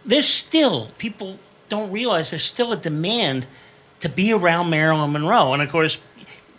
there's 0.05 0.29
still 0.29 0.91
people 0.99 1.39
don't 1.71 1.91
realize 1.91 2.31
there's 2.31 2.45
still 2.45 2.73
a 2.73 2.77
demand 2.77 3.47
to 4.01 4.11
be 4.11 4.31
around 4.31 4.69
Marilyn 4.69 5.13
Monroe, 5.13 5.55
and 5.55 5.63
of 5.63 5.71
course. 5.71 5.99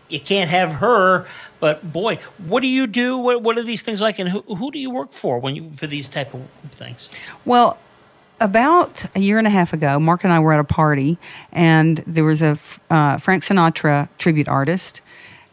You 0.10 0.20
can't 0.20 0.50
have 0.50 0.74
her, 0.74 1.26
but 1.62 1.94
boy, 1.94 2.20
what 2.40 2.60
do 2.60 2.68
you 2.68 2.88
do? 2.88 3.18
What, 3.18 3.42
what 3.42 3.58
are 3.58 3.64
these 3.64 3.82
things 3.84 4.02
like, 4.02 4.20
and 4.20 4.28
who, 4.28 4.42
who 4.42 4.72
do 4.72 4.80
you 4.80 4.90
work 4.90 5.12
for 5.12 5.40
when 5.40 5.56
you 5.56 5.72
for 5.72 5.88
these 5.88 6.10
type 6.10 6.34
of 6.34 6.42
things? 6.72 7.10
Well, 7.46 7.78
about 8.42 9.06
a 9.16 9.20
year 9.20 9.38
and 9.38 9.46
a 9.46 9.52
half 9.52 9.72
ago, 9.72 10.00
Mark 10.00 10.24
and 10.24 10.34
I 10.34 10.40
were 10.40 10.52
at 10.52 10.60
a 10.60 10.66
party, 10.66 11.18
and 11.52 12.04
there 12.08 12.24
was 12.24 12.42
a 12.42 12.58
uh, 12.90 13.18
Frank 13.20 13.44
Sinatra 13.44 14.10
tribute 14.18 14.48
artist 14.48 15.02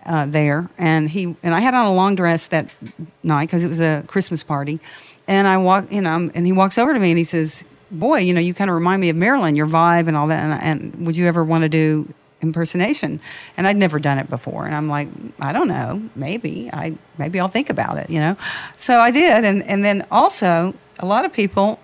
uh, 0.06 0.24
there, 0.24 0.70
and 0.78 1.10
he 1.10 1.36
and 1.42 1.54
I 1.54 1.60
had 1.60 1.74
on 1.74 1.84
a 1.84 1.92
long 1.92 2.16
dress 2.16 2.48
that 2.48 2.74
night 3.22 3.46
because 3.46 3.62
it 3.62 3.68
was 3.68 3.78
a 3.78 4.02
Christmas 4.06 4.42
party, 4.42 4.80
and 5.28 5.46
I 5.46 5.58
walk, 5.58 5.92
you 5.92 6.00
know, 6.00 6.30
and 6.34 6.46
he 6.46 6.52
walks 6.52 6.78
over 6.78 6.94
to 6.94 6.98
me 6.98 7.10
and 7.10 7.18
he 7.18 7.24
says, 7.24 7.66
"Boy, 7.90 8.20
you 8.20 8.32
know, 8.32 8.40
you 8.40 8.54
kind 8.54 8.70
of 8.70 8.74
remind 8.74 9.02
me 9.02 9.10
of 9.10 9.16
Marilyn, 9.16 9.54
your 9.54 9.66
vibe 9.66 10.08
and 10.08 10.16
all 10.16 10.28
that, 10.28 10.42
and, 10.42 10.94
and 10.94 11.06
would 11.06 11.16
you 11.16 11.26
ever 11.26 11.44
want 11.44 11.62
to 11.62 11.68
do?" 11.68 12.12
Impersonation. 12.40 13.20
And 13.56 13.66
i'd 13.66 13.76
never 13.76 13.98
done 13.98 14.18
it 14.18 14.28
before. 14.30 14.66
And 14.66 14.74
i'm 14.74 14.88
like 14.88 15.08
i 15.40 15.52
don't 15.52 15.68
know. 15.68 16.08
Maybe. 16.14 16.70
I 16.72 16.96
maybe 17.18 17.40
i'll 17.40 17.48
think 17.48 17.70
about 17.70 17.98
it 17.98 18.10
you 18.10 18.20
know? 18.20 18.36
So 18.76 18.98
i 18.98 19.10
did. 19.10 19.44
And 19.44 19.62
and 19.64 19.84
then 19.84 20.06
also 20.10 20.74
a 20.98 21.06
lot 21.06 21.24
of 21.24 21.32
people 21.32 21.78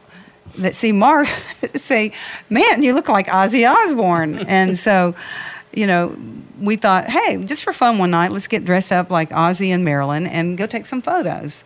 that 0.59 0.74
see 0.74 0.92
Mark 0.92 1.28
say, 1.74 2.12
"Man, 2.50 2.82
you 2.82 2.94
look 2.94 3.09
like 3.09 3.26
Ozzy 3.26 3.68
Osbourne." 3.68 4.38
and 4.48 4.76
so, 4.78 5.14
you 5.72 5.86
know, 5.86 6.16
we 6.61 6.76
thought, 6.76 7.09
"Hey, 7.09 7.42
just 7.44 7.64
for 7.64 7.72
fun 7.72 7.98
one 7.98 8.11
night, 8.11 8.32
let's 8.32 8.46
get 8.46 8.64
dressed 8.64 8.92
up 8.92 9.11
like 9.11 9.30
Ozzy 9.30 9.68
and 9.68 9.84
Marilyn 9.84 10.26
and 10.26 10.57
go 10.57 10.66
take 10.66 10.86
some 10.86 11.00
photos." 11.00 11.64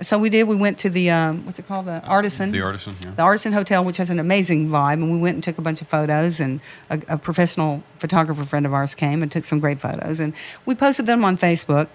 So 0.00 0.16
we 0.16 0.30
did. 0.30 0.44
We 0.44 0.54
went 0.54 0.78
to 0.80 0.90
the 0.90 1.10
um, 1.10 1.44
what's 1.44 1.58
it 1.58 1.66
called, 1.66 1.86
the 1.86 2.00
Artisan. 2.04 2.52
The 2.52 2.60
Artisan, 2.60 2.94
yeah. 3.04 3.10
The 3.12 3.22
Artisan 3.22 3.52
Hotel, 3.52 3.82
which 3.82 3.96
has 3.96 4.10
an 4.10 4.20
amazing 4.20 4.68
vibe, 4.68 4.94
and 4.94 5.10
we 5.10 5.18
went 5.18 5.34
and 5.34 5.44
took 5.44 5.58
a 5.58 5.62
bunch 5.62 5.82
of 5.82 5.88
photos. 5.88 6.38
And 6.38 6.60
a, 6.88 7.00
a 7.08 7.18
professional 7.18 7.82
photographer 7.98 8.44
friend 8.44 8.64
of 8.64 8.72
ours 8.72 8.94
came 8.94 9.22
and 9.22 9.32
took 9.32 9.44
some 9.44 9.58
great 9.58 9.80
photos, 9.80 10.20
and 10.20 10.34
we 10.64 10.74
posted 10.74 11.06
them 11.06 11.24
on 11.24 11.36
Facebook. 11.36 11.88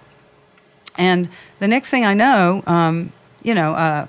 And 0.96 1.28
the 1.60 1.68
next 1.68 1.90
thing 1.90 2.04
I 2.04 2.14
know, 2.14 2.62
um, 2.66 3.12
you 3.42 3.54
know, 3.54 3.74
uh, 3.74 4.06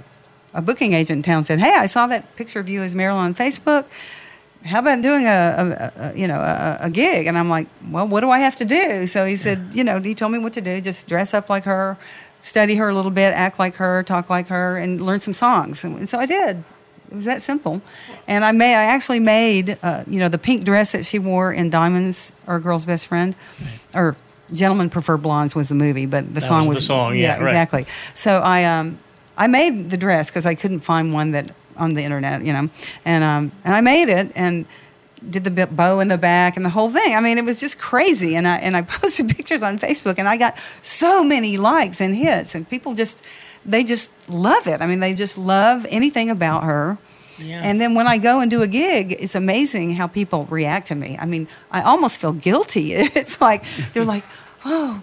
a 0.53 0.61
booking 0.61 0.93
agent 0.93 1.17
in 1.17 1.23
town 1.23 1.43
said, 1.43 1.59
"Hey, 1.59 1.73
I 1.75 1.85
saw 1.85 2.07
that 2.07 2.35
picture 2.35 2.59
of 2.59 2.67
you 2.67 2.81
as 2.81 2.95
Marilyn 2.95 3.25
on 3.25 3.35
Facebook. 3.35 3.85
How 4.63 4.79
about 4.79 5.01
doing 5.01 5.27
a, 5.27 5.91
a, 5.97 6.09
a 6.09 6.17
you 6.17 6.27
know 6.27 6.39
a, 6.39 6.77
a, 6.81 6.89
gig?" 6.89 7.27
And 7.27 7.37
I'm 7.37 7.49
like, 7.49 7.67
"Well, 7.89 8.07
what 8.07 8.21
do 8.21 8.29
I 8.29 8.39
have 8.39 8.55
to 8.57 8.65
do?" 8.65 9.07
So 9.07 9.25
he 9.25 9.35
said, 9.35 9.71
"You 9.73 9.83
know, 9.83 9.99
he 9.99 10.15
told 10.15 10.31
me 10.31 10.39
what 10.39 10.53
to 10.53 10.61
do. 10.61 10.81
Just 10.81 11.07
dress 11.07 11.33
up 11.33 11.49
like 11.49 11.65
her, 11.65 11.97
study 12.45 12.75
her 12.75 12.87
a 12.89 12.93
little 12.93 13.11
bit, 13.11 13.33
act 13.33 13.57
like 13.59 13.75
her, 13.75 14.03
talk 14.03 14.29
like 14.29 14.47
her, 14.49 14.77
and 14.77 15.01
learn 15.01 15.19
some 15.19 15.33
songs." 15.33 15.83
And 15.83 16.07
so 16.07 16.17
I 16.19 16.25
did. 16.25 16.63
It 17.11 17.15
was 17.15 17.25
that 17.25 17.41
simple. 17.41 17.81
And 18.27 18.43
I 18.43 18.51
made, 18.51 18.73
I 18.75 18.83
actually 18.85 19.19
made, 19.19 19.77
uh, 19.83 20.03
you 20.07 20.19
know, 20.19 20.27
the 20.29 20.39
pink 20.39 20.63
dress 20.63 20.91
that 20.93 21.05
she 21.05 21.19
wore 21.19 21.53
in 21.53 21.69
Diamonds 21.69 22.31
or 22.47 22.59
Girl's 22.59 22.85
Best 22.85 23.07
Friend, 23.07 23.35
or 23.93 24.15
Gentlemen 24.51 24.89
Prefer 24.89 25.17
Blondes 25.17 25.55
was 25.55 25.69
the 25.69 25.75
movie, 25.75 26.05
but 26.05 26.27
the 26.27 26.39
That 26.39 26.41
song 26.41 26.67
was 26.67 26.75
was 26.75 26.77
the 26.77 26.83
song, 26.83 27.15
yeah, 27.15 27.33
right. 27.33 27.41
exactly. 27.41 27.85
So 28.13 28.39
I 28.39 28.63
um 28.65 28.97
I 29.37 29.47
made 29.47 29.89
the 29.89 29.97
dress 29.97 30.29
because 30.29 30.45
I 30.45 30.55
couldn't 30.55 30.81
find 30.81 31.13
one 31.13 31.31
that 31.31 31.51
on 31.77 31.93
the 31.93 32.03
internet, 32.03 32.43
you 32.45 32.53
know, 32.53 32.69
and 33.05 33.23
um 33.23 33.51
and 33.63 33.73
I 33.75 33.81
made 33.81 34.09
it 34.09 34.31
and 34.35 34.65
did 35.29 35.43
the 35.43 35.67
bow 35.67 35.99
in 35.99 36.07
the 36.07 36.17
back 36.17 36.55
and 36.57 36.65
the 36.65 36.69
whole 36.69 36.89
thing. 36.89 37.15
I 37.15 37.21
mean, 37.21 37.37
it 37.37 37.45
was 37.45 37.59
just 37.59 37.79
crazy. 37.79 38.35
And 38.35 38.47
I 38.47 38.57
and 38.57 38.75
I 38.75 38.81
posted 38.87 39.29
pictures 39.29 39.63
on 39.63 39.79
Facebook 39.79 40.15
and 40.17 40.27
I 40.27 40.37
got 40.37 40.57
so 40.81 41.23
many 41.23 41.57
likes 41.57 42.01
and 42.01 42.15
hits 42.15 42.55
and 42.55 42.69
people 42.69 42.93
just 42.93 43.23
they 43.65 43.83
just 43.83 44.11
love 44.29 44.67
it. 44.67 44.81
I 44.81 44.87
mean, 44.87 44.99
they 44.99 45.13
just 45.13 45.37
love 45.37 45.85
anything 45.89 46.29
about 46.29 46.63
her. 46.63 46.97
Yeah. 47.39 47.61
And 47.63 47.81
then 47.81 47.95
when 47.95 48.07
I 48.07 48.17
go 48.17 48.39
and 48.39 48.49
do 48.49 48.61
a 48.61 48.67
gig, 48.67 49.13
it's 49.19 49.35
amazing 49.35 49.95
how 49.95 50.07
people 50.07 50.45
react 50.45 50.87
to 50.87 50.95
me. 50.95 51.17
I 51.19 51.25
mean, 51.25 51.47
I 51.71 51.81
almost 51.81 52.19
feel 52.21 52.33
guilty. 52.33 52.93
It's 53.15 53.41
like 53.41 53.63
they're 53.93 54.05
like, 54.05 54.23
"Oh, 54.63 55.01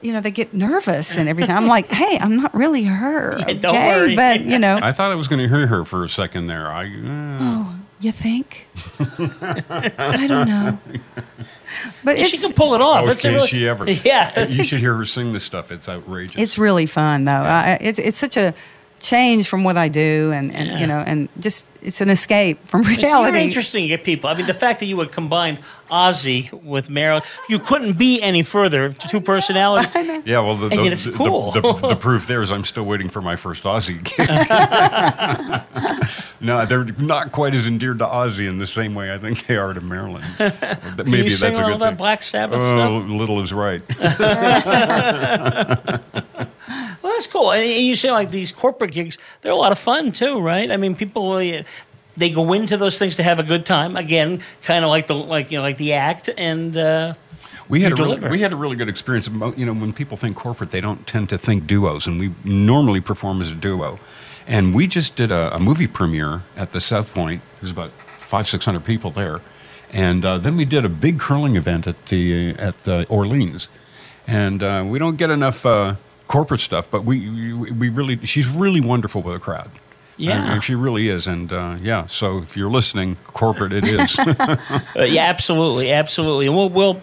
you 0.00 0.12
know, 0.12 0.20
they 0.20 0.30
get 0.30 0.52
nervous 0.54 1.16
and 1.16 1.28
everything." 1.28 1.56
I'm 1.56 1.66
like, 1.66 1.90
"Hey, 1.90 2.18
I'm 2.20 2.36
not 2.36 2.54
really 2.54 2.84
her." 2.84 3.38
Yeah, 3.48 3.54
don't 3.54 3.74
okay? 3.74 3.96
worry. 3.96 4.16
But 4.16 4.42
you 4.42 4.58
know, 4.58 4.78
I 4.82 4.92
thought 4.92 5.10
I 5.10 5.14
was 5.14 5.28
going 5.28 5.40
to 5.40 5.48
hear 5.48 5.66
her 5.66 5.84
for 5.84 6.04
a 6.04 6.08
second 6.08 6.46
there. 6.46 6.68
I, 6.68 6.84
uh, 6.84 7.38
oh, 7.40 7.61
you 8.02 8.12
think? 8.12 8.68
I 8.98 10.26
don't 10.28 10.48
know. 10.48 10.78
But 12.04 12.18
Yeah, 12.18 12.24
she 12.26 12.34
it's 12.36 12.44
can 12.44 12.52
pull 12.54 12.74
it 12.74 12.80
off. 12.80 13.04
oh, 13.06 13.10
It's 13.10 13.22
can 13.22 13.34
really- 13.34 13.48
she 13.48 13.66
ever? 13.66 13.90
Yeah. 14.04 14.46
you 14.46 14.64
should 14.64 14.80
hear 14.80 14.94
her 14.94 15.04
sing 15.04 15.32
this 15.32 15.44
stuff. 15.44 15.72
It's 15.72 15.88
outrageous. 15.88 16.40
it's 16.40 16.58
really 16.58 16.86
fun 16.86 17.24
though. 17.24 17.32
I, 17.32 17.78
it's 17.80 17.98
it's 17.98 18.18
such 18.18 18.36
a 18.36 18.52
change 19.02 19.48
from 19.48 19.64
what 19.64 19.76
I 19.76 19.88
do, 19.88 20.32
and, 20.32 20.54
and 20.54 20.68
Yeah. 20.70 20.78
you 20.78 20.86
know, 20.86 20.98
and 21.00 21.28
just 21.40 21.66
it's 21.82 22.00
an 22.00 22.08
escape 22.08 22.64
from 22.68 22.82
reality. 22.82 23.32
very 23.32 23.42
interesting 23.44 23.82
to 23.82 23.88
get 23.88 24.04
people. 24.04 24.30
I 24.30 24.34
mean, 24.34 24.46
the 24.46 24.54
fact 24.54 24.78
that 24.80 24.86
you 24.86 24.96
would 24.96 25.10
combine 25.10 25.58
Ozzy 25.90 26.50
with 26.62 26.88
Marilyn, 26.88 27.24
you 27.48 27.58
couldn't 27.58 27.98
be 27.98 28.22
any 28.22 28.44
further. 28.44 28.92
Two 28.92 29.20
personalities. 29.20 29.90
Yeah, 30.24 30.38
well, 30.40 30.56
the, 30.56 30.68
the, 30.68 30.82
it's 30.86 31.04
the- 31.04 31.10
cool. 31.12 31.50
the, 31.50 31.60
the, 31.60 31.88
the 31.88 31.96
proof 32.00 32.28
there 32.28 32.42
is 32.42 32.52
I'm 32.52 32.64
still 32.64 32.84
waiting 32.84 33.08
for 33.08 33.20
my 33.20 33.34
first 33.34 33.64
Ozzy 33.64 33.98
gig. 34.04 34.28
no, 36.40 36.64
they're 36.64 36.84
not 36.84 37.32
quite 37.32 37.54
as 37.54 37.66
endeared 37.66 37.98
to 37.98 38.06
Ozzy 38.06 38.46
in 38.48 38.58
the 38.58 38.66
same 38.66 38.94
way 38.94 39.12
I 39.12 39.18
think 39.18 39.46
they 39.46 39.56
are 39.56 39.72
to 39.74 39.80
Marilyn. 39.80 40.22
Can 40.38 40.52
Maybe 40.96 41.16
you 41.30 41.36
that's 41.36 41.40
sing 41.40 41.56
a 41.56 41.62
all 41.62 41.70
good 41.72 41.80
that 41.80 41.88
thing. 41.90 41.96
Black 41.96 42.22
Sabbath 42.22 42.58
oh, 42.60 43.00
stuff? 43.00 43.10
little 43.10 43.40
is 43.40 43.52
right. 43.52 43.82
Well, 47.02 47.12
that's 47.12 47.26
cool. 47.26 47.50
And 47.52 47.68
you 47.68 47.96
say 47.96 48.10
like 48.12 48.30
these 48.30 48.52
corporate 48.52 48.92
gigs, 48.92 49.18
they're 49.40 49.52
a 49.52 49.56
lot 49.56 49.72
of 49.72 49.78
fun 49.78 50.12
too, 50.12 50.40
right? 50.40 50.70
I 50.70 50.76
mean, 50.76 50.94
people 50.94 51.32
uh, 51.32 51.62
they 52.16 52.30
go 52.30 52.52
into 52.52 52.76
those 52.76 52.98
things 52.98 53.16
to 53.16 53.22
have 53.22 53.40
a 53.40 53.42
good 53.42 53.66
time. 53.66 53.96
Again, 53.96 54.40
kind 54.62 54.84
of 54.84 54.90
like 54.90 55.08
the 55.08 55.14
like 55.14 55.50
you 55.50 55.58
know 55.58 55.62
like 55.64 55.78
the 55.78 55.94
act, 55.94 56.30
and 56.36 56.76
uh, 56.76 57.14
We 57.68 57.80
had, 57.82 57.92
a 57.92 57.94
really, 57.96 58.28
we 58.28 58.40
had 58.40 58.52
a 58.52 58.56
really 58.56 58.76
good 58.76 58.88
experience. 58.88 59.28
You 59.56 59.64
know, 59.64 59.72
when 59.72 59.92
people 59.92 60.16
think 60.16 60.36
corporate, 60.36 60.70
they 60.70 60.80
don't 60.80 61.06
tend 61.06 61.28
to 61.30 61.38
think 61.38 61.66
duos, 61.66 62.06
and 62.06 62.20
we 62.20 62.34
normally 62.44 63.00
perform 63.00 63.40
as 63.40 63.50
a 63.50 63.54
duo. 63.54 63.98
And 64.46 64.74
we 64.74 64.86
just 64.86 65.16
did 65.16 65.30
a, 65.30 65.54
a 65.56 65.60
movie 65.60 65.86
premiere 65.86 66.42
at 66.56 66.72
the 66.72 66.80
South 66.80 67.14
Point. 67.14 67.42
There's 67.60 67.72
about 67.72 67.92
five, 68.18 68.46
six 68.48 68.64
hundred 68.64 68.84
people 68.84 69.10
there, 69.10 69.40
and 69.90 70.24
uh, 70.24 70.38
then 70.38 70.56
we 70.56 70.64
did 70.64 70.84
a 70.84 70.88
big 70.88 71.18
curling 71.18 71.56
event 71.56 71.86
at 71.86 72.06
the 72.06 72.50
at 72.58 72.84
the 72.84 73.06
Orleans. 73.08 73.68
And 74.26 74.62
uh, 74.62 74.84
we 74.86 74.98
don't 74.98 75.16
get 75.16 75.30
enough 75.30 75.64
uh, 75.66 75.94
corporate 76.32 76.60
stuff, 76.60 76.90
but 76.90 77.04
we, 77.04 77.28
we 77.28 77.72
we 77.72 77.88
really 77.90 78.24
she's 78.24 78.48
really 78.48 78.80
wonderful 78.80 79.20
with 79.20 79.36
a 79.36 79.38
crowd. 79.38 79.70
Yeah. 80.16 80.60
She 80.60 80.74
really 80.74 81.08
is, 81.08 81.26
and 81.26 81.52
uh, 81.52 81.76
yeah. 81.80 82.06
So 82.06 82.38
if 82.38 82.56
you're 82.56 82.70
listening, 82.70 83.16
corporate, 83.26 83.72
it 83.72 83.84
is. 83.84 84.18
Uh, 84.94 85.04
yeah, 85.04 85.24
absolutely, 85.24 85.90
absolutely. 85.90 86.46
And 86.46 86.54
we'll, 86.54 86.68
we'll 86.68 86.94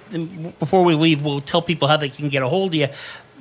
before 0.59 0.83
we 0.83 0.93
leave, 0.93 1.23
we'll 1.23 1.41
tell 1.41 1.61
people 1.61 1.87
how 1.87 1.97
they 1.97 2.09
can 2.09 2.29
get 2.29 2.43
a 2.43 2.47
hold 2.47 2.71
of 2.71 2.75
you. 2.75 2.87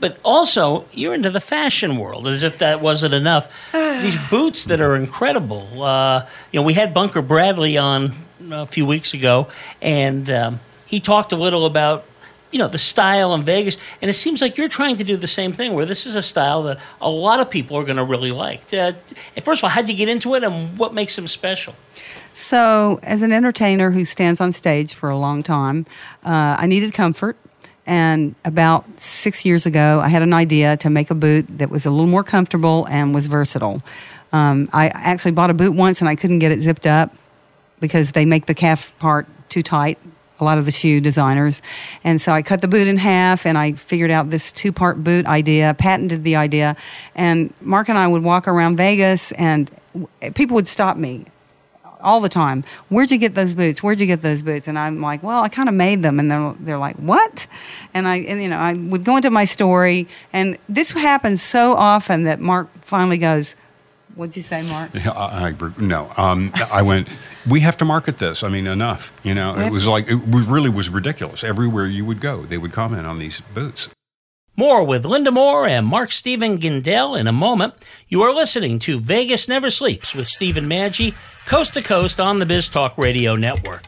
But 0.00 0.18
also, 0.24 0.86
you're 0.92 1.14
into 1.14 1.30
the 1.30 1.40
fashion 1.40 1.98
world, 1.98 2.26
as 2.26 2.42
if 2.42 2.58
that 2.58 2.80
wasn't 2.80 3.14
enough. 3.14 3.52
These 3.72 4.16
boots 4.30 4.64
that 4.64 4.80
are 4.80 4.96
incredible. 4.96 5.82
Uh, 5.82 6.26
you 6.50 6.60
know, 6.60 6.64
we 6.64 6.74
had 6.74 6.94
Bunker 6.94 7.22
Bradley 7.22 7.76
on 7.76 8.14
a 8.50 8.66
few 8.66 8.86
weeks 8.86 9.12
ago, 9.12 9.48
and 9.82 10.30
um, 10.30 10.60
he 10.86 10.98
talked 10.98 11.32
a 11.32 11.36
little 11.36 11.66
about 11.66 12.04
you 12.50 12.58
know 12.58 12.68
the 12.68 12.78
style 12.78 13.34
in 13.34 13.42
Vegas, 13.42 13.76
and 14.00 14.08
it 14.08 14.14
seems 14.14 14.40
like 14.40 14.56
you're 14.56 14.68
trying 14.68 14.96
to 14.96 15.04
do 15.04 15.16
the 15.16 15.26
same 15.26 15.52
thing. 15.52 15.74
Where 15.74 15.86
this 15.86 16.06
is 16.06 16.16
a 16.16 16.22
style 16.22 16.62
that 16.64 16.78
a 17.00 17.10
lot 17.10 17.40
of 17.40 17.50
people 17.50 17.76
are 17.76 17.84
going 17.84 17.96
to 17.96 18.04
really 18.04 18.32
like. 18.32 18.72
Uh, 18.72 18.92
first 19.42 19.60
of 19.60 19.64
all, 19.64 19.70
how'd 19.70 19.88
you 19.88 19.96
get 19.96 20.08
into 20.08 20.34
it, 20.34 20.44
and 20.44 20.78
what 20.78 20.94
makes 20.94 21.16
them 21.16 21.26
special? 21.26 21.74
So, 22.34 23.00
as 23.02 23.22
an 23.22 23.32
entertainer 23.32 23.90
who 23.90 24.04
stands 24.04 24.40
on 24.40 24.52
stage 24.52 24.94
for 24.94 25.08
a 25.08 25.18
long 25.18 25.42
time, 25.42 25.86
uh, 26.24 26.56
I 26.58 26.66
needed 26.66 26.92
comfort. 26.92 27.36
And 27.84 28.34
about 28.44 28.84
six 29.00 29.46
years 29.46 29.64
ago, 29.64 30.00
I 30.04 30.08
had 30.08 30.22
an 30.22 30.34
idea 30.34 30.76
to 30.76 30.90
make 30.90 31.10
a 31.10 31.14
boot 31.14 31.46
that 31.58 31.70
was 31.70 31.86
a 31.86 31.90
little 31.90 32.06
more 32.06 32.22
comfortable 32.22 32.86
and 32.90 33.14
was 33.14 33.28
versatile. 33.28 33.80
Um, 34.30 34.68
I 34.74 34.88
actually 34.88 35.32
bought 35.32 35.48
a 35.48 35.54
boot 35.54 35.74
once 35.74 36.00
and 36.00 36.08
I 36.08 36.14
couldn't 36.14 36.38
get 36.38 36.52
it 36.52 36.60
zipped 36.60 36.86
up 36.86 37.16
because 37.80 38.12
they 38.12 38.26
make 38.26 38.44
the 38.44 38.54
calf 38.54 38.96
part 38.98 39.26
too 39.48 39.62
tight 39.62 39.98
a 40.40 40.44
lot 40.44 40.58
of 40.58 40.64
the 40.64 40.70
shoe 40.70 41.00
designers. 41.00 41.62
And 42.04 42.20
so 42.20 42.32
I 42.32 42.42
cut 42.42 42.60
the 42.60 42.68
boot 42.68 42.86
in 42.86 42.98
half 42.98 43.46
and 43.46 43.58
I 43.58 43.72
figured 43.72 44.10
out 44.10 44.30
this 44.30 44.52
two 44.52 44.72
part 44.72 45.02
boot 45.02 45.26
idea, 45.26 45.74
patented 45.78 46.24
the 46.24 46.36
idea. 46.36 46.76
And 47.14 47.52
Mark 47.60 47.88
and 47.88 47.98
I 47.98 48.06
would 48.06 48.22
walk 48.22 48.46
around 48.46 48.76
Vegas 48.76 49.32
and 49.32 49.70
people 50.34 50.54
would 50.54 50.68
stop 50.68 50.96
me 50.96 51.26
all 52.00 52.20
the 52.20 52.28
time. 52.28 52.64
Where'd 52.88 53.10
you 53.10 53.18
get 53.18 53.34
those 53.34 53.54
boots? 53.54 53.82
Where'd 53.82 54.00
you 54.00 54.06
get 54.06 54.22
those 54.22 54.42
boots? 54.42 54.68
And 54.68 54.78
I'm 54.78 55.00
like, 55.00 55.22
well, 55.22 55.42
I 55.42 55.48
kind 55.48 55.68
of 55.68 55.74
made 55.74 56.02
them. 56.02 56.20
And 56.20 56.30
they're, 56.30 56.54
they're 56.60 56.78
like, 56.78 56.96
what? 56.96 57.46
And 57.94 58.06
I, 58.06 58.18
and, 58.18 58.42
you 58.42 58.48
know, 58.48 58.58
I 58.58 58.74
would 58.74 59.04
go 59.04 59.16
into 59.16 59.30
my 59.30 59.44
story. 59.44 60.06
And 60.32 60.56
this 60.68 60.92
happens 60.92 61.42
so 61.42 61.74
often 61.74 62.24
that 62.24 62.40
Mark 62.40 62.68
finally 62.82 63.18
goes, 63.18 63.56
What'd 64.18 64.34
you 64.34 64.42
say, 64.42 64.62
Mark? 64.62 64.92
Yeah, 64.94 65.12
I, 65.12 65.50
I, 65.50 65.54
no, 65.78 66.10
um, 66.16 66.50
I 66.72 66.82
went. 66.82 67.06
We 67.48 67.60
have 67.60 67.76
to 67.76 67.84
market 67.84 68.18
this. 68.18 68.42
I 68.42 68.48
mean, 68.48 68.66
enough. 68.66 69.12
You 69.22 69.32
know, 69.32 69.56
it 69.56 69.70
was 69.70 69.86
like 69.86 70.10
it 70.10 70.16
really 70.16 70.70
was 70.70 70.90
ridiculous. 70.90 71.44
Everywhere 71.44 71.86
you 71.86 72.04
would 72.04 72.20
go, 72.20 72.38
they 72.38 72.58
would 72.58 72.72
comment 72.72 73.06
on 73.06 73.20
these 73.20 73.40
boots. 73.54 73.88
More 74.56 74.82
with 74.82 75.04
Linda 75.04 75.30
Moore 75.30 75.68
and 75.68 75.86
Mark 75.86 76.10
Steven 76.10 76.58
Gendel 76.58 77.16
in 77.16 77.28
a 77.28 77.32
moment. 77.32 77.74
You 78.08 78.22
are 78.22 78.34
listening 78.34 78.80
to 78.80 78.98
Vegas 78.98 79.46
Never 79.46 79.70
Sleeps 79.70 80.16
with 80.16 80.26
Stephen 80.26 80.66
Maggi, 80.66 81.14
coast 81.46 81.74
to 81.74 81.82
coast 81.82 82.18
on 82.18 82.40
the 82.40 82.46
Biz 82.46 82.70
Talk 82.70 82.98
Radio 82.98 83.36
Network. 83.36 83.84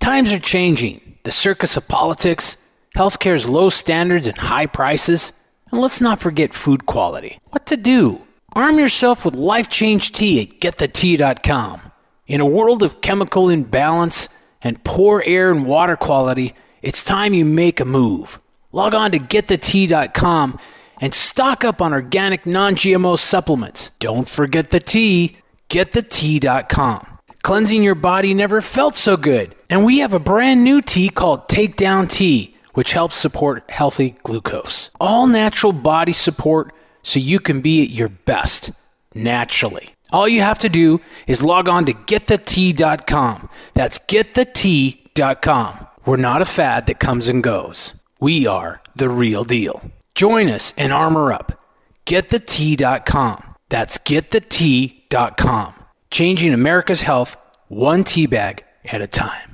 Times 0.00 0.32
are 0.32 0.38
changing 0.38 1.02
the 1.24 1.32
circus 1.32 1.76
of 1.76 1.88
politics, 1.88 2.56
healthcare's 2.94 3.48
low 3.48 3.68
standards 3.68 4.28
and 4.28 4.38
high 4.38 4.66
prices, 4.66 5.32
and 5.70 5.80
let's 5.80 6.00
not 6.00 6.20
forget 6.20 6.54
food 6.54 6.86
quality. 6.86 7.38
What 7.50 7.66
to 7.66 7.76
do? 7.76 8.22
Arm 8.54 8.78
yourself 8.78 9.24
with 9.24 9.34
Life 9.34 9.68
Change 9.68 10.12
Tea 10.12 10.42
at 10.42 10.60
getthetea.com. 10.60 11.80
In 12.26 12.40
a 12.40 12.46
world 12.46 12.82
of 12.82 13.00
chemical 13.00 13.50
imbalance 13.50 14.28
and 14.62 14.82
poor 14.84 15.22
air 15.26 15.50
and 15.50 15.66
water 15.66 15.96
quality, 15.96 16.54
it's 16.80 17.02
time 17.02 17.34
you 17.34 17.44
make 17.44 17.80
a 17.80 17.84
move. 17.84 18.38
Log 18.70 18.94
on 18.94 19.10
to 19.10 19.18
getthetea.com 19.18 20.58
and 21.00 21.12
stock 21.12 21.64
up 21.64 21.82
on 21.82 21.92
organic 21.92 22.46
non 22.46 22.74
GMO 22.74 23.18
supplements. 23.18 23.90
Don't 23.98 24.28
forget 24.28 24.70
the 24.70 24.80
tea, 24.80 25.36
getthetea.com. 25.68 27.06
Cleansing 27.42 27.82
your 27.82 27.94
body 27.94 28.32
never 28.32 28.60
felt 28.60 28.94
so 28.94 29.16
good. 29.16 29.54
And 29.74 29.84
we 29.84 29.98
have 29.98 30.12
a 30.12 30.20
brand 30.20 30.62
new 30.62 30.80
tea 30.80 31.08
called 31.08 31.48
Takedown 31.48 32.08
Tea, 32.08 32.54
which 32.74 32.92
helps 32.92 33.16
support 33.16 33.68
healthy 33.68 34.10
glucose. 34.22 34.88
All 35.00 35.26
natural 35.26 35.72
body 35.72 36.12
support 36.12 36.72
so 37.02 37.18
you 37.18 37.40
can 37.40 37.60
be 37.60 37.82
at 37.82 37.90
your 37.90 38.08
best 38.08 38.70
naturally. 39.16 39.88
All 40.12 40.28
you 40.28 40.42
have 40.42 40.60
to 40.60 40.68
do 40.68 41.00
is 41.26 41.42
log 41.42 41.68
on 41.68 41.86
to 41.86 41.92
getthetea.com. 41.92 43.48
That's 43.74 43.98
getthetea.com. 43.98 45.86
We're 46.06 46.18
not 46.18 46.40
a 46.40 46.44
fad 46.46 46.86
that 46.86 47.00
comes 47.00 47.28
and 47.28 47.42
goes. 47.42 47.94
We 48.20 48.46
are 48.46 48.80
the 48.94 49.08
real 49.08 49.42
deal. 49.42 49.90
Join 50.14 50.50
us 50.50 50.72
and 50.78 50.92
armor 50.92 51.32
up. 51.32 51.60
Getthetea.com. 52.06 53.56
That's 53.70 53.98
getthetea.com 53.98 55.74
changing 56.12 56.54
America's 56.54 57.00
health 57.00 57.36
one 57.66 58.04
tea 58.04 58.26
bag 58.26 58.62
at 58.84 59.02
a 59.02 59.08
time. 59.08 59.53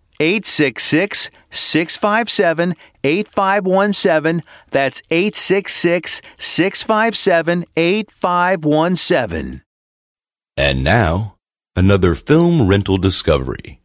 866 0.21 1.31
657 1.49 2.75
8517. 3.03 4.43
That's 4.69 5.01
866 5.09 6.21
657 6.37 7.65
8517. 7.75 9.63
And 10.55 10.83
now, 10.83 11.37
another 11.75 12.13
film 12.13 12.67
rental 12.67 12.99
discovery. 12.99 13.79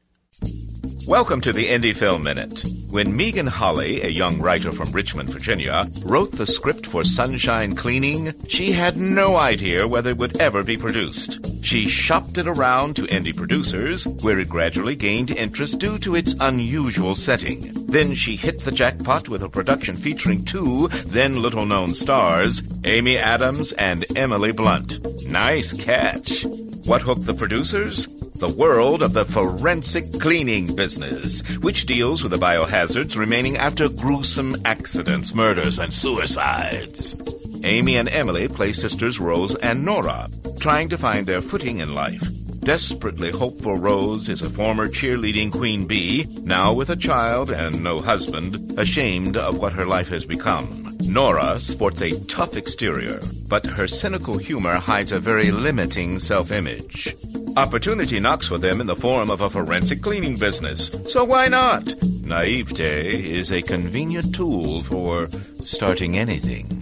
Welcome 1.09 1.41
to 1.41 1.55
the 1.55 1.69
Indie 1.69 1.97
Film 1.97 2.25
Minute. 2.25 2.65
When 2.91 3.17
Megan 3.17 3.47
Holley, 3.47 4.03
a 4.03 4.09
young 4.09 4.39
writer 4.39 4.73
from 4.73 4.93
Richmond, 4.93 5.31
Virginia, 5.31 5.87
wrote 6.05 6.33
the 6.33 6.47
script 6.47 6.85
for 6.87 7.03
Sunshine 7.03 7.75
Cleaning, 7.75 8.35
she 8.47 8.73
had 8.73 8.99
no 8.99 9.37
idea 9.37 9.89
whether 9.89 10.11
it 10.11 10.19
would 10.19 10.39
ever 10.39 10.63
be 10.63 10.77
produced. 10.77 11.56
She 11.67 11.89
shopped 11.89 12.39
it 12.39 12.47
around 12.47 12.95
to 12.95 13.03
indie 13.09 13.37
producers, 13.37 14.07
where 14.23 14.39
it 14.39 14.49
gradually 14.49 14.95
gained 14.95 15.33
interest 15.33 15.81
due 15.81 15.99
to 15.99 16.15
its 16.15 16.33
unusual 16.39 17.17
setting. 17.17 17.73
Then 17.89 18.15
she 18.15 18.37
hit 18.37 18.61
the 18.61 18.71
jackpot 18.71 19.29
with 19.29 19.43
a 19.43 19.49
production 19.49 19.97
featuring 19.97 20.45
two 20.45 20.87
then 21.07 21.43
little 21.43 21.67
known 21.67 21.93
stars, 21.93 22.63
Amy 22.85 23.19
Adams 23.19 23.73
and 23.73 24.05
Emily 24.17 24.53
Blunt. 24.53 25.05
Nice 25.27 25.73
catch. 25.73 26.45
What 26.85 27.03
hooked 27.03 27.27
the 27.27 27.35
producers? 27.35 28.07
The 28.37 28.55
world 28.57 29.03
of 29.03 29.13
the 29.13 29.25
forensic 29.25 30.05
cleaning 30.21 30.77
business, 30.77 31.43
which 31.57 31.87
deals 31.87 32.23
with 32.23 32.31
the 32.31 32.39
biohazards 32.39 33.17
remaining 33.17 33.57
after 33.57 33.89
gruesome 33.89 34.55
accidents, 34.65 35.35
murders, 35.35 35.81
and 35.81 35.93
suicides. 35.93 37.21
Amy 37.67 37.97
and 37.97 38.09
Emily 38.09 38.47
play 38.47 38.73
sisters 38.73 39.19
Rose 39.19 39.57
and 39.57 39.85
Nora, 39.85 40.29
trying 40.61 40.89
to 40.89 40.97
find 40.97 41.27
their 41.27 41.43
footing 41.43 41.81
in 41.81 41.95
life. 41.95 42.23
Desperately 42.61 43.33
hopeful 43.33 43.77
Rose 43.77 44.29
is 44.29 44.41
a 44.41 44.51
former 44.51 44.87
cheerleading 44.87 45.51
queen 45.51 45.85
bee, 45.85 46.27
now 46.43 46.73
with 46.73 46.91
a 46.91 46.97
child 46.97 47.51
and 47.51 47.83
no 47.83 48.01
husband, 48.01 48.79
ashamed 48.79 49.37
of 49.37 49.59
what 49.59 49.73
her 49.73 49.85
life 49.85 50.09
has 50.11 50.25
become. 50.25 50.97
Nora 51.09 51.59
sports 51.59 52.03
a 52.03 52.19
tough 52.27 52.57
exterior, 52.57 53.21
but 53.49 53.67
her 53.67 53.89
cynical 53.89 54.39
humor 54.39 54.77
hides 54.77 55.11
a 55.11 55.19
very 55.19 55.51
limiting 55.51 56.21
self 56.21 56.53
image. 56.53 57.17
Opportunity 57.57 58.21
knocks 58.21 58.47
for 58.47 58.59
them 58.59 58.81
in 58.81 58.87
the 58.87 58.95
form 58.95 59.29
of 59.29 59.41
a 59.41 59.51
forensic 59.51 60.03
cleaning 60.03 60.37
business, 60.37 60.91
so 61.09 61.25
why 61.25 61.49
not? 61.49 61.85
Naivete 62.23 63.33
is 63.33 63.51
a 63.51 63.63
convenient 63.63 64.35
tool 64.35 64.83
for 64.83 65.27
starting 65.63 66.17
anything. 66.17 66.77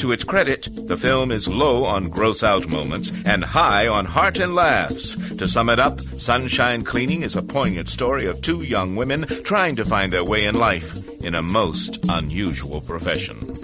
To 0.00 0.12
its 0.12 0.24
credit, 0.24 0.66
the 0.88 0.96
film 0.96 1.30
is 1.30 1.46
low 1.46 1.84
on 1.84 2.08
gross 2.08 2.42
out 2.42 2.66
moments 2.70 3.12
and 3.26 3.44
high 3.44 3.86
on 3.86 4.06
heart 4.06 4.38
and 4.38 4.54
laughs. 4.54 5.14
To 5.36 5.46
sum 5.46 5.68
it 5.68 5.78
up, 5.78 6.00
Sunshine 6.00 6.84
Cleaning 6.84 7.22
is 7.22 7.36
a 7.36 7.42
poignant 7.42 7.90
story 7.90 8.24
of 8.24 8.40
two 8.40 8.62
young 8.62 8.96
women 8.96 9.26
trying 9.44 9.76
to 9.76 9.84
find 9.84 10.10
their 10.10 10.24
way 10.24 10.46
in 10.46 10.54
life 10.54 11.06
in 11.20 11.34
a 11.34 11.42
most 11.42 11.98
unusual 12.08 12.80
profession. 12.80 13.54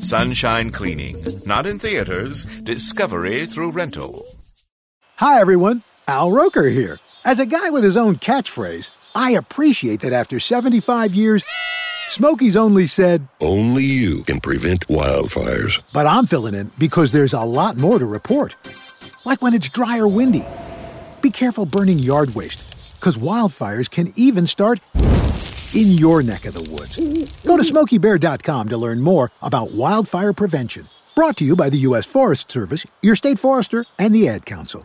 Sunshine 0.00 0.70
Cleaning, 0.70 1.16
not 1.46 1.64
in 1.64 1.78
theaters, 1.78 2.44
discovery 2.64 3.46
through 3.46 3.70
rental. 3.70 4.24
Hi, 5.18 5.38
everyone. 5.40 5.84
Al 6.08 6.32
Roker 6.32 6.68
here. 6.70 6.98
As 7.24 7.38
a 7.38 7.46
guy 7.46 7.70
with 7.70 7.84
his 7.84 7.96
own 7.96 8.16
catchphrase, 8.16 8.90
I 9.14 9.30
appreciate 9.30 10.00
that 10.00 10.12
after 10.12 10.40
75 10.40 11.14
years, 11.14 11.44
Smokey's 12.08 12.56
only 12.56 12.86
said, 12.86 13.26
Only 13.40 13.84
you 13.84 14.22
can 14.24 14.40
prevent 14.40 14.86
wildfires. 14.88 15.82
But 15.92 16.06
I'm 16.06 16.26
filling 16.26 16.54
in 16.54 16.70
because 16.78 17.12
there's 17.12 17.32
a 17.32 17.42
lot 17.42 17.76
more 17.76 17.98
to 17.98 18.06
report. 18.06 18.56
Like 19.24 19.42
when 19.42 19.54
it's 19.54 19.68
dry 19.68 19.98
or 19.98 20.08
windy. 20.08 20.44
Be 21.22 21.30
careful 21.30 21.64
burning 21.66 21.98
yard 21.98 22.34
waste, 22.34 22.62
because 22.96 23.16
wildfires 23.16 23.90
can 23.90 24.12
even 24.16 24.46
start 24.46 24.80
in 25.74 25.88
your 25.88 26.22
neck 26.22 26.44
of 26.44 26.54
the 26.54 26.70
woods. 26.70 26.96
Go 27.44 27.56
to 27.56 27.62
smokeybear.com 27.62 28.68
to 28.68 28.76
learn 28.76 29.00
more 29.02 29.30
about 29.42 29.72
wildfire 29.72 30.32
prevention. 30.34 30.86
Brought 31.16 31.36
to 31.38 31.44
you 31.44 31.56
by 31.56 31.70
the 31.70 31.78
U.S. 31.78 32.04
Forest 32.06 32.50
Service, 32.50 32.84
your 33.02 33.16
state 33.16 33.38
forester, 33.38 33.86
and 33.98 34.14
the 34.14 34.28
Ad 34.28 34.44
Council. 34.44 34.84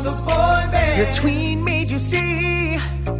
We 0.00 0.06
are 0.06 0.12
the 0.12 0.22
boy 0.22 0.72
band. 0.72 0.98
Your 0.98 1.12
tween 1.12 1.62
made 1.62 1.90
you 1.90 1.98
see. 1.98 2.78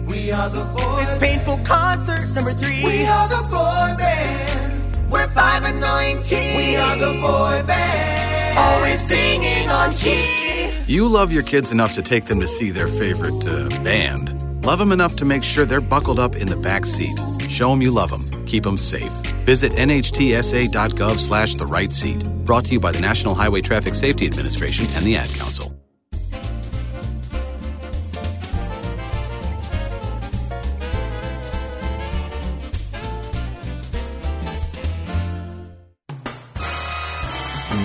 We 0.08 0.32
are 0.32 0.48
the 0.48 0.64
boy 0.78 1.02
It's 1.02 1.18
painful 1.22 1.58
concert 1.58 2.20
number 2.34 2.52
three. 2.52 2.82
We 2.82 3.04
are 3.04 3.28
the 3.28 3.46
boy 3.50 3.96
band. 3.98 5.00
We're 5.10 5.28
five 5.28 5.64
and 5.64 5.78
nineteen. 5.78 6.56
We 6.56 6.76
are 6.76 6.96
the 6.96 7.20
boy 7.20 7.66
band. 7.66 8.58
Always 8.58 9.06
singing 9.06 9.68
on 9.68 9.92
key. 9.92 10.70
You 10.86 11.06
love 11.06 11.30
your 11.30 11.42
kids 11.42 11.70
enough 11.70 11.92
to 11.94 12.02
take 12.02 12.24
them 12.24 12.40
to 12.40 12.48
see 12.48 12.70
their 12.70 12.88
favorite 12.88 13.46
uh, 13.46 13.68
band. 13.84 14.64
Love 14.64 14.78
them 14.78 14.92
enough 14.92 15.16
to 15.16 15.26
make 15.26 15.42
sure 15.42 15.66
they're 15.66 15.82
buckled 15.82 16.18
up 16.18 16.34
in 16.34 16.48
the 16.48 16.56
back 16.56 16.86
seat. 16.86 17.18
Show 17.50 17.68
them 17.68 17.82
you 17.82 17.90
love 17.90 18.10
them. 18.10 18.46
Keep 18.46 18.64
them 18.64 18.78
safe. 18.78 19.12
Visit 19.44 19.72
nhtsa.gov 19.72 21.18
slash 21.18 21.56
the 21.56 21.66
right 21.66 21.92
seat. 21.92 22.26
Brought 22.46 22.64
to 22.66 22.72
you 22.72 22.80
by 22.80 22.92
the 22.92 23.00
National 23.00 23.34
Highway 23.34 23.60
Traffic 23.60 23.94
Safety 23.94 24.24
Administration 24.24 24.86
and 24.94 25.04
the 25.04 25.16
Ad 25.16 25.28
Council. 25.34 25.69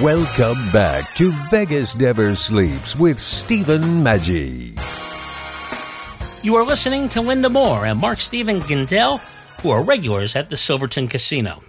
Welcome 0.06 0.70
back 0.72 1.16
to 1.16 1.32
Vegas 1.50 1.98
Never 1.98 2.36
Sleeps 2.36 2.96
with 2.96 3.18
Stephen 3.18 3.82
Maggi. 4.04 4.78
You 6.44 6.58
are 6.58 6.64
listening 6.64 7.10
to 7.10 7.22
Linda 7.22 7.50
Moore 7.50 7.88
and 7.88 8.00
Mark 8.00 8.22
Stephen 8.22 8.60
Gendel, 8.60 9.20
who 9.64 9.72
are 9.72 9.82
regulars 9.82 10.36
at 10.36 10.52
the 10.52 10.58
Silverton 10.58 11.08
Casino. 11.08 11.64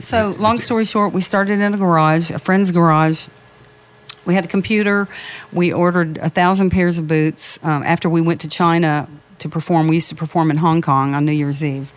So, 0.00 0.36
long 0.38 0.60
story 0.60 0.84
short, 0.84 1.14
we 1.14 1.22
started 1.22 1.60
in 1.60 1.72
a 1.72 1.78
garage, 1.78 2.30
a 2.30 2.38
friend's 2.38 2.72
garage. 2.72 3.26
We 4.26 4.34
had 4.34 4.44
a 4.44 4.48
computer. 4.48 5.08
We 5.50 5.72
ordered 5.72 6.18
a 6.18 6.28
thousand 6.28 6.68
pairs 6.68 6.98
of 6.98 7.08
boots. 7.08 7.58
Um, 7.62 7.82
after 7.84 8.10
we 8.10 8.20
went 8.20 8.42
to 8.42 8.48
China 8.48 9.08
to 9.38 9.48
perform, 9.48 9.88
we 9.88 9.94
used 9.94 10.10
to 10.10 10.14
perform 10.14 10.50
in 10.50 10.58
Hong 10.58 10.82
Kong 10.82 11.14
on 11.14 11.24
New 11.24 11.32
Year's 11.32 11.64
Eve. 11.64 11.90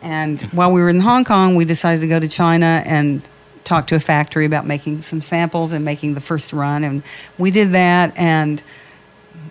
And 0.00 0.40
while 0.44 0.72
we 0.72 0.80
were 0.80 0.88
in 0.88 1.00
Hong 1.00 1.26
Kong, 1.26 1.56
we 1.56 1.66
decided 1.66 2.00
to 2.00 2.08
go 2.08 2.18
to 2.18 2.28
China 2.28 2.82
and 2.86 3.22
talk 3.68 3.86
to 3.88 3.94
a 3.94 4.00
factory 4.00 4.46
about 4.46 4.66
making 4.66 5.02
some 5.02 5.20
samples 5.20 5.72
and 5.72 5.84
making 5.84 6.14
the 6.14 6.20
first 6.20 6.52
run. 6.52 6.82
And 6.84 7.02
we 7.36 7.50
did 7.50 7.72
that. 7.72 8.16
And 8.16 8.62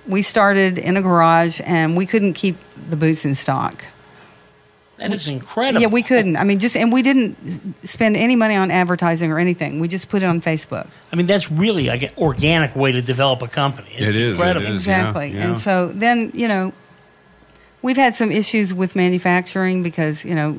we 0.08 0.22
started 0.22 0.78
in 0.78 0.98
a 0.98 1.02
garage, 1.02 1.62
and 1.66 1.96
we 1.98 2.06
couldn't 2.06 2.34
keep 2.34 2.58
the 2.90 2.96
boots 2.96 3.26
in 3.26 3.36
stock. 3.36 3.86
That 4.98 5.14
is 5.14 5.28
incredible. 5.28 5.82
Yeah, 5.82 5.90
we 5.90 6.02
couldn't. 6.02 6.38
I 6.38 6.44
mean, 6.44 6.58
just 6.58 6.76
and 6.76 6.92
we 6.92 7.04
didn't 7.04 7.36
spend 7.86 8.18
any 8.18 8.36
money 8.36 8.56
on 8.56 8.72
advertising 8.72 9.32
or 9.32 9.38
anything. 9.38 9.80
We 9.80 9.88
just 9.88 10.10
put 10.10 10.24
it 10.24 10.26
on 10.26 10.42
Facebook. 10.42 10.88
I 11.12 11.16
mean, 11.16 11.28
that's 11.28 11.52
really 11.52 11.88
like 11.88 12.02
an 12.02 12.12
organic 12.18 12.76
way 12.76 12.92
to 12.94 13.02
develop 13.02 13.44
a 13.44 13.48
company. 13.48 13.90
It's 13.92 14.02
It 14.02 14.16
is, 14.16 14.32
incredible. 14.32 14.66
is, 14.66 14.76
exactly. 14.76 15.30
yeah, 15.30 15.38
yeah. 15.38 15.48
And 15.50 15.60
so 15.60 15.90
then, 15.90 16.32
you 16.34 16.48
know, 16.48 16.74
we've 17.84 17.98
had 17.98 18.16
some 18.16 18.32
issues 18.32 18.74
with 18.74 18.96
manufacturing 18.96 19.84
because, 19.84 20.26
you 20.26 20.34
know, 20.34 20.58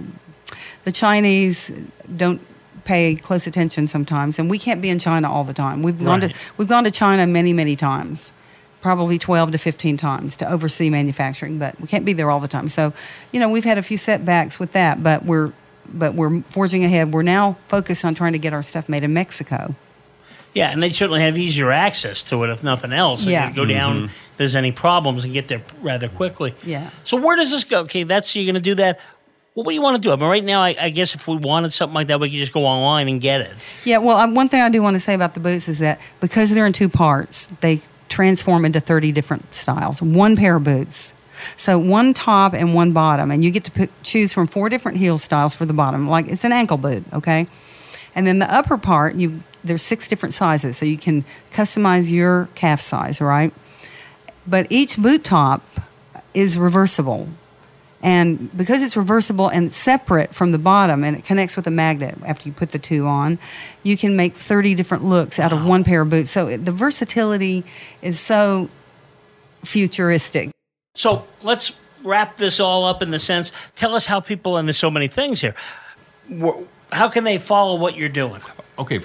the 0.84 0.92
Chinese 0.92 1.72
don't 2.16 2.40
pay 2.88 3.14
close 3.14 3.46
attention 3.46 3.86
sometimes 3.86 4.38
and 4.38 4.48
we 4.48 4.58
can't 4.58 4.80
be 4.80 4.88
in 4.88 4.98
China 4.98 5.30
all 5.30 5.44
the 5.44 5.52
time. 5.52 5.82
We've 5.82 6.02
gone 6.02 6.20
Right. 6.22 6.32
to 6.32 6.38
we've 6.56 6.68
gone 6.68 6.84
to 6.84 6.90
China 6.90 7.26
many, 7.26 7.52
many 7.52 7.76
times. 7.76 8.32
Probably 8.80 9.18
12 9.18 9.52
to 9.52 9.58
15 9.58 9.96
times 9.96 10.36
to 10.36 10.48
oversee 10.50 10.88
manufacturing, 10.88 11.58
but 11.58 11.78
we 11.80 11.86
can't 11.88 12.04
be 12.04 12.12
there 12.14 12.30
all 12.30 12.40
the 12.40 12.48
time. 12.48 12.68
So, 12.68 12.92
you 13.32 13.40
know, 13.40 13.48
we've 13.50 13.64
had 13.64 13.76
a 13.76 13.82
few 13.82 13.98
setbacks 13.98 14.58
with 14.58 14.72
that, 14.72 15.02
but 15.02 15.24
we're 15.24 15.52
but 16.02 16.14
we're 16.14 16.42
forging 16.42 16.84
ahead. 16.84 17.12
We're 17.12 17.22
now 17.22 17.56
focused 17.68 18.04
on 18.04 18.14
trying 18.14 18.32
to 18.32 18.38
get 18.38 18.52
our 18.52 18.62
stuff 18.62 18.88
made 18.88 19.04
in 19.04 19.12
Mexico. 19.12 19.74
Yeah, 20.54 20.70
and 20.70 20.82
they 20.82 20.90
certainly 20.90 21.20
have 21.22 21.36
easier 21.36 21.70
access 21.70 22.22
to 22.24 22.42
it 22.44 22.50
if 22.50 22.62
nothing 22.62 22.92
else. 22.92 23.24
They 23.24 23.32
Yeah. 23.32 23.46
can 23.46 23.54
go 23.54 23.64
down 23.66 23.96
mm-hmm. 23.96 24.04
if 24.06 24.36
there's 24.38 24.54
any 24.54 24.72
problems 24.72 25.24
and 25.24 25.32
get 25.32 25.48
there 25.48 25.62
rather 25.82 26.08
quickly. 26.08 26.54
Yeah. 26.64 26.90
So 27.04 27.16
where 27.16 27.36
does 27.36 27.50
this 27.50 27.64
go? 27.64 27.80
Okay, 27.80 28.04
that's 28.04 28.34
you're 28.34 28.44
going 28.46 28.54
to 28.54 28.60
do 28.60 28.74
that. 28.76 28.98
Well, 29.58 29.64
what 29.64 29.72
do 29.72 29.74
you 29.74 29.82
want 29.82 30.00
to 30.00 30.00
do? 30.00 30.12
I 30.12 30.14
mean, 30.14 30.28
right 30.28 30.44
now, 30.44 30.62
I, 30.62 30.76
I 30.80 30.90
guess 30.90 31.16
if 31.16 31.26
we 31.26 31.36
wanted 31.36 31.72
something 31.72 31.92
like 31.92 32.06
that, 32.06 32.20
we 32.20 32.30
could 32.30 32.38
just 32.38 32.52
go 32.52 32.64
online 32.64 33.08
and 33.08 33.20
get 33.20 33.40
it. 33.40 33.52
Yeah, 33.84 33.98
well, 33.98 34.16
um, 34.16 34.36
one 34.36 34.48
thing 34.48 34.60
I 34.60 34.68
do 34.68 34.80
want 34.80 34.94
to 34.94 35.00
say 35.00 35.14
about 35.14 35.34
the 35.34 35.40
boots 35.40 35.66
is 35.66 35.80
that 35.80 36.00
because 36.20 36.54
they're 36.54 36.64
in 36.64 36.72
two 36.72 36.88
parts, 36.88 37.48
they 37.60 37.80
transform 38.08 38.64
into 38.64 38.78
30 38.78 39.10
different 39.10 39.52
styles. 39.52 40.00
One 40.00 40.36
pair 40.36 40.54
of 40.54 40.62
boots. 40.62 41.12
So 41.56 41.76
one 41.76 42.14
top 42.14 42.54
and 42.54 42.72
one 42.72 42.92
bottom, 42.92 43.32
and 43.32 43.44
you 43.44 43.50
get 43.50 43.64
to 43.64 43.88
choose 44.04 44.32
from 44.32 44.46
four 44.46 44.68
different 44.68 44.98
heel 44.98 45.18
styles 45.18 45.56
for 45.56 45.66
the 45.66 45.74
bottom. 45.74 46.08
Like 46.08 46.28
it's 46.28 46.44
an 46.44 46.52
ankle 46.52 46.76
boot, 46.76 47.02
okay? 47.12 47.48
And 48.14 48.28
then 48.28 48.38
the 48.38 48.54
upper 48.54 48.78
part, 48.78 49.16
you 49.16 49.42
there's 49.64 49.82
six 49.82 50.06
different 50.06 50.34
sizes, 50.34 50.76
so 50.76 50.86
you 50.86 50.96
can 50.96 51.24
customize 51.50 52.12
your 52.12 52.48
calf 52.54 52.80
size, 52.80 53.20
right? 53.20 53.52
But 54.46 54.68
each 54.70 54.96
boot 54.98 55.24
top 55.24 55.66
is 56.32 56.56
reversible. 56.56 57.28
And 58.02 58.56
because 58.56 58.82
it's 58.82 58.96
reversible 58.96 59.48
and 59.48 59.72
separate 59.72 60.34
from 60.34 60.52
the 60.52 60.58
bottom 60.58 61.02
and 61.02 61.16
it 61.16 61.24
connects 61.24 61.56
with 61.56 61.66
a 61.66 61.70
magnet 61.70 62.16
after 62.24 62.48
you 62.48 62.52
put 62.52 62.70
the 62.70 62.78
two 62.78 63.06
on, 63.06 63.38
you 63.82 63.96
can 63.96 64.14
make 64.14 64.34
30 64.34 64.74
different 64.74 65.04
looks 65.04 65.40
out 65.40 65.52
of 65.52 65.66
one 65.66 65.82
pair 65.82 66.02
of 66.02 66.10
boots. 66.10 66.30
So 66.30 66.46
it, 66.46 66.64
the 66.64 66.72
versatility 66.72 67.64
is 68.00 68.20
so 68.20 68.70
futuristic. 69.64 70.50
So 70.94 71.26
let's 71.42 71.76
wrap 72.04 72.36
this 72.36 72.60
all 72.60 72.84
up 72.84 73.02
in 73.02 73.10
the 73.10 73.18
sense. 73.18 73.52
Tell 73.74 73.94
us 73.94 74.06
how 74.06 74.20
people, 74.20 74.56
and 74.56 74.68
there's 74.68 74.76
so 74.76 74.90
many 74.90 75.08
things 75.08 75.40
here. 75.40 75.54
How 76.92 77.08
can 77.08 77.24
they 77.24 77.38
follow 77.38 77.74
what 77.74 77.96
you're 77.96 78.08
doing? 78.08 78.40
Okay, 78.78 79.00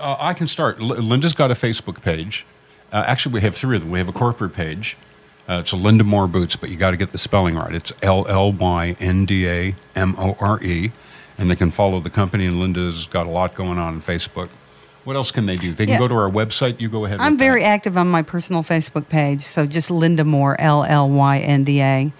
uh, 0.00 0.16
I 0.18 0.32
can 0.32 0.46
start. 0.48 0.80
L- 0.80 0.86
Linda's 0.88 1.34
got 1.34 1.50
a 1.50 1.54
Facebook 1.54 2.02
page. 2.02 2.46
Uh, 2.92 3.04
actually, 3.06 3.34
we 3.34 3.40
have 3.42 3.54
three 3.54 3.76
of 3.76 3.82
them. 3.82 3.90
We 3.90 3.98
have 3.98 4.08
a 4.08 4.12
corporate 4.12 4.54
page. 4.54 4.96
Uh, 5.48 5.60
it's 5.60 5.72
a 5.72 5.76
Linda 5.76 6.04
Moore 6.04 6.28
Boots, 6.28 6.56
but 6.56 6.68
you 6.68 6.76
got 6.76 6.90
to 6.90 6.96
get 6.96 7.10
the 7.10 7.18
spelling 7.18 7.54
right. 7.56 7.74
It's 7.74 7.90
L 8.02 8.26
L 8.28 8.52
Y 8.52 8.96
N 9.00 9.24
D 9.24 9.48
A 9.48 9.74
M 9.94 10.14
O 10.18 10.36
R 10.40 10.62
E, 10.62 10.92
and 11.38 11.50
they 11.50 11.56
can 11.56 11.70
follow 11.70 12.00
the 12.00 12.10
company. 12.10 12.44
And 12.46 12.60
Linda's 12.60 13.06
got 13.06 13.26
a 13.26 13.30
lot 13.30 13.54
going 13.54 13.78
on 13.78 13.94
on 13.94 14.00
Facebook. 14.02 14.50
What 15.04 15.16
else 15.16 15.30
can 15.30 15.46
they 15.46 15.56
do? 15.56 15.72
They 15.72 15.86
can 15.86 15.94
Yeah. 15.94 15.98
go 16.00 16.08
to 16.08 16.14
our 16.14 16.30
website. 16.30 16.80
You 16.80 16.90
go 16.90 17.06
ahead. 17.06 17.20
I'm 17.20 17.38
very 17.38 17.64
active 17.64 17.96
on 17.96 18.08
my 18.08 18.20
personal 18.20 18.62
Facebook 18.62 19.08
page. 19.08 19.40
So 19.40 19.64
just 19.64 19.90
Linda 19.90 20.22
Moore, 20.24 20.54
L 20.60 20.84
L 20.84 21.08
Y 21.08 21.38
N 21.38 21.64
D 21.64 21.80
A 21.80 22.12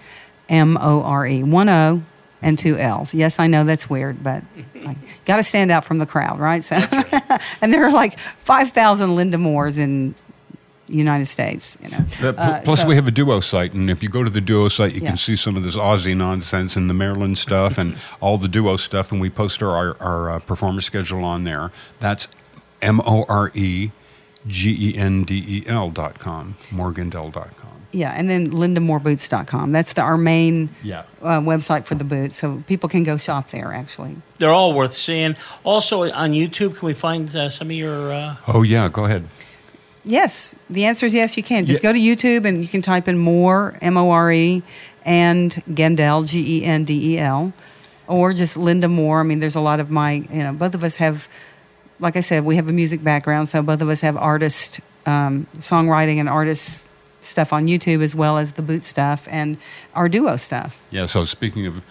M 0.49 0.75
O 0.81 1.03
R 1.03 1.27
E. 1.27 1.43
One 1.43 1.69
O 1.69 2.01
and 2.41 2.57
two 2.57 2.77
L's. 2.77 3.13
Yes, 3.13 3.37
I 3.37 3.45
know 3.45 3.63
that's 3.63 3.89
weird, 3.91 4.23
but 4.23 4.41
I 4.87 4.95
got 5.25 5.37
to 5.37 5.43
stand 5.43 5.69
out 5.69 5.85
from 5.85 5.99
the 5.99 6.07
crowd, 6.07 6.39
right? 6.39 6.63
So, 6.63 6.77
and 7.61 7.71
there 7.71 7.85
are 7.85 7.91
like 7.91 8.17
5,000 8.17 9.15
Linda 9.15 9.37
Moores 9.37 9.77
in 9.77 10.15
United 10.89 11.25
States, 11.27 11.77
you 11.83 11.89
know. 11.89 12.29
Uh, 12.37 12.59
plus, 12.61 12.81
so- 12.81 12.87
we 12.87 12.95
have 12.95 13.07
a 13.07 13.11
Duo 13.11 13.39
site, 13.39 13.73
and 13.73 13.89
if 13.89 14.01
you 14.03 14.09
go 14.09 14.23
to 14.23 14.29
the 14.29 14.41
Duo 14.41 14.67
site, 14.69 14.93
you 14.93 15.01
Yeah. 15.01 15.09
can 15.09 15.17
see 15.17 15.35
some 15.35 15.55
of 15.55 15.63
this 15.63 15.75
Ozzy 15.75 16.15
nonsense 16.17 16.75
and 16.75 16.89
the 16.89 16.93
Marilyn 16.93 17.35
stuff 17.35 17.77
and 17.77 17.95
all 18.21 18.37
the 18.37 18.47
Duo 18.47 18.75
stuff, 18.77 19.11
and 19.11 19.21
we 19.21 19.29
post 19.29 19.61
our 19.63 19.95
our 20.01 20.29
uh, 20.31 20.39
performance 20.39 20.85
schedule 20.85 21.23
on 21.23 21.43
there. 21.43 21.71
That's 21.99 22.27
M 22.81 23.01
O 23.05 23.25
R 23.29 23.51
E 23.53 23.91
G 24.47 24.75
E 24.79 24.97
N 24.97 25.23
D 25.23 25.35
E 25.47 25.63
L 25.67 25.89
dot 25.91 26.17
com, 26.19 26.55
morgandell 26.71 27.31
dot 27.31 27.55
com. 27.57 27.69
Yeah, 27.91 28.11
and 28.11 28.29
then 28.29 28.51
lindamooreboots.com. 28.51 29.71
That's 29.71 29.93
the, 29.93 30.01
our 30.01 30.15
main 30.17 30.69
Yeah. 30.83 31.03
uh, 31.23 31.39
website 31.39 31.85
for 31.85 31.95
the 31.95 32.03
boots. 32.03 32.35
So 32.39 32.63
people 32.67 32.87
can 32.87 33.01
go 33.03 33.17
shop 33.17 33.49
there, 33.49 33.73
actually. 33.73 34.17
They're 34.37 34.53
all 34.53 34.73
worth 34.73 34.93
seeing. 34.93 35.35
Also 35.63 36.03
on 36.11 36.33
YouTube, 36.33 36.77
can 36.77 36.85
we 36.85 36.93
find 36.93 37.35
uh, 37.35 37.49
some 37.49 37.67
of 37.69 37.71
your? 37.75 38.13
Uh, 38.13 38.35
Oh 38.47 38.61
yeah, 38.61 38.89
go 38.89 39.05
ahead. 39.05 39.25
Yes, 40.05 40.55
the 40.69 40.85
answer 40.85 41.05
is 41.05 41.13
yes, 41.13 41.35
you 41.37 41.43
can. 41.43 41.65
Just 41.65 41.83
Yeah. 41.83 41.89
go 41.89 41.93
to 41.93 41.99
YouTube 41.99 42.45
and 42.45 42.61
you 42.61 42.67
can 42.67 42.81
type 42.81 43.07
in 43.07 43.17
More, 43.17 43.77
M 43.81 43.97
O 43.97 44.09
R 44.11 44.31
E, 44.31 44.63
and 45.05 45.51
Gendel, 45.69 46.27
G 46.27 46.59
E 46.59 46.65
N 46.65 46.83
D 46.85 47.13
E 47.15 47.19
L, 47.19 47.53
or 48.07 48.33
just 48.33 48.55
Linda 48.57 48.87
Moore. 48.87 49.19
I 49.19 49.23
mean, 49.23 49.39
there's 49.39 49.55
a 49.55 49.61
lot 49.61 49.79
of 49.79 49.89
my, 49.91 50.13
you 50.13 50.43
know, 50.43 50.53
both 50.53 50.73
of 50.73 50.83
us 50.83 50.95
have, 50.97 51.27
like 51.99 52.15
I 52.15 52.21
said, 52.21 52.45
we 52.45 52.55
have 52.55 52.69
a 52.69 52.73
music 52.73 53.03
background, 53.03 53.49
so 53.49 53.61
both 53.61 53.81
of 53.81 53.89
us 53.89 54.01
have 54.01 54.15
artist, 54.17 54.79
um, 55.05 55.47
songwriting 55.57 56.19
and 56.19 56.29
artist 56.29 56.87
stuff 57.21 57.51
on 57.51 57.67
YouTube 57.67 58.01
as 58.01 58.15
well 58.15 58.37
as 58.37 58.53
the 58.53 58.61
boot 58.61 58.81
stuff 58.81 59.27
and 59.29 59.57
our 59.93 60.07
duo 60.07 60.37
stuff. 60.37 60.77
Yeah. 60.91 61.05
So 61.07 61.25
speaking 61.25 61.65
of 61.65 61.83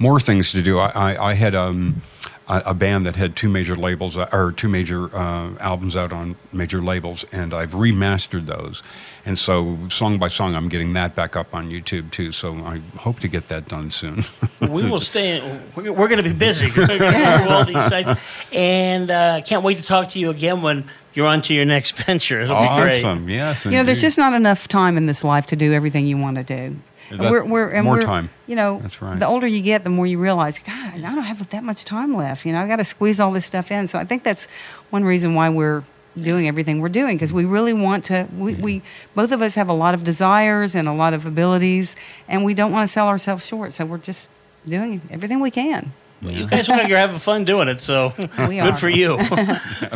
more 0.00 0.18
things 0.18 0.50
to 0.52 0.62
do, 0.62 0.78
I, 0.80 0.90
I, 1.14 1.30
I 1.30 1.34
had 1.34 1.54
um, 1.54 2.02
a, 2.48 2.62
a 2.66 2.74
band 2.74 3.06
that 3.06 3.16
had 3.16 3.36
two 3.36 3.48
major 3.48 3.76
labels 3.76 4.16
uh, 4.16 4.28
or 4.32 4.52
two 4.52 4.68
major 4.68 5.14
uh, 5.14 5.54
albums 5.60 5.96
out 5.96 6.12
on 6.12 6.36
major 6.52 6.80
labels, 6.82 7.24
and 7.32 7.54
I've 7.54 7.72
remastered 7.72 8.46
those. 8.46 8.82
And 9.24 9.38
so, 9.38 9.78
song 9.88 10.18
by 10.18 10.28
song, 10.28 10.56
I'm 10.56 10.68
getting 10.68 10.94
that 10.94 11.14
back 11.14 11.36
up 11.36 11.54
on 11.54 11.68
YouTube 11.70 12.10
too. 12.10 12.32
So 12.32 12.56
I 12.56 12.78
hope 12.98 13.20
to 13.20 13.28
get 13.28 13.48
that 13.48 13.68
done 13.68 13.90
soon. 13.92 14.24
we 14.60 14.88
will 14.88 15.00
stay. 15.12 15.40
We're, 15.76 15.92
we're 15.92 16.08
going 16.08 16.22
to 16.22 16.28
be 16.28 16.36
busy. 16.36 16.66
We're 16.76 16.86
going 16.88 16.98
to 17.00 17.10
go 17.10 17.38
through 17.38 17.48
all 17.48 17.64
these 17.64 17.86
sites, 17.86 18.20
and 18.52 19.10
uh, 19.10 19.40
can't 19.42 19.62
wait 19.62 19.78
to 19.78 19.84
talk 19.84 20.08
to 20.10 20.18
you 20.18 20.30
again 20.30 20.62
when 20.62 20.84
you're 21.14 21.26
on 21.26 21.42
to 21.42 21.54
your 21.54 21.64
next 21.64 21.92
venture. 21.92 22.40
It'll 22.40 22.60
be 22.60 22.80
great. 22.80 23.04
Awesome. 23.04 23.28
Yes. 23.28 23.64
You 23.64 23.72
know, 23.72 23.84
there's 23.84 24.00
just 24.00 24.18
not 24.18 24.32
enough 24.32 24.66
time 24.66 24.96
in 24.96 25.06
this 25.06 25.22
life 25.22 25.46
to 25.46 25.56
do 25.56 25.72
everything 25.72 26.06
you 26.06 26.16
want 26.16 26.36
to 26.36 26.42
do. 26.42 26.76
And 27.10 27.20
That- 27.20 27.30
we're, 27.30 27.44
we're, 27.44 27.68
and 27.70 27.84
more 27.84 27.94
we're, 27.96 28.02
time. 28.02 28.30
You 28.46 28.56
know, 28.56 28.78
That's 28.80 29.00
right. 29.02 29.18
the 29.18 29.26
older 29.26 29.46
you 29.46 29.62
get, 29.62 29.84
the 29.84 29.90
more 29.90 30.06
you 30.06 30.18
realize, 30.18 30.58
God, 30.58 30.94
I 30.94 30.98
don't 30.98 31.22
have 31.24 31.46
that 31.50 31.62
much 31.64 31.84
time 31.84 32.16
left. 32.16 32.44
You 32.46 32.52
know, 32.52 32.60
I 32.62 32.68
got 32.68 32.76
to 32.76 32.84
squeeze 32.84 33.20
all 33.20 33.30
this 33.32 33.46
stuff 33.46 33.70
in. 33.70 33.86
So 33.86 33.98
I 33.98 34.04
think 34.04 34.22
that's 34.24 34.46
one 34.90 35.04
reason 35.04 35.34
why 35.34 35.48
we're 35.48 35.84
doing 36.20 36.46
everything 36.46 36.80
we're 36.80 36.88
doing 36.90 37.16
because 37.16 37.32
we 37.32 37.44
really 37.44 37.72
want 37.72 38.04
to. 38.06 38.26
We, 38.36 38.54
we 38.54 38.82
both 39.14 39.32
of 39.32 39.40
us 39.42 39.54
have 39.54 39.68
a 39.70 39.72
lot 39.74 39.94
of 39.94 40.04
desires 40.04 40.74
and 40.74 40.86
a 40.88 40.92
lot 40.92 41.14
of 41.14 41.24
abilities, 41.26 41.96
and 42.28 42.44
we 42.44 42.52
don't 42.54 42.70
want 42.72 42.86
to 42.86 42.92
sell 42.92 43.08
ourselves 43.08 43.46
short. 43.46 43.72
So 43.72 43.84
we're 43.86 43.98
just 43.98 44.28
doing 44.66 45.00
everything 45.10 45.40
we 45.40 45.50
can. 45.50 45.92
Well, 46.22 46.30
you 46.32 46.46
guys 46.46 46.68
look 46.68 46.78
like 46.78 46.88
you're 46.88 46.98
having 46.98 47.18
fun 47.18 47.44
doing 47.44 47.66
it, 47.66 47.80
so 47.82 48.10
good 48.36 48.76
for 48.76 48.88
you. 48.88 49.12
All 49.18 49.18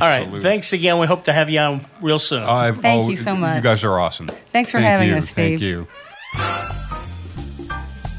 right, 0.01 0.27
thanks 0.43 0.73
again. 0.73 0.99
We 0.99 1.07
hope 1.07 1.23
to 1.25 1.33
have 1.33 1.49
you 1.51 1.61
on 1.61 1.87
real 2.03 2.19
soon. 2.19 2.43
I've- 2.43 2.81
Thank 2.81 3.09
you 3.09 3.17
so 3.17 3.37
much. 3.37 3.57
You 3.59 3.63
guys 3.63 3.85
are 3.85 3.97
awesome. 4.01 4.27
Thanks 4.27 4.71
for 4.73 4.79
Thank 4.79 4.87
having 4.89 5.09
you. 5.11 5.17
us, 5.17 5.29
Steve. 5.29 5.61
Thank 5.61 5.63
you. 5.63 6.83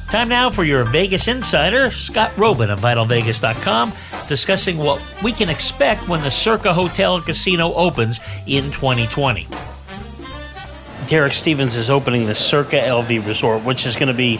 Time 0.09 0.29
now 0.29 0.49
for 0.49 0.63
your 0.63 0.85
Vegas 0.85 1.27
insider, 1.27 1.91
Scott 1.91 2.31
Roeben 2.37 2.69
of 2.69 2.79
VitalVegas.com, 2.79 3.91
discussing 4.29 4.77
what 4.77 5.01
we 5.21 5.33
can 5.33 5.49
expect 5.49 6.07
when 6.07 6.21
the 6.21 6.31
Circa 6.31 6.73
Hotel 6.73 7.17
and 7.17 7.25
Casino 7.25 7.73
opens 7.73 8.21
in 8.45 8.71
2020. 8.71 9.47
Derek 11.07 11.33
Stevens 11.33 11.75
is 11.75 11.89
opening 11.89 12.25
the 12.25 12.35
Circa 12.35 12.77
LV 12.77 13.27
Resort, 13.27 13.65
which 13.65 13.85
is 13.85 13.97
going 13.97 14.07
to 14.07 14.13
be 14.13 14.39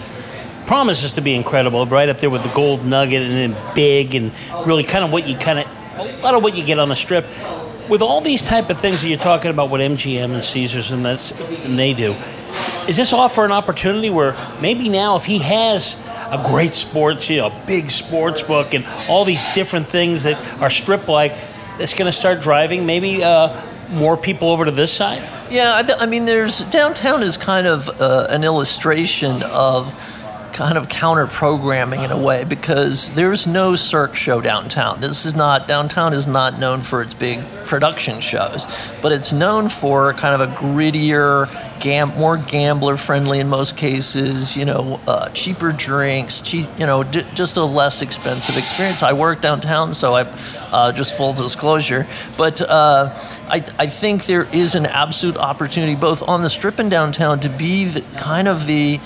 promises 0.67 1.11
to 1.13 1.21
be 1.21 1.35
incredible, 1.35 1.85
right 1.85 2.07
up 2.07 2.19
there 2.19 2.29
with 2.29 2.43
the 2.43 2.49
Gold 2.49 2.85
Nugget 2.85 3.21
and 3.21 3.53
then 3.53 3.75
big 3.75 4.15
and 4.15 4.31
really 4.65 4.85
kind 4.85 5.03
of 5.03 5.11
what 5.11 5.27
you 5.27 5.35
kind 5.35 5.59
of 5.59 5.67
a 5.97 6.21
lot 6.21 6.33
of 6.33 6.43
what 6.43 6.55
you 6.55 6.63
get 6.63 6.79
on 6.79 6.87
the 6.87 6.95
strip. 6.95 7.25
With 7.89 8.01
all 8.01 8.21
these 8.21 8.41
type 8.41 8.69
of 8.69 8.79
things 8.79 9.01
that 9.01 9.07
you're 9.07 9.17
talking 9.17 9.49
about, 9.49 9.69
what 9.69 9.79
MGM 9.79 10.33
and 10.33 10.43
Caesars 10.43 10.91
and 10.91 11.05
that's 11.05 11.31
and 11.31 11.79
they 11.79 11.93
do, 11.93 12.15
is 12.87 12.97
this 12.97 13.13
offer 13.13 13.45
an 13.45 13.51
opportunity 13.51 14.09
where 14.09 14.35
maybe 14.61 14.89
now 14.89 15.15
if 15.15 15.25
he 15.25 15.39
has 15.39 15.97
a 16.29 16.41
great 16.45 16.75
sports, 16.75 17.29
you 17.29 17.37
know, 17.37 17.49
big 17.65 17.89
sports 17.91 18.41
book 18.43 18.73
and 18.73 18.85
all 19.09 19.23
these 19.23 19.43
different 19.53 19.87
things 19.87 20.23
that 20.23 20.37
are 20.61 20.69
strip 20.69 21.07
like, 21.07 21.33
it's 21.79 21.93
going 21.93 22.07
to 22.07 22.11
start 22.11 22.41
driving 22.41 22.85
maybe 22.85 23.23
uh, 23.23 23.61
more 23.89 24.17
people 24.17 24.49
over 24.49 24.65
to 24.65 24.71
this 24.71 24.91
side? 24.91 25.21
Yeah, 25.49 25.75
I, 25.75 25.83
th- 25.83 25.97
I 26.01 26.05
mean, 26.05 26.25
there's 26.25 26.59
downtown 26.63 27.23
is 27.23 27.37
kind 27.37 27.67
of 27.67 27.89
uh, 28.01 28.27
an 28.29 28.43
illustration 28.43 29.43
of 29.43 29.93
kind 30.57 30.75
of 30.75 30.89
counter 30.89 31.27
programming 31.27 32.01
in 32.01 32.11
a 32.11 32.17
way 32.17 32.43
because 32.43 33.11
there's 33.11 33.45
no 33.45 33.75
Cirque 33.75 34.15
show 34.15 34.41
downtown. 34.41 34.99
This 34.99 35.27
is 35.27 35.35
not 35.35 35.67
downtown 35.67 36.13
is 36.13 36.25
not 36.25 36.57
known 36.57 36.81
for 36.81 37.03
its 37.03 37.13
big 37.13 37.43
production 37.67 38.21
shows, 38.21 38.65
but 39.03 39.11
it's 39.11 39.31
known 39.31 39.69
for 39.69 40.13
kind 40.13 40.41
of 40.41 40.49
a 40.49 40.55
grittier, 40.55 41.47
gam- 41.79 42.09
more 42.15 42.37
gambler 42.37 42.97
friendly 42.97 43.39
in 43.39 43.49
most 43.49 43.77
cases. 43.77 44.57
You 44.57 44.65
know, 44.65 44.99
uh, 45.07 45.29
cheaper 45.29 45.71
drinks, 45.71 46.41
cheap. 46.41 46.67
You 46.79 46.87
know, 46.87 47.03
d- 47.03 47.27
just 47.35 47.55
a 47.57 47.63
less 47.63 48.01
expensive 48.01 48.57
experience. 48.57 49.03
I 49.03 49.13
work 49.13 49.41
downtown, 49.41 49.93
so 49.93 50.15
I 50.15 50.21
uh, 50.71 50.91
just 50.91 51.15
full 51.15 51.33
disclosure, 51.33 52.07
but. 52.35 52.61
Uh, 52.61 53.15
I, 53.49 53.63
I 53.79 53.87
think 53.87 54.25
there 54.25 54.43
is 54.43 54.75
an 54.75 54.85
absolute 54.85 55.37
opportunity 55.37 55.95
both 55.95 56.21
on 56.21 56.41
the 56.41 56.49
strip 56.49 56.79
and 56.79 56.91
downtown 56.91 57.39
to 57.39 57.49
be 57.49 57.85
the, 57.85 58.01
kind 58.17 58.49
of 58.49 58.67
the 58.67 58.99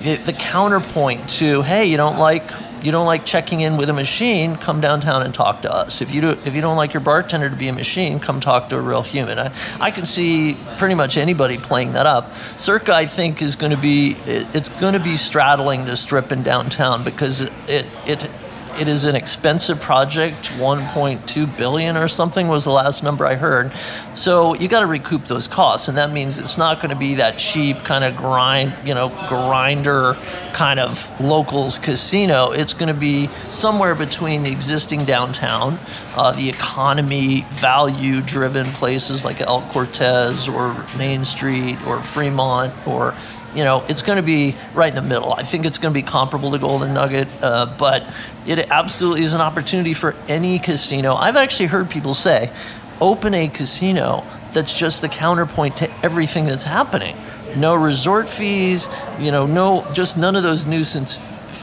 the 0.00 0.34
counterpoint 0.38 1.28
to 1.28 1.62
hey 1.62 1.86
you 1.86 1.96
don't 1.96 2.18
like 2.18 2.42
you 2.82 2.92
don't 2.92 3.06
like 3.06 3.24
checking 3.24 3.60
in 3.60 3.76
with 3.76 3.88
a 3.88 3.92
machine 3.92 4.56
come 4.56 4.80
downtown 4.80 5.22
and 5.22 5.34
talk 5.34 5.62
to 5.62 5.72
us. 5.72 6.00
If 6.00 6.14
you 6.14 6.20
do 6.20 6.30
if 6.30 6.54
you 6.54 6.60
don't 6.60 6.76
like 6.76 6.94
your 6.94 7.00
bartender 7.00 7.50
to 7.50 7.56
be 7.56 7.68
a 7.68 7.72
machine 7.72 8.20
come 8.20 8.38
talk 8.38 8.68
to 8.68 8.76
a 8.76 8.80
real 8.80 9.02
human. 9.02 9.38
I, 9.38 9.52
I 9.80 9.90
can 9.90 10.06
see 10.06 10.56
pretty 10.78 10.94
much 10.94 11.16
anybody 11.16 11.58
playing 11.58 11.92
that 11.94 12.06
up. 12.06 12.34
Circa 12.56 12.94
I 12.94 13.06
think 13.06 13.42
is 13.42 13.56
going 13.56 13.72
to 13.72 13.76
be 13.76 14.12
it, 14.26 14.54
it's 14.54 14.68
going 14.68 14.92
to 14.92 15.00
be 15.00 15.16
straddling 15.16 15.84
the 15.84 15.96
strip 15.96 16.30
in 16.30 16.42
downtown 16.42 17.02
because 17.02 17.40
it 17.40 17.52
it, 17.66 17.86
it 18.06 18.30
it 18.78 18.88
is 18.88 19.04
an 19.04 19.16
expensive 19.16 19.80
project 19.80 20.50
1.2 20.52 21.56
billion 21.56 21.96
or 21.96 22.08
something 22.08 22.48
was 22.48 22.64
the 22.64 22.70
last 22.70 23.02
number 23.02 23.26
i 23.26 23.34
heard. 23.34 23.72
So 24.14 24.54
you 24.54 24.68
got 24.68 24.80
to 24.80 24.86
recoup 24.86 25.26
those 25.26 25.48
costs 25.48 25.88
and 25.88 25.96
that 25.98 26.12
means 26.12 26.38
it's 26.38 26.58
not 26.58 26.80
going 26.80 26.90
to 26.90 26.96
be 26.96 27.16
that 27.16 27.38
cheap 27.38 27.78
kind 27.78 28.04
of 28.04 28.16
grind 28.16 28.74
you 28.84 28.94
know 28.94 29.08
grinder 29.28 30.14
kind 30.52 30.80
of 30.80 31.10
locals 31.20 31.78
casino. 31.78 32.50
It's 32.50 32.74
going 32.74 32.92
to 32.92 32.98
be 32.98 33.28
somewhere 33.50 33.94
between 33.94 34.42
the 34.42 34.50
existing 34.50 35.04
downtown 35.04 35.78
uh, 36.16 36.32
the 36.32 36.48
economy 36.48 37.42
value 37.50 38.20
driven 38.20 38.66
places 38.72 39.24
like 39.24 39.40
el 39.40 39.62
cortez 39.70 40.48
or 40.48 40.86
main 40.96 41.24
street 41.24 41.78
or 41.86 42.02
fremont 42.02 42.72
or 42.86 43.14
you 43.56 43.64
know, 43.64 43.84
it's 43.88 44.02
going 44.02 44.16
to 44.16 44.22
be 44.22 44.54
right 44.74 44.94
in 44.94 45.02
the 45.02 45.08
middle. 45.08 45.32
I 45.32 45.42
think 45.42 45.64
it's 45.64 45.78
going 45.78 45.94
to 45.94 45.98
be 45.98 46.06
comparable 46.06 46.50
to 46.52 46.58
Golden 46.58 46.94
Nugget, 46.94 47.28
uh, 47.40 47.74
but 47.78 48.06
it 48.46 48.58
absolutely 48.70 49.24
is 49.24 49.32
an 49.32 49.40
opportunity 49.40 49.94
for 49.94 50.14
any 50.28 50.58
casino. 50.58 51.14
I've 51.14 51.36
actually 51.36 51.66
heard 51.66 51.88
people 51.88 52.14
say, 52.14 52.52
open 53.00 53.34
a 53.34 53.48
casino 53.48 54.24
that's 54.52 54.78
just 54.78 55.00
the 55.00 55.08
counterpoint 55.08 55.78
to 55.78 55.90
everything 56.04 56.46
that's 56.46 56.64
happening. 56.64 57.16
No 57.56 57.74
resort 57.74 58.28
fees, 58.28 58.88
you 59.18 59.30
know, 59.30 59.46
no, 59.46 59.90
just 59.92 60.16
none 60.16 60.36
of 60.36 60.42
those 60.42 60.66
nuisance 60.66 61.16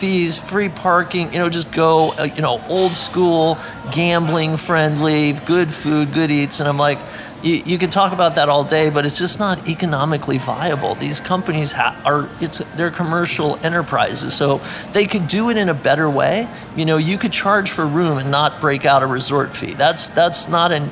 fees, 0.03 0.37
free 0.37 0.67
parking, 0.67 1.31
you 1.31 1.39
know, 1.39 1.47
just 1.47 1.71
go, 1.71 2.11
uh, 2.19 2.23
you 2.23 2.41
know, 2.41 2.61
old 2.67 2.91
school, 2.91 3.57
gambling 3.89 4.57
friendly, 4.57 5.31
good 5.31 5.73
food, 5.73 6.11
good 6.11 6.29
eats. 6.29 6.59
And 6.59 6.67
I'm 6.67 6.77
like, 6.77 6.99
you, 7.41 7.63
you 7.65 7.77
can 7.77 7.89
talk 7.89 8.11
about 8.11 8.35
that 8.35 8.49
all 8.49 8.65
day, 8.65 8.89
but 8.89 9.05
it's 9.05 9.17
just 9.17 9.39
not 9.39 9.65
economically 9.65 10.39
viable. 10.39 10.95
These 10.95 11.21
companies 11.21 11.71
ha- 11.71 11.97
are 12.03 12.29
it's 12.41 12.61
they're 12.75 12.91
commercial 12.91 13.55
enterprises, 13.63 14.33
so 14.33 14.59
they 14.91 15.05
could 15.05 15.29
do 15.29 15.49
it 15.49 15.55
in 15.55 15.69
a 15.69 15.73
better 15.73 16.09
way. 16.09 16.49
You 16.75 16.83
know, 16.83 16.97
you 16.97 17.17
could 17.17 17.31
charge 17.31 17.71
for 17.71 17.87
room 17.87 18.17
and 18.17 18.29
not 18.29 18.59
break 18.59 18.83
out 18.83 19.03
a 19.03 19.07
resort 19.07 19.55
fee. 19.55 19.73
That's 19.73 20.09
that's 20.09 20.49
not 20.49 20.73
an 20.73 20.91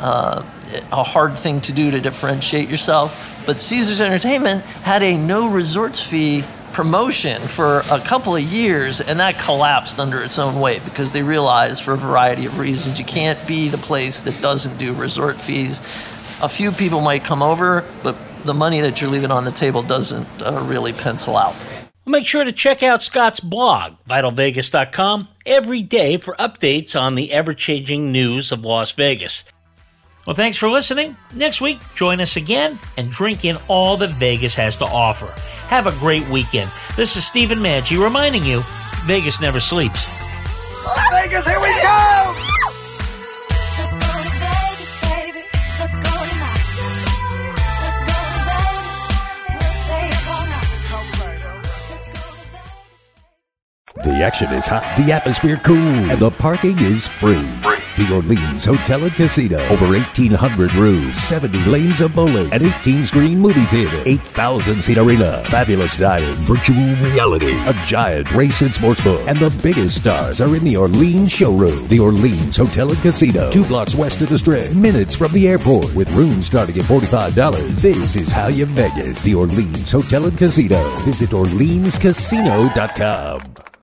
uh, 0.00 0.44
a 0.92 1.02
hard 1.02 1.38
thing 1.38 1.62
to 1.62 1.72
do 1.72 1.90
to 1.92 1.98
differentiate 1.98 2.68
yourself. 2.68 3.42
But 3.46 3.58
Caesars 3.58 4.02
Entertainment 4.02 4.64
had 4.64 5.02
a 5.02 5.16
no 5.16 5.48
resorts 5.48 5.98
fee 6.02 6.44
promotion 6.80 7.42
for 7.42 7.80
a 7.90 8.00
couple 8.00 8.34
of 8.34 8.42
years 8.42 9.02
and 9.02 9.20
that 9.20 9.38
collapsed 9.38 10.00
under 10.00 10.22
its 10.22 10.38
own 10.38 10.58
weight 10.58 10.82
because 10.82 11.12
they 11.12 11.22
realized 11.22 11.82
for 11.82 11.92
a 11.92 11.96
variety 11.98 12.46
of 12.46 12.56
reasons 12.56 12.98
you 12.98 13.04
can't 13.04 13.46
be 13.46 13.68
the 13.68 13.76
place 13.76 14.22
that 14.22 14.40
doesn't 14.40 14.78
do 14.78 14.94
resort 14.94 15.38
fees 15.38 15.82
a 16.40 16.48
few 16.48 16.72
people 16.72 17.02
might 17.02 17.22
come 17.22 17.42
over 17.42 17.84
but 18.02 18.16
the 18.46 18.54
money 18.54 18.80
that 18.80 18.98
you're 18.98 19.10
leaving 19.10 19.30
on 19.30 19.44
the 19.44 19.52
table 19.52 19.82
doesn't 19.82 20.26
uh, 20.40 20.58
really 20.66 20.94
pencil 20.94 21.36
out 21.36 21.54
Make 22.06 22.26
sure 22.26 22.44
to 22.44 22.50
check 22.50 22.82
out 22.82 23.02
Scott's 23.02 23.40
blog, 23.40 23.92
vitalvegas.com, 24.08 25.28
every 25.44 25.82
day 25.82 26.16
for 26.16 26.34
updates 26.36 26.98
on 26.98 27.14
the 27.14 27.30
ever 27.30 27.52
changing 27.52 28.10
news 28.10 28.50
of 28.50 28.64
Las 28.64 28.90
Vegas. 28.92 29.44
Well, 30.26 30.36
thanks 30.36 30.58
for 30.58 30.68
listening. 30.68 31.16
Next 31.34 31.60
week, 31.60 31.80
join 31.94 32.20
us 32.20 32.36
again 32.36 32.78
and 32.96 33.10
drink 33.10 33.44
in 33.44 33.56
all 33.68 33.96
that 33.98 34.10
Vegas 34.10 34.54
has 34.54 34.76
to 34.76 34.84
offer. 34.84 35.26
Have 35.68 35.86
a 35.86 35.92
great 35.92 36.28
weekend. 36.28 36.70
This 36.96 37.16
is 37.16 37.26
Stephen 37.26 37.58
Maggi 37.58 38.02
reminding 38.02 38.44
you 38.44 38.62
Vegas 39.04 39.40
never 39.40 39.60
sleeps. 39.60 40.06
Vegas, 41.10 41.46
here 41.46 41.60
we 41.60 41.72
go! 41.80 42.49
The 54.02 54.22
action 54.22 54.50
is 54.52 54.66
hot, 54.66 54.82
the 54.96 55.12
atmosphere 55.12 55.60
cool, 55.62 55.76
and 55.76 56.18
the 56.18 56.30
parking 56.30 56.78
is 56.78 57.06
free. 57.06 57.46
The 57.98 58.14
Orleans 58.14 58.64
Hotel 58.64 59.02
and 59.04 59.12
Casino. 59.12 59.58
Over 59.68 59.88
1,800 59.88 60.72
rooms, 60.74 61.18
70 61.18 61.58
lanes 61.66 62.00
of 62.00 62.14
bowling, 62.14 62.50
an 62.50 62.64
18 62.64 63.04
screen 63.04 63.38
movie 63.38 63.66
theater, 63.66 64.02
8,000 64.06 64.80
seat 64.80 64.96
arena, 64.96 65.44
fabulous 65.48 65.98
dining, 65.98 66.34
virtual 66.46 66.76
reality, 67.04 67.52
a 67.66 67.74
giant 67.84 68.32
race 68.32 68.62
and 68.62 68.72
sports 68.72 69.02
book, 69.02 69.20
and 69.28 69.38
the 69.38 69.50
biggest 69.62 70.00
stars 70.00 70.40
are 70.40 70.56
in 70.56 70.64
the 70.64 70.78
Orleans 70.78 71.30
showroom. 71.30 71.86
The 71.88 72.00
Orleans 72.00 72.56
Hotel 72.56 72.88
and 72.88 72.98
Casino. 73.02 73.50
Two 73.50 73.66
blocks 73.66 73.94
west 73.94 74.22
of 74.22 74.30
the 74.30 74.38
strip, 74.38 74.72
minutes 74.72 75.14
from 75.14 75.30
the 75.32 75.46
airport, 75.46 75.94
with 75.94 76.10
rooms 76.12 76.46
starting 76.46 76.78
at 76.78 76.84
$45. 76.84 77.82
This 77.82 78.16
is 78.16 78.32
how 78.32 78.46
you 78.46 78.64
Vegas. 78.64 79.22
The 79.24 79.34
Orleans 79.34 79.92
Hotel 79.92 80.24
and 80.24 80.38
Casino. 80.38 80.82
Visit 81.00 81.28
OrleansCasino.com. 81.30 83.69